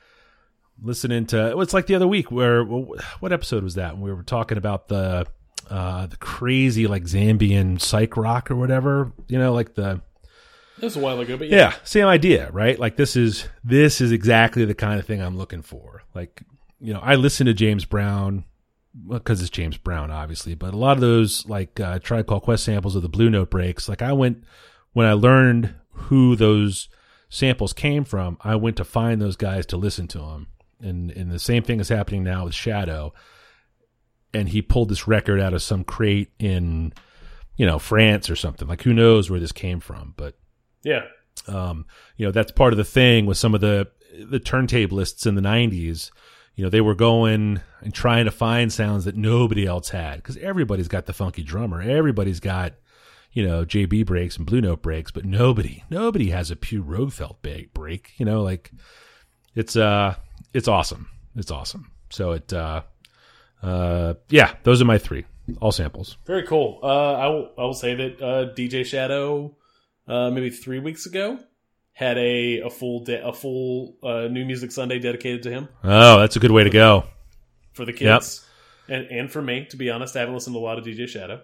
listening 0.83 1.27
to 1.27 1.37
well, 1.37 1.61
it's 1.63 1.75
like 1.75 1.87
the 1.87 1.95
other 1.95 2.09
week 2.09 2.31
where 2.31 2.65
what 2.65 3.33
episode 3.33 3.63
was 3.63 3.75
that? 3.75 3.95
When 3.95 4.03
we 4.03 4.13
were 4.13 4.23
talking 4.23 4.59
about 4.59 4.89
the 4.89 5.27
uh 5.71 6.07
the 6.07 6.17
crazy 6.17 6.87
like 6.87 7.05
zambian 7.05 7.81
psych 7.81 8.17
rock 8.17 8.51
or 8.51 8.57
whatever 8.57 9.13
you 9.29 9.39
know 9.39 9.53
like 9.53 9.75
the 9.75 10.01
That 10.79 10.83
was 10.83 10.97
a 10.97 11.01
while 11.01 11.21
ago, 11.21 11.37
but 11.37 11.49
yeah. 11.49 11.57
yeah 11.57 11.75
same 11.85 12.07
idea 12.07 12.51
right? 12.51 12.79
Like 12.79 12.97
this 12.97 13.17
is 13.17 13.49
this 13.63 14.01
is 14.01 14.13
exactly 14.13 14.65
the 14.65 14.75
kind 14.75 14.99
of 14.99 15.07
thing 15.07 15.23
i'm 15.23 15.37
looking 15.39 15.63
for. 15.63 16.03
Like 16.15 16.43
you 16.81 16.93
know 16.93 17.01
i 17.03 17.15
listen 17.15 17.47
to 17.47 17.55
james 17.55 17.85
brown 17.87 18.45
because 19.09 19.41
it's 19.41 19.49
james 19.49 19.77
brown 19.79 20.11
obviously 20.11 20.55
but 20.55 20.75
a 20.75 20.77
lot 20.77 20.97
of 20.97 21.01
those 21.01 21.47
like 21.47 21.81
uh 21.81 21.99
tribe 22.01 22.27
called 22.27 22.43
quest 22.43 22.65
samples 22.65 22.95
of 22.95 23.01
the 23.01 23.09
blue 23.09 23.31
note 23.31 23.49
breaks 23.49 23.89
like 23.89 24.03
i 24.03 24.13
went 24.13 24.45
when 24.95 25.07
i 25.07 25.13
learned 25.13 25.75
who 25.93 26.35
those 26.35 26.89
samples 27.29 27.73
came 27.73 28.05
from 28.05 28.39
i 28.41 28.57
went 28.57 28.77
to 28.77 28.85
find 28.85 29.21
those 29.21 29.37
guys 29.37 29.67
to 29.67 29.77
listen 29.77 30.09
to 30.09 30.19
them 30.19 30.47
and 30.81 31.11
and 31.13 31.31
the 31.31 31.39
same 31.39 31.63
thing 31.63 31.79
is 31.81 31.89
happening 31.89 32.25
now 32.25 32.45
with 32.45 32.55
shadow. 32.55 33.13
And 34.35 34.49
he 34.49 34.61
pulled 34.63 34.89
this 34.89 35.07
record 35.07 35.41
out 35.41 35.55
of 35.55 35.63
some 35.63 35.85
crate 35.85 36.31
in 36.39 36.93
you 37.57 37.65
know 37.65 37.79
france 37.79 38.29
or 38.29 38.37
something. 38.37 38.67
Like 38.69 38.83
who 38.83 38.93
knows 38.93 39.31
where 39.31 39.41
this 39.41 39.53
came 39.53 39.81
from? 39.81 40.13
But 40.17 40.37
Yeah. 40.83 41.03
um, 41.47 41.87
you 42.17 42.27
know 42.27 42.33
that's 42.33 42.53
part 42.53 42.73
of 42.73 42.77
the 42.77 42.85
thing 42.85 43.25
with 43.25 43.39
some 43.39 43.55
of 43.55 43.61
the 43.61 43.89
the 44.29 44.41
turntablists 44.41 45.27
in 45.27 45.35
the 45.37 45.41
90s 45.43 46.11
you 46.55 46.63
know 46.65 46.71
they 46.71 46.81
were 46.81 46.95
going 46.95 47.61
and 47.81 47.95
trying 47.95 48.25
to 48.27 48.31
find 48.31 48.73
sounds 48.73 49.05
that 49.07 49.17
nobody 49.17 49.65
else 49.67 49.89
had 49.91 50.17
because 50.17 50.37
everybody's 50.39 50.89
got 50.89 51.07
the 51.07 51.13
funky 51.13 51.43
drummer. 51.43 51.81
Everybody's 51.81 52.41
got 52.41 52.75
you 53.35 53.47
know 53.47 53.65
jb 53.65 54.07
breaks 54.07 54.37
and 54.37 54.47
blue 54.47 54.61
note 54.61 54.81
breaks 54.81 55.11
but 55.11 55.25
nobody 55.25 55.85
nobody 55.91 56.31
has 56.31 56.51
a 56.51 56.57
pew 56.57 56.83
ba- 57.43 57.65
break 57.75 58.13
you 58.17 58.25
know 58.25 58.43
like 58.43 58.71
it's 59.55 59.77
uh 59.77 60.15
it's 60.55 60.69
awesome 60.69 61.09
it's 61.37 61.51
awesome 61.51 61.91
so 62.11 62.33
it 62.33 62.53
uh 62.53 62.81
uh 63.63 64.15
yeah 64.31 64.55
those 64.63 64.81
are 64.81 64.87
my 64.87 64.97
three 64.97 65.27
all 65.61 65.73
samples 65.73 66.17
Very 66.27 66.47
cool. 66.47 66.81
Uh, 66.83 67.13
I 67.13 67.27
will. 67.29 67.51
I 67.59 67.63
will 67.65 67.75
say 67.75 67.95
that 67.95 68.23
uh, 68.23 68.55
DJ 68.55 68.85
Shadow, 68.85 69.55
uh, 70.09 70.31
maybe 70.31 70.51
three 70.51 70.79
weeks 70.79 71.07
ago, 71.07 71.39
had 71.93 72.17
a 72.19 72.61
a 72.61 72.71
full 72.71 73.05
a 73.09 73.33
full 73.33 73.97
uh, 74.03 74.29
New 74.29 74.45
Music 74.45 74.73
Sunday 74.73 74.99
dedicated 74.99 75.43
to 75.45 75.51
him 75.51 75.69
oh 75.83 76.19
that's 76.19 76.37
a 76.37 76.41
good 76.41 76.51
way 76.51 76.65
to 76.65 76.71
go 76.71 77.05
for 77.73 77.85
the 77.85 77.93
kids 77.93 78.47
and 78.89 79.07
and 79.07 79.31
for 79.31 79.43
me. 79.43 79.67
To 79.71 79.77
be 79.77 79.91
honest, 79.91 80.17
I 80.17 80.21
haven't 80.21 80.35
listened 80.35 80.55
to 80.55 80.61
a 80.61 80.61
lot 80.61 80.79
of 80.79 80.85
DJ 80.85 81.09
Shadow, 81.09 81.43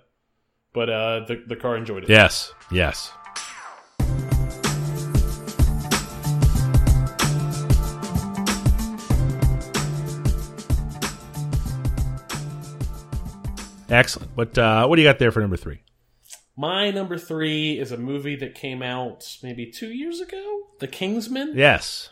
but 0.72 0.88
uh, 0.90 1.20
the 1.26 1.42
the 1.46 1.56
car 1.56 1.76
enjoyed 1.76 2.04
it. 2.04 2.08
yes 2.08 2.52
yes 2.70 3.12
Excellent. 13.88 14.30
What 14.36 14.56
uh, 14.56 14.86
what 14.86 14.96
do 14.96 15.02
you 15.02 15.08
got 15.08 15.18
there 15.18 15.32
for 15.32 15.40
number 15.40 15.56
three? 15.56 15.80
My 16.56 16.90
number 16.90 17.18
three 17.18 17.78
is 17.78 17.90
a 17.90 17.96
movie 17.96 18.36
that 18.36 18.54
came 18.54 18.82
out 18.82 19.38
maybe 19.42 19.66
two 19.66 19.88
years 19.88 20.20
ago, 20.20 20.68
The 20.78 20.86
Kingsman. 20.86 21.54
Yes, 21.56 22.10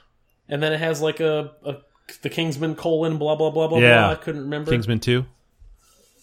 and 0.48 0.62
then 0.62 0.72
it 0.72 0.80
has 0.80 1.00
like 1.00 1.20
a, 1.20 1.52
a 1.64 1.76
the 2.22 2.30
Kingsman 2.30 2.74
colon 2.74 3.16
blah 3.18 3.36
blah 3.36 3.50
blah 3.50 3.68
blah 3.68 3.78
Yeah. 3.78 3.98
blah. 3.98 4.10
I 4.10 4.14
couldn't 4.16 4.42
remember. 4.42 4.70
Kingsman 4.72 4.98
two. 4.98 5.26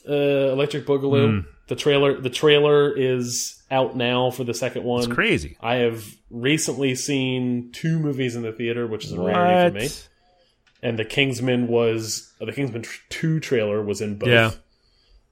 Uh, 0.07 0.51
Electric 0.51 0.85
Boogaloo. 0.85 1.41
Hmm. 1.41 1.49
The 1.67 1.75
trailer 1.75 2.19
the 2.19 2.29
trailer 2.29 2.95
is 2.95 3.63
out 3.71 3.95
now 3.95 4.29
for 4.29 4.43
the 4.43 4.53
second 4.53 4.83
one. 4.83 5.03
It's 5.03 5.13
crazy. 5.13 5.57
I 5.61 5.75
have 5.75 6.05
recently 6.29 6.93
seen 6.95 7.71
two 7.71 7.99
movies 7.99 8.35
in 8.35 8.43
the 8.43 8.51
theater, 8.51 8.85
which 8.85 9.05
is 9.05 9.13
a 9.13 9.19
rarity 9.19 9.79
for 9.79 9.83
me. 9.83 9.89
And 10.83 10.99
the 10.99 11.05
Kingsman 11.05 11.67
was 11.67 12.31
the 12.39 12.51
Kingsman 12.51 12.83
two 13.09 13.39
trailer 13.39 13.81
was 13.81 14.01
in 14.01 14.17
both. 14.19 14.29
Yeah. 14.29 14.51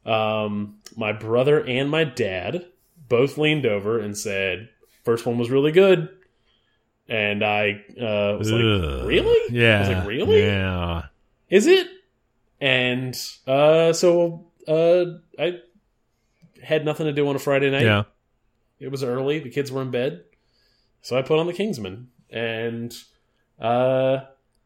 Um, 0.06 0.80
my 0.98 1.12
brother 1.12 1.64
and 1.64 1.90
my 1.90 2.04
dad 2.04 2.66
both 3.08 3.38
leaned 3.38 3.66
over 3.66 4.00
and 4.00 4.18
said, 4.18 4.70
first 5.04 5.26
one 5.26 5.38
was 5.38 5.52
really 5.52 5.72
good," 5.72 6.10
and 7.08 7.44
I 7.44 7.84
uh, 7.92 8.38
was 8.38 8.52
Ugh. 8.52 8.60
like, 8.60 9.08
"Really? 9.08 9.56
Yeah. 9.56 9.76
I 9.76 9.80
was 9.80 9.90
like, 9.90 10.08
"Really? 10.08 10.44
Yeah. 10.44 11.04
Is 11.50 11.68
it?" 11.68 11.88
And 12.60 13.16
uh, 13.46 13.94
so 13.94 14.48
uh, 14.68 15.06
I 15.40 15.60
had 16.62 16.86
nothing 16.86 17.06
to 17.06 17.14
do 17.14 17.28
on 17.28 17.36
a 17.36 17.40
Friday 17.40 17.70
night. 17.72 17.84
Yeah. 17.84 18.04
It 18.80 18.90
was 18.92 19.04
early. 19.04 19.40
The 19.40 19.50
kids 19.50 19.72
were 19.72 19.82
in 19.82 19.92
bed. 19.92 20.24
So 21.02 21.18
I 21.18 21.22
put 21.22 21.40
on 21.40 21.48
the 21.48 21.54
Kingsman. 21.54 22.10
And 22.30 22.96
uh, 23.60 24.22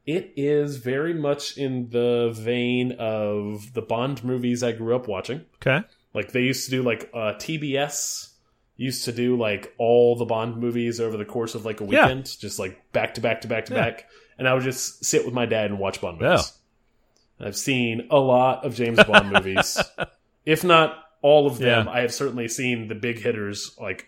it 0.05 0.33
is 0.37 0.77
very 0.77 1.13
much 1.13 1.57
in 1.57 1.89
the 1.89 2.31
vein 2.35 2.93
of 2.93 3.73
the 3.73 3.81
Bond 3.81 4.23
movies 4.23 4.63
I 4.63 4.71
grew 4.71 4.95
up 4.95 5.07
watching. 5.07 5.41
Okay. 5.55 5.85
Like 6.13 6.31
they 6.31 6.41
used 6.41 6.65
to 6.65 6.71
do 6.71 6.83
like 6.83 7.09
uh, 7.13 7.33
TBS 7.37 8.29
used 8.77 9.05
to 9.05 9.11
do 9.11 9.35
like 9.35 9.73
all 9.77 10.15
the 10.15 10.25
Bond 10.25 10.57
movies 10.57 10.99
over 10.99 11.17
the 11.17 11.25
course 11.25 11.55
of 11.55 11.65
like 11.65 11.81
a 11.81 11.85
Yeah. 11.85 12.03
weekend, 12.05 12.39
just 12.39 12.57
like 12.59 12.91
back 12.93 13.15
to 13.15 13.21
back 13.21 13.41
to 13.41 13.47
back 13.47 13.65
to 13.65 13.73
Yeah. 13.73 13.83
back, 13.83 14.05
and 14.37 14.47
I 14.47 14.53
would 14.53 14.63
just 14.63 15.03
sit 15.03 15.25
with 15.25 15.33
my 15.33 15.45
dad 15.47 15.69
and 15.71 15.79
watch 15.79 15.99
Bond 15.99 16.21
Yeah. 16.21 16.41
I've 17.39 17.55
seen 17.57 18.07
a 18.09 18.17
lot 18.17 18.65
of 18.65 18.75
James 18.75 19.03
Bond 19.03 19.31
movies, 19.33 19.77
if 20.45 20.63
not 20.63 21.03
all 21.21 21.47
of 21.47 21.57
them. 21.59 21.85
Yeah. 21.85 21.91
I 21.91 22.01
have 22.01 22.13
certainly 22.13 22.47
seen 22.47 22.87
the 22.87 22.95
big 22.95 23.19
hitters 23.19 23.75
like 23.79 24.07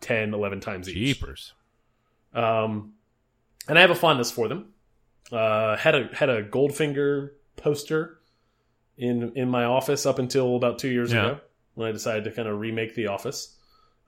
10, 0.00 0.34
11 0.34 0.60
times 0.60 0.88
each. 0.88 0.94
Jeepers. 1.18 1.52
Um, 2.34 2.92
and 3.68 3.78
I 3.78 3.80
have 3.82 3.90
a 3.90 3.94
fondness 3.94 4.30
for 4.30 4.48
them. 4.48 4.72
Uh, 5.32 5.76
had 5.76 5.94
a 5.94 6.08
had 6.12 6.28
a 6.28 6.42
Goldfinger 6.42 7.30
poster 7.56 8.18
in 8.96 9.32
in 9.36 9.48
my 9.48 9.64
office 9.64 10.04
up 10.06 10.18
until 10.18 10.56
about 10.56 10.78
two 10.78 10.88
years 10.88 11.12
Yeah. 11.12 11.26
ago 11.26 11.40
when 11.74 11.88
I 11.88 11.92
decided 11.92 12.24
to 12.24 12.32
kind 12.32 12.48
of 12.48 12.58
remake 12.58 12.94
The 12.94 13.06
Office. 13.08 13.56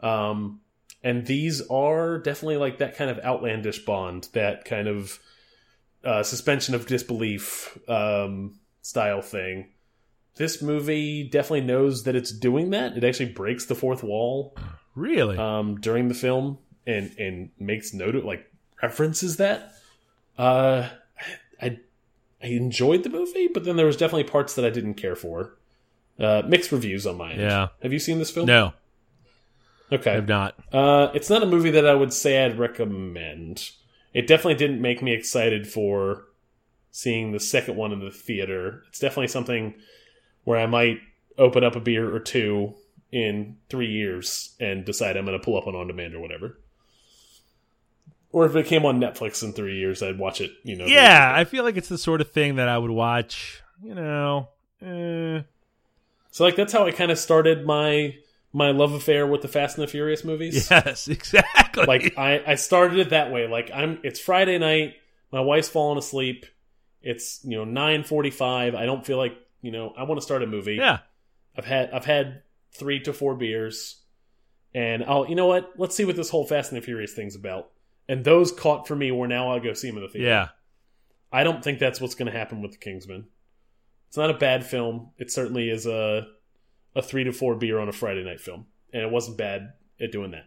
Um, 0.00 0.60
and 1.04 1.24
these 1.26 1.62
are 1.68 2.18
definitely 2.18 2.56
like 2.56 2.78
that 2.78 2.96
kind 2.96 3.10
of 3.10 3.20
outlandish 3.20 3.84
Bond, 3.84 4.28
that 4.32 4.64
kind 4.64 4.88
of 4.88 5.18
uh, 6.04 6.22
suspension 6.22 6.74
of 6.74 6.86
disbelief 6.86 7.78
um, 7.88 8.58
style 8.82 9.22
thing. 9.22 9.68
This 10.36 10.62
movie 10.62 11.24
definitely 11.28 11.60
knows 11.62 12.04
that 12.04 12.16
it's 12.16 12.32
doing 12.32 12.70
that. 12.70 12.96
It 12.96 13.04
actually 13.04 13.30
breaks 13.32 13.66
the 13.66 13.74
fourth 13.74 14.02
wall 14.02 14.56
Really? 14.94 15.36
um, 15.36 15.80
during 15.80 16.08
the 16.08 16.14
film 16.14 16.58
and 16.86 17.14
and 17.18 17.50
makes 17.58 17.92
note 17.94 18.16
of 18.16 18.24
like 18.24 18.50
references 18.82 19.36
that. 19.36 19.72
Uh, 20.38 20.88
I 21.60 21.78
I 22.42 22.46
enjoyed 22.46 23.02
the 23.04 23.10
movie, 23.10 23.48
but 23.48 23.64
then 23.64 23.76
there 23.76 23.86
was 23.86 23.96
definitely 23.96 24.24
parts 24.24 24.54
that 24.54 24.64
I 24.64 24.70
didn't 24.70 24.94
care 24.94 25.14
for. 25.16 25.56
Uh, 26.18 26.42
mixed 26.46 26.72
reviews 26.72 27.06
on 27.06 27.16
my 27.16 27.32
end. 27.32 27.40
Yeah. 27.42 27.68
Have 27.82 27.92
you 27.92 27.98
seen 27.98 28.18
this 28.18 28.30
film? 28.30 28.46
no, 28.46 28.72
Okay. 29.92 30.12
I've 30.16 30.28
not. 30.28 30.54
Uh, 30.72 31.10
it's 31.14 31.28
not 31.28 31.42
a 31.42 31.46
movie 31.46 31.70
that 31.72 31.86
I 31.86 31.94
would 31.94 32.12
say 32.12 32.42
I'd 32.44 32.58
recommend. 32.58 33.70
It 34.14 34.26
definitely 34.26 34.54
didn't 34.54 34.80
make 34.80 35.02
me 35.02 35.12
excited 35.12 35.66
for 35.66 36.24
seeing 36.90 37.32
the 37.32 37.40
second 37.40 37.76
one 37.76 37.92
in 37.92 38.00
the 38.00 38.10
theater. 38.10 38.82
It's 38.88 38.98
definitely 38.98 39.28
something 39.28 39.74
where 40.44 40.58
I 40.58 40.66
might 40.66 40.98
open 41.38 41.64
up 41.64 41.76
a 41.76 41.80
beer 41.80 42.14
or 42.14 42.20
two 42.20 42.74
in 43.10 43.56
three 43.68 43.90
years 43.90 44.54
and 44.60 44.84
decide 44.84 45.16
I'm 45.16 45.24
going 45.24 45.38
to 45.38 45.44
pull 45.44 45.56
up 45.56 45.66
on 45.66 45.74
on 45.74 45.86
demand 45.86 46.14
or 46.14 46.20
whatever. 46.20 46.58
Or 48.30 48.46
if 48.46 48.56
it 48.56 48.66
came 48.66 48.86
on 48.86 48.98
Netflix 48.98 49.42
in 49.42 49.52
three 49.52 49.78
years, 49.78 50.02
I'd 50.02 50.18
watch 50.18 50.40
it. 50.40 50.52
You 50.64 50.76
know. 50.76 50.86
Yeah, 50.86 51.32
I 51.34 51.44
feel 51.44 51.64
like 51.64 51.76
it's 51.76 51.88
the 51.88 51.98
sort 51.98 52.20
of 52.22 52.30
thing 52.30 52.56
that 52.56 52.68
I 52.68 52.78
would 52.78 52.90
watch. 52.90 53.62
You 53.82 53.94
know, 53.94 54.48
eh. 54.80 55.42
So 56.30 56.44
like 56.44 56.56
that's 56.56 56.72
how 56.72 56.86
I 56.86 56.92
kind 56.92 57.10
of 57.10 57.18
started 57.18 57.66
my 57.66 58.16
my 58.52 58.70
love 58.70 58.92
affair 58.92 59.26
with 59.26 59.42
the 59.42 59.48
Fast 59.48 59.78
and 59.78 59.86
the 59.86 59.90
Furious 59.90 60.24
movies. 60.24 60.68
yes, 60.70 61.08
exactly. 61.08 61.86
like 61.86 62.18
I, 62.18 62.42
I 62.46 62.54
started 62.56 62.98
it 62.98 63.10
that 63.10 63.32
way. 63.32 63.46
Like 63.48 63.70
I'm 63.72 63.98
it's 64.02 64.20
Friday 64.20 64.58
night, 64.58 64.94
my 65.32 65.40
wife's 65.40 65.68
falling 65.68 65.98
asleep. 65.98 66.46
It's, 67.00 67.40
you 67.44 67.56
know, 67.56 67.64
nine 67.64 68.04
forty 68.04 68.30
five. 68.30 68.74
I 68.74 68.86
don't 68.86 69.04
feel 69.04 69.16
like, 69.18 69.34
you 69.60 69.72
know, 69.72 69.92
I 69.96 70.04
want 70.04 70.20
to 70.20 70.24
start 70.24 70.42
a 70.42 70.46
movie. 70.46 70.74
yeah, 70.74 70.98
I've 71.56 71.64
had 71.64 71.90
I've 71.92 72.04
had 72.04 72.42
three 72.72 73.00
to 73.00 73.12
four 73.12 73.34
beers. 73.34 73.98
And 74.74 75.04
I'll 75.04 75.28
you 75.28 75.34
know 75.34 75.46
what? 75.46 75.72
Let's 75.76 75.94
see 75.96 76.04
what 76.04 76.16
this 76.16 76.30
whole 76.30 76.46
Fast 76.46 76.72
and 76.72 76.80
the 76.80 76.84
Furious 76.84 77.12
thing's 77.12 77.34
about. 77.36 77.70
And 78.08 78.24
those 78.24 78.52
caught 78.52 78.86
for 78.88 78.96
me 78.96 79.10
where 79.10 79.28
now 79.28 79.52
I'll 79.52 79.60
go 79.60 79.72
see 79.74 79.88
them 79.88 79.96
in 79.98 80.02
the 80.04 80.08
theater. 80.08 80.28
yeah. 80.28 80.48
I 81.32 81.44
don't 81.44 81.64
think 81.64 81.78
that's 81.78 82.00
what's 82.00 82.14
gonna 82.14 82.30
happen 82.30 82.60
with 82.62 82.72
the 82.72 82.78
Kingsman. 82.78 83.26
It's 84.08 84.16
not 84.16 84.30
a 84.30 84.34
bad 84.34 84.66
film. 84.66 85.10
It 85.18 85.30
certainly 85.30 85.70
is 85.70 85.86
a 85.86 86.26
a 86.94 87.02
three 87.02 87.24
to 87.24 87.32
four 87.32 87.54
beer 87.56 87.78
on 87.78 87.88
a 87.88 87.92
Friday 87.92 88.24
night 88.24 88.40
film. 88.40 88.66
And 88.92 89.02
it 89.02 89.10
wasn't 89.10 89.38
bad 89.38 89.72
at 90.00 90.12
doing 90.12 90.32
that. 90.32 90.46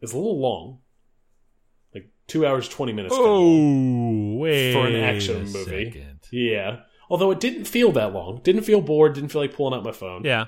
It's 0.00 0.12
a 0.12 0.16
little 0.16 0.38
long. 0.40 0.78
Like 1.94 2.10
two 2.26 2.46
hours 2.46 2.68
twenty 2.68 2.92
minutes. 2.92 3.14
Oh, 3.16 4.36
wait 4.36 4.72
For 4.72 4.86
an 4.86 4.96
action 4.96 5.44
movie. 5.52 5.90
second. 5.90 6.20
Yeah. 6.30 6.80
Although 7.10 7.32
it 7.32 7.40
didn't 7.40 7.64
feel 7.64 7.92
that 7.92 8.12
long. 8.12 8.40
Didn't 8.42 8.62
feel 8.62 8.80
bored, 8.80 9.14
didn't 9.14 9.30
feel 9.30 9.40
like 9.42 9.54
pulling 9.54 9.74
out 9.76 9.84
my 9.84 9.92
phone. 9.92 10.22
Yeah, 10.24 10.46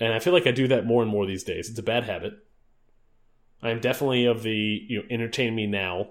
And 0.00 0.12
I 0.14 0.18
feel 0.18 0.32
like 0.32 0.46
I 0.46 0.52
do 0.52 0.66
that 0.68 0.86
more 0.86 1.02
and 1.02 1.10
more 1.10 1.26
these 1.26 1.44
days. 1.44 1.68
It's 1.68 1.78
a 1.78 1.82
bad 1.82 2.04
habit. 2.04 2.32
I 3.62 3.70
am 3.70 3.80
definitely 3.80 4.24
of 4.24 4.42
the 4.42 4.50
you 4.88 4.98
know, 5.00 5.04
entertain 5.10 5.54
me 5.54 5.66
now. 5.66 6.08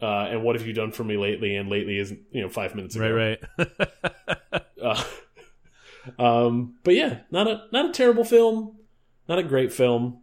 Uh, 0.00 0.28
and 0.30 0.42
what 0.42 0.56
have 0.56 0.66
you 0.66 0.72
done 0.72 0.92
for 0.92 1.04
me 1.04 1.16
lately? 1.18 1.56
And 1.56 1.68
lately 1.68 1.98
is 1.98 2.12
you 2.30 2.40
know 2.42 2.48
five 2.48 2.74
minutes 2.74 2.96
ago. 2.96 3.10
right, 3.12 3.38
right. 3.58 4.37
Uh, 4.82 5.02
um, 6.18 6.74
but 6.84 6.94
yeah, 6.94 7.20
not 7.30 7.46
a 7.48 7.62
not 7.72 7.86
a 7.90 7.92
terrible 7.92 8.24
film, 8.24 8.76
not 9.28 9.38
a 9.38 9.42
great 9.42 9.72
film, 9.72 10.20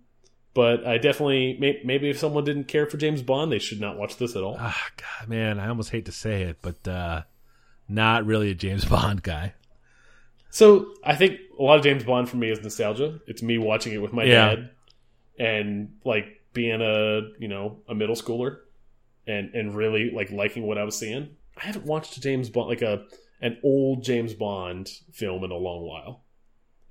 but 0.54 0.86
I 0.86 0.98
definitely 0.98 1.58
may, 1.60 1.82
maybe 1.84 2.10
if 2.10 2.18
someone 2.20 2.44
didn't 2.44 2.66
care 2.68 2.86
for 2.86 2.98
James 2.98 3.22
Bond, 3.22 3.52
they 3.52 3.60
should 3.60 3.82
not 3.82 3.98
watch 3.98 4.18
this 4.18 4.36
at 4.36 4.44
all. 4.44 4.58
ah, 4.60 4.88
God, 4.98 5.30
man, 5.30 5.60
I 5.60 5.68
almost 5.70 5.92
hate 5.92 6.06
to 6.06 6.12
say 6.12 6.44
it, 6.44 6.58
but 6.62 6.88
uh, 6.88 7.24
not 7.88 8.26
really 8.26 8.50
a 8.52 8.56
James 8.56 8.86
Bond 8.90 9.24
guy. 9.24 9.54
So 10.50 10.94
I 11.04 11.16
think 11.16 11.40
a 11.60 11.62
lot 11.64 11.78
of 11.78 11.84
James 11.84 12.04
Bond 12.04 12.30
for 12.30 12.38
me 12.38 12.50
is 12.50 12.62
nostalgia. 12.62 13.20
It's 13.28 13.42
me 13.44 13.58
watching 13.58 13.94
it 13.94 14.02
with 14.02 14.14
my 14.14 14.24
Yeah. 14.24 14.56
dad 14.56 14.70
and 15.38 15.98
like 16.06 16.28
being 16.54 16.82
a 16.82 17.20
you 17.40 17.50
know 17.50 17.80
a 17.90 17.94
middle 17.94 18.16
schooler 18.16 18.60
and 19.28 19.54
and 19.54 19.76
really 19.76 20.12
like 20.12 20.32
liking 20.32 20.64
what 20.66 20.78
I 20.78 20.86
was 20.86 20.98
seeing. 20.98 21.28
I 21.58 21.66
haven't 21.66 21.86
watched 21.86 22.16
a 22.16 22.22
James 22.22 22.50
Bond 22.50 22.70
like 22.70 22.82
a 22.82 23.04
an 23.42 23.58
old 23.64 24.04
James 24.04 24.34
Bond 24.34 24.90
film 25.12 25.44
in 25.44 25.52
a 25.52 25.56
long 25.58 25.88
while, 25.88 26.24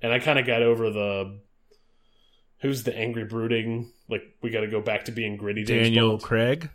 and 0.01 0.11
I 0.11 0.19
kind 0.19 0.39
of 0.39 0.45
got 0.45 0.61
over 0.61 0.89
the 0.89 1.39
who's 2.59 2.83
the 2.83 2.95
angry 2.97 3.25
brooding 3.25 3.91
like 4.09 4.23
we 4.41 4.49
got 4.49 4.61
to 4.61 4.67
go 4.67 4.81
back 4.81 5.05
to 5.05 5.11
being 5.11 5.37
gritty. 5.37 5.63
James 5.63 5.87
Daniel 5.87 6.09
Bond. 6.11 6.23
Craig. 6.23 6.69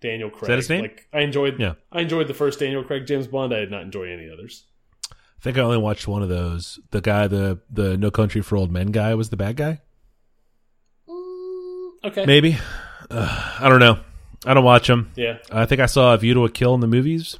Daniel 0.00 0.30
Craig. 0.30 0.42
Is 0.42 0.48
that 0.48 0.56
his 0.56 0.70
name? 0.70 0.82
Like 0.82 1.08
I 1.12 1.20
enjoyed. 1.20 1.58
Yeah. 1.58 1.74
I 1.90 2.00
enjoyed 2.02 2.28
the 2.28 2.34
first 2.34 2.58
Daniel 2.58 2.84
Craig 2.84 3.06
James 3.06 3.26
Bond. 3.26 3.54
I 3.54 3.60
did 3.60 3.70
not 3.70 3.82
enjoy 3.82 4.10
any 4.12 4.30
others. 4.30 4.64
I 5.10 5.42
think 5.42 5.58
I 5.58 5.62
only 5.62 5.78
watched 5.78 6.08
one 6.08 6.22
of 6.22 6.28
those. 6.28 6.78
The 6.90 7.00
guy, 7.00 7.26
the 7.28 7.60
the 7.70 7.96
No 7.96 8.10
Country 8.10 8.40
for 8.42 8.56
Old 8.56 8.70
Men 8.70 8.88
guy, 8.88 9.14
was 9.14 9.30
the 9.30 9.36
bad 9.36 9.56
guy. 9.56 9.80
Okay. 12.04 12.24
Maybe. 12.24 12.58
Uh, 13.10 13.56
I 13.60 13.68
don't 13.68 13.80
know. 13.80 13.98
I 14.44 14.54
don't 14.54 14.64
watch 14.64 14.86
them. 14.86 15.10
Yeah. 15.16 15.38
I 15.50 15.66
think 15.66 15.80
I 15.80 15.86
saw 15.86 16.14
A 16.14 16.18
View 16.18 16.34
to 16.34 16.44
a 16.44 16.50
Kill 16.50 16.74
in 16.74 16.80
the 16.80 16.86
movies. 16.86 17.38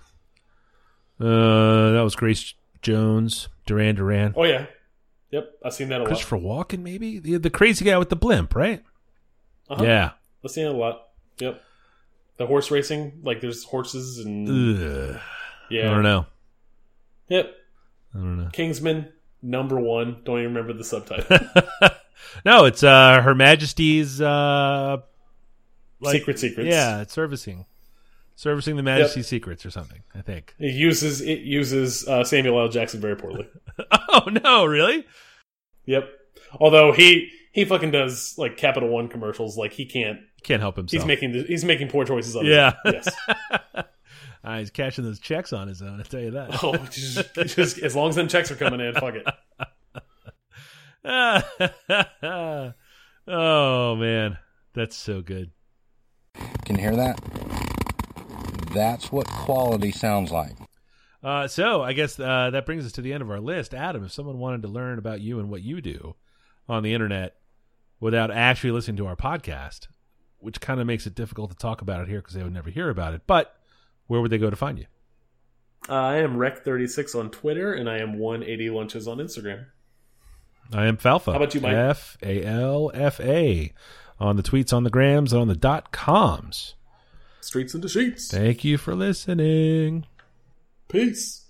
Uh, 1.21 1.93
that 1.93 2.01
was 2.03 2.14
Grace 2.17 2.55
Jones, 2.83 3.49
Duran 3.67 3.95
Duran, 3.97 4.35
Oh 4.37 4.45
yeah. 4.45 4.67
Yep. 5.31 5.51
I've 5.64 5.73
seen 5.75 5.89
that 5.89 5.97
a 6.01 6.05
lot. 6.05 6.09
Christopher 6.09 6.37
Walken, 6.39 6.83
maybe 6.83 7.19
the 7.19 7.37
the 7.39 7.51
crazy 7.51 7.85
guy 7.85 7.99
with 7.99 8.11
the 8.11 8.17
blimp, 8.17 8.55
right? 8.55 8.83
Uh-huh. 9.69 9.83
Yeah. 9.85 10.11
I've 10.45 10.51
seen 10.51 10.67
it 10.67 10.75
a 10.75 10.77
lot. 10.77 11.09
Yep. 11.39 11.61
The 12.37 12.47
horse 12.47 12.71
racing, 12.71 13.21
like 13.25 13.41
there's 13.41 13.64
horses 13.64 14.19
and 14.25 14.49
Ugh. 14.49 15.21
yeah. 15.71 15.91
I 15.91 15.95
don't 15.95 16.03
know. 16.05 16.27
Yep. 17.29 17.55
I 18.14 18.19
don't 18.19 18.37
know. 18.39 18.49
Kingsman 18.53 19.09
number 19.43 19.79
one. 19.81 20.19
Don't 20.25 20.39
even 20.39 20.55
remember 20.55 20.73
the 20.75 20.85
subtitle. 20.85 21.39
no, 22.45 22.67
it's 22.67 22.83
uh 22.85 23.21
Her 23.23 23.35
Majesty's 23.35 24.21
uh 24.21 24.99
like- 26.01 26.12
Secret 26.19 26.39
Secrets. 26.39 26.69
Yeah, 26.69 27.01
it's 27.01 27.12
servicing. 27.14 27.64
Servicing 28.39 28.76
the 28.76 28.82
Majesty's 28.82 29.26
secrets 29.26 29.64
or 29.66 29.70
something, 29.70 30.03
I 30.14 30.20
think. 30.20 30.55
It 30.59 30.74
uses 30.74 31.20
it 31.22 31.41
uses 31.41 32.07
uh, 32.07 32.22
Samuel 32.22 32.61
L. 32.61 32.68
Jackson 32.68 33.01
very 33.01 33.16
poorly. 33.16 33.49
Oh 34.09 34.30
no, 34.45 34.64
really? 34.64 35.05
yep. 35.84 36.09
Although 36.59 36.93
he 36.93 37.30
he 37.53 37.64
fucking 37.66 37.91
does 37.91 38.34
like 38.39 38.57
Capital 38.57 38.89
One 38.89 39.09
commercials. 39.09 39.57
Like 39.59 39.72
he 39.72 39.84
can't. 39.84 40.20
Can't 40.43 40.61
help 40.62 40.76
himself. 40.76 41.03
He's 41.03 41.07
making 41.07 41.32
the, 41.32 41.43
he's 41.43 41.64
making 41.64 41.89
poor 41.89 42.05
choices. 42.07 42.34
On 42.37 42.45
his 42.47 42.55
Yeah. 42.55 42.72
own. 42.84 42.93
Yes. 42.95 43.09
Ah, 44.49 44.59
he's 44.59 44.70
cashing 44.70 45.03
those 45.03 45.18
checks 45.18 45.53
on 45.53 45.66
his 45.66 45.82
own, 45.82 45.99
I 45.99 46.05
tell 46.05 46.20
you 46.20 46.30
that. 46.32 46.62
Oh, 46.62 46.76
just, 46.89 47.34
just 47.34 47.78
as 47.80 47.97
long 47.97 48.11
as 48.11 48.14
them 48.14 48.28
checks 48.28 48.49
are 48.53 48.55
coming 48.55 48.78
in, 48.78 48.95
fuck 48.95 49.14
it. 49.16 49.26
oh 53.26 53.97
man, 53.97 54.39
that's 54.72 54.95
so 54.95 55.20
good. 55.20 55.51
Can 56.64 56.76
you 56.76 56.82
hear 56.82 56.95
that? 56.95 57.20
That's 58.77 59.11
what 59.11 59.27
quality 59.27 59.91
sounds 59.91 60.31
like. 60.31 60.53
Uh, 61.22 61.49
so 61.49 61.83
I 61.83 61.95
guess 61.95 62.20
uh, 62.20 62.51
that 62.51 62.66
brings 62.66 62.85
us 62.85 62.93
to 62.93 63.01
the 63.01 63.12
end 63.12 63.22
of 63.22 63.31
our 63.31 63.41
list. 63.41 63.74
Adam, 63.74 64.05
if 64.05 64.12
someone 64.12 64.39
wanted 64.39 64.62
to 64.62 64.68
learn 64.68 64.99
about 64.99 65.20
you 65.20 65.41
and 65.41 65.51
what 65.51 65.62
you 65.62 65.81
do 65.81 66.14
on 66.68 66.83
the 66.83 66.93
internet 66.93 67.37
without 68.01 68.31
actually 68.31 68.70
listening 68.70 68.99
to 68.99 69.07
our 69.07 69.16
podcast, 69.16 69.89
which 70.39 70.61
kind 70.61 70.79
of 70.79 70.87
makes 70.87 71.07
it 71.07 71.14
difficult 71.14 71.51
to 71.51 71.57
talk 71.57 71.81
about 71.81 72.03
it 72.03 72.09
here 72.09 72.18
because 72.18 72.35
they 72.35 72.43
would 72.43 72.53
never 72.53 72.70
hear 72.70 72.91
about 72.91 73.14
it, 73.14 73.22
but 73.27 73.57
where 74.07 74.20
would 74.20 74.31
they 74.31 74.39
go 74.39 74.51
to 74.51 74.57
find 74.57 74.79
you? 74.79 74.87
Uh, 75.89 75.95
I 75.95 76.16
am 76.16 76.37
Rec36 76.37 77.18
on 77.18 77.31
Twitter, 77.31 77.72
and 77.72 77.89
I 77.89 77.99
am 77.99 78.18
180 78.18 78.70
Lunches 78.70 79.09
on 79.09 79.18
Instagram. 79.18 79.66
I 80.72 80.87
am 80.87 80.97
Falfa. 80.97 81.33
How 81.33 81.37
about 81.39 81.55
you, 81.55 81.61
Mike? 81.61 81.74
F 81.74 82.18
A 82.22 82.45
L 82.45 82.91
F 82.93 83.20
A 83.20 83.72
on 84.18 84.37
the 84.37 84.43
tweets, 84.43 84.72
on 84.72 84.85
the 84.85 84.91
grams, 84.91 85.33
and 85.33 85.43
on 85.43 85.49
the 85.49 85.57
dot 85.57 85.93
coms. 85.93 86.74
Streets 87.47 87.74
into 87.76 87.88
sheets. 87.88 88.28
Thank 88.28 88.64
you 88.64 88.76
for 88.76 88.94
listening. 88.97 90.07
Peace. 90.88 91.47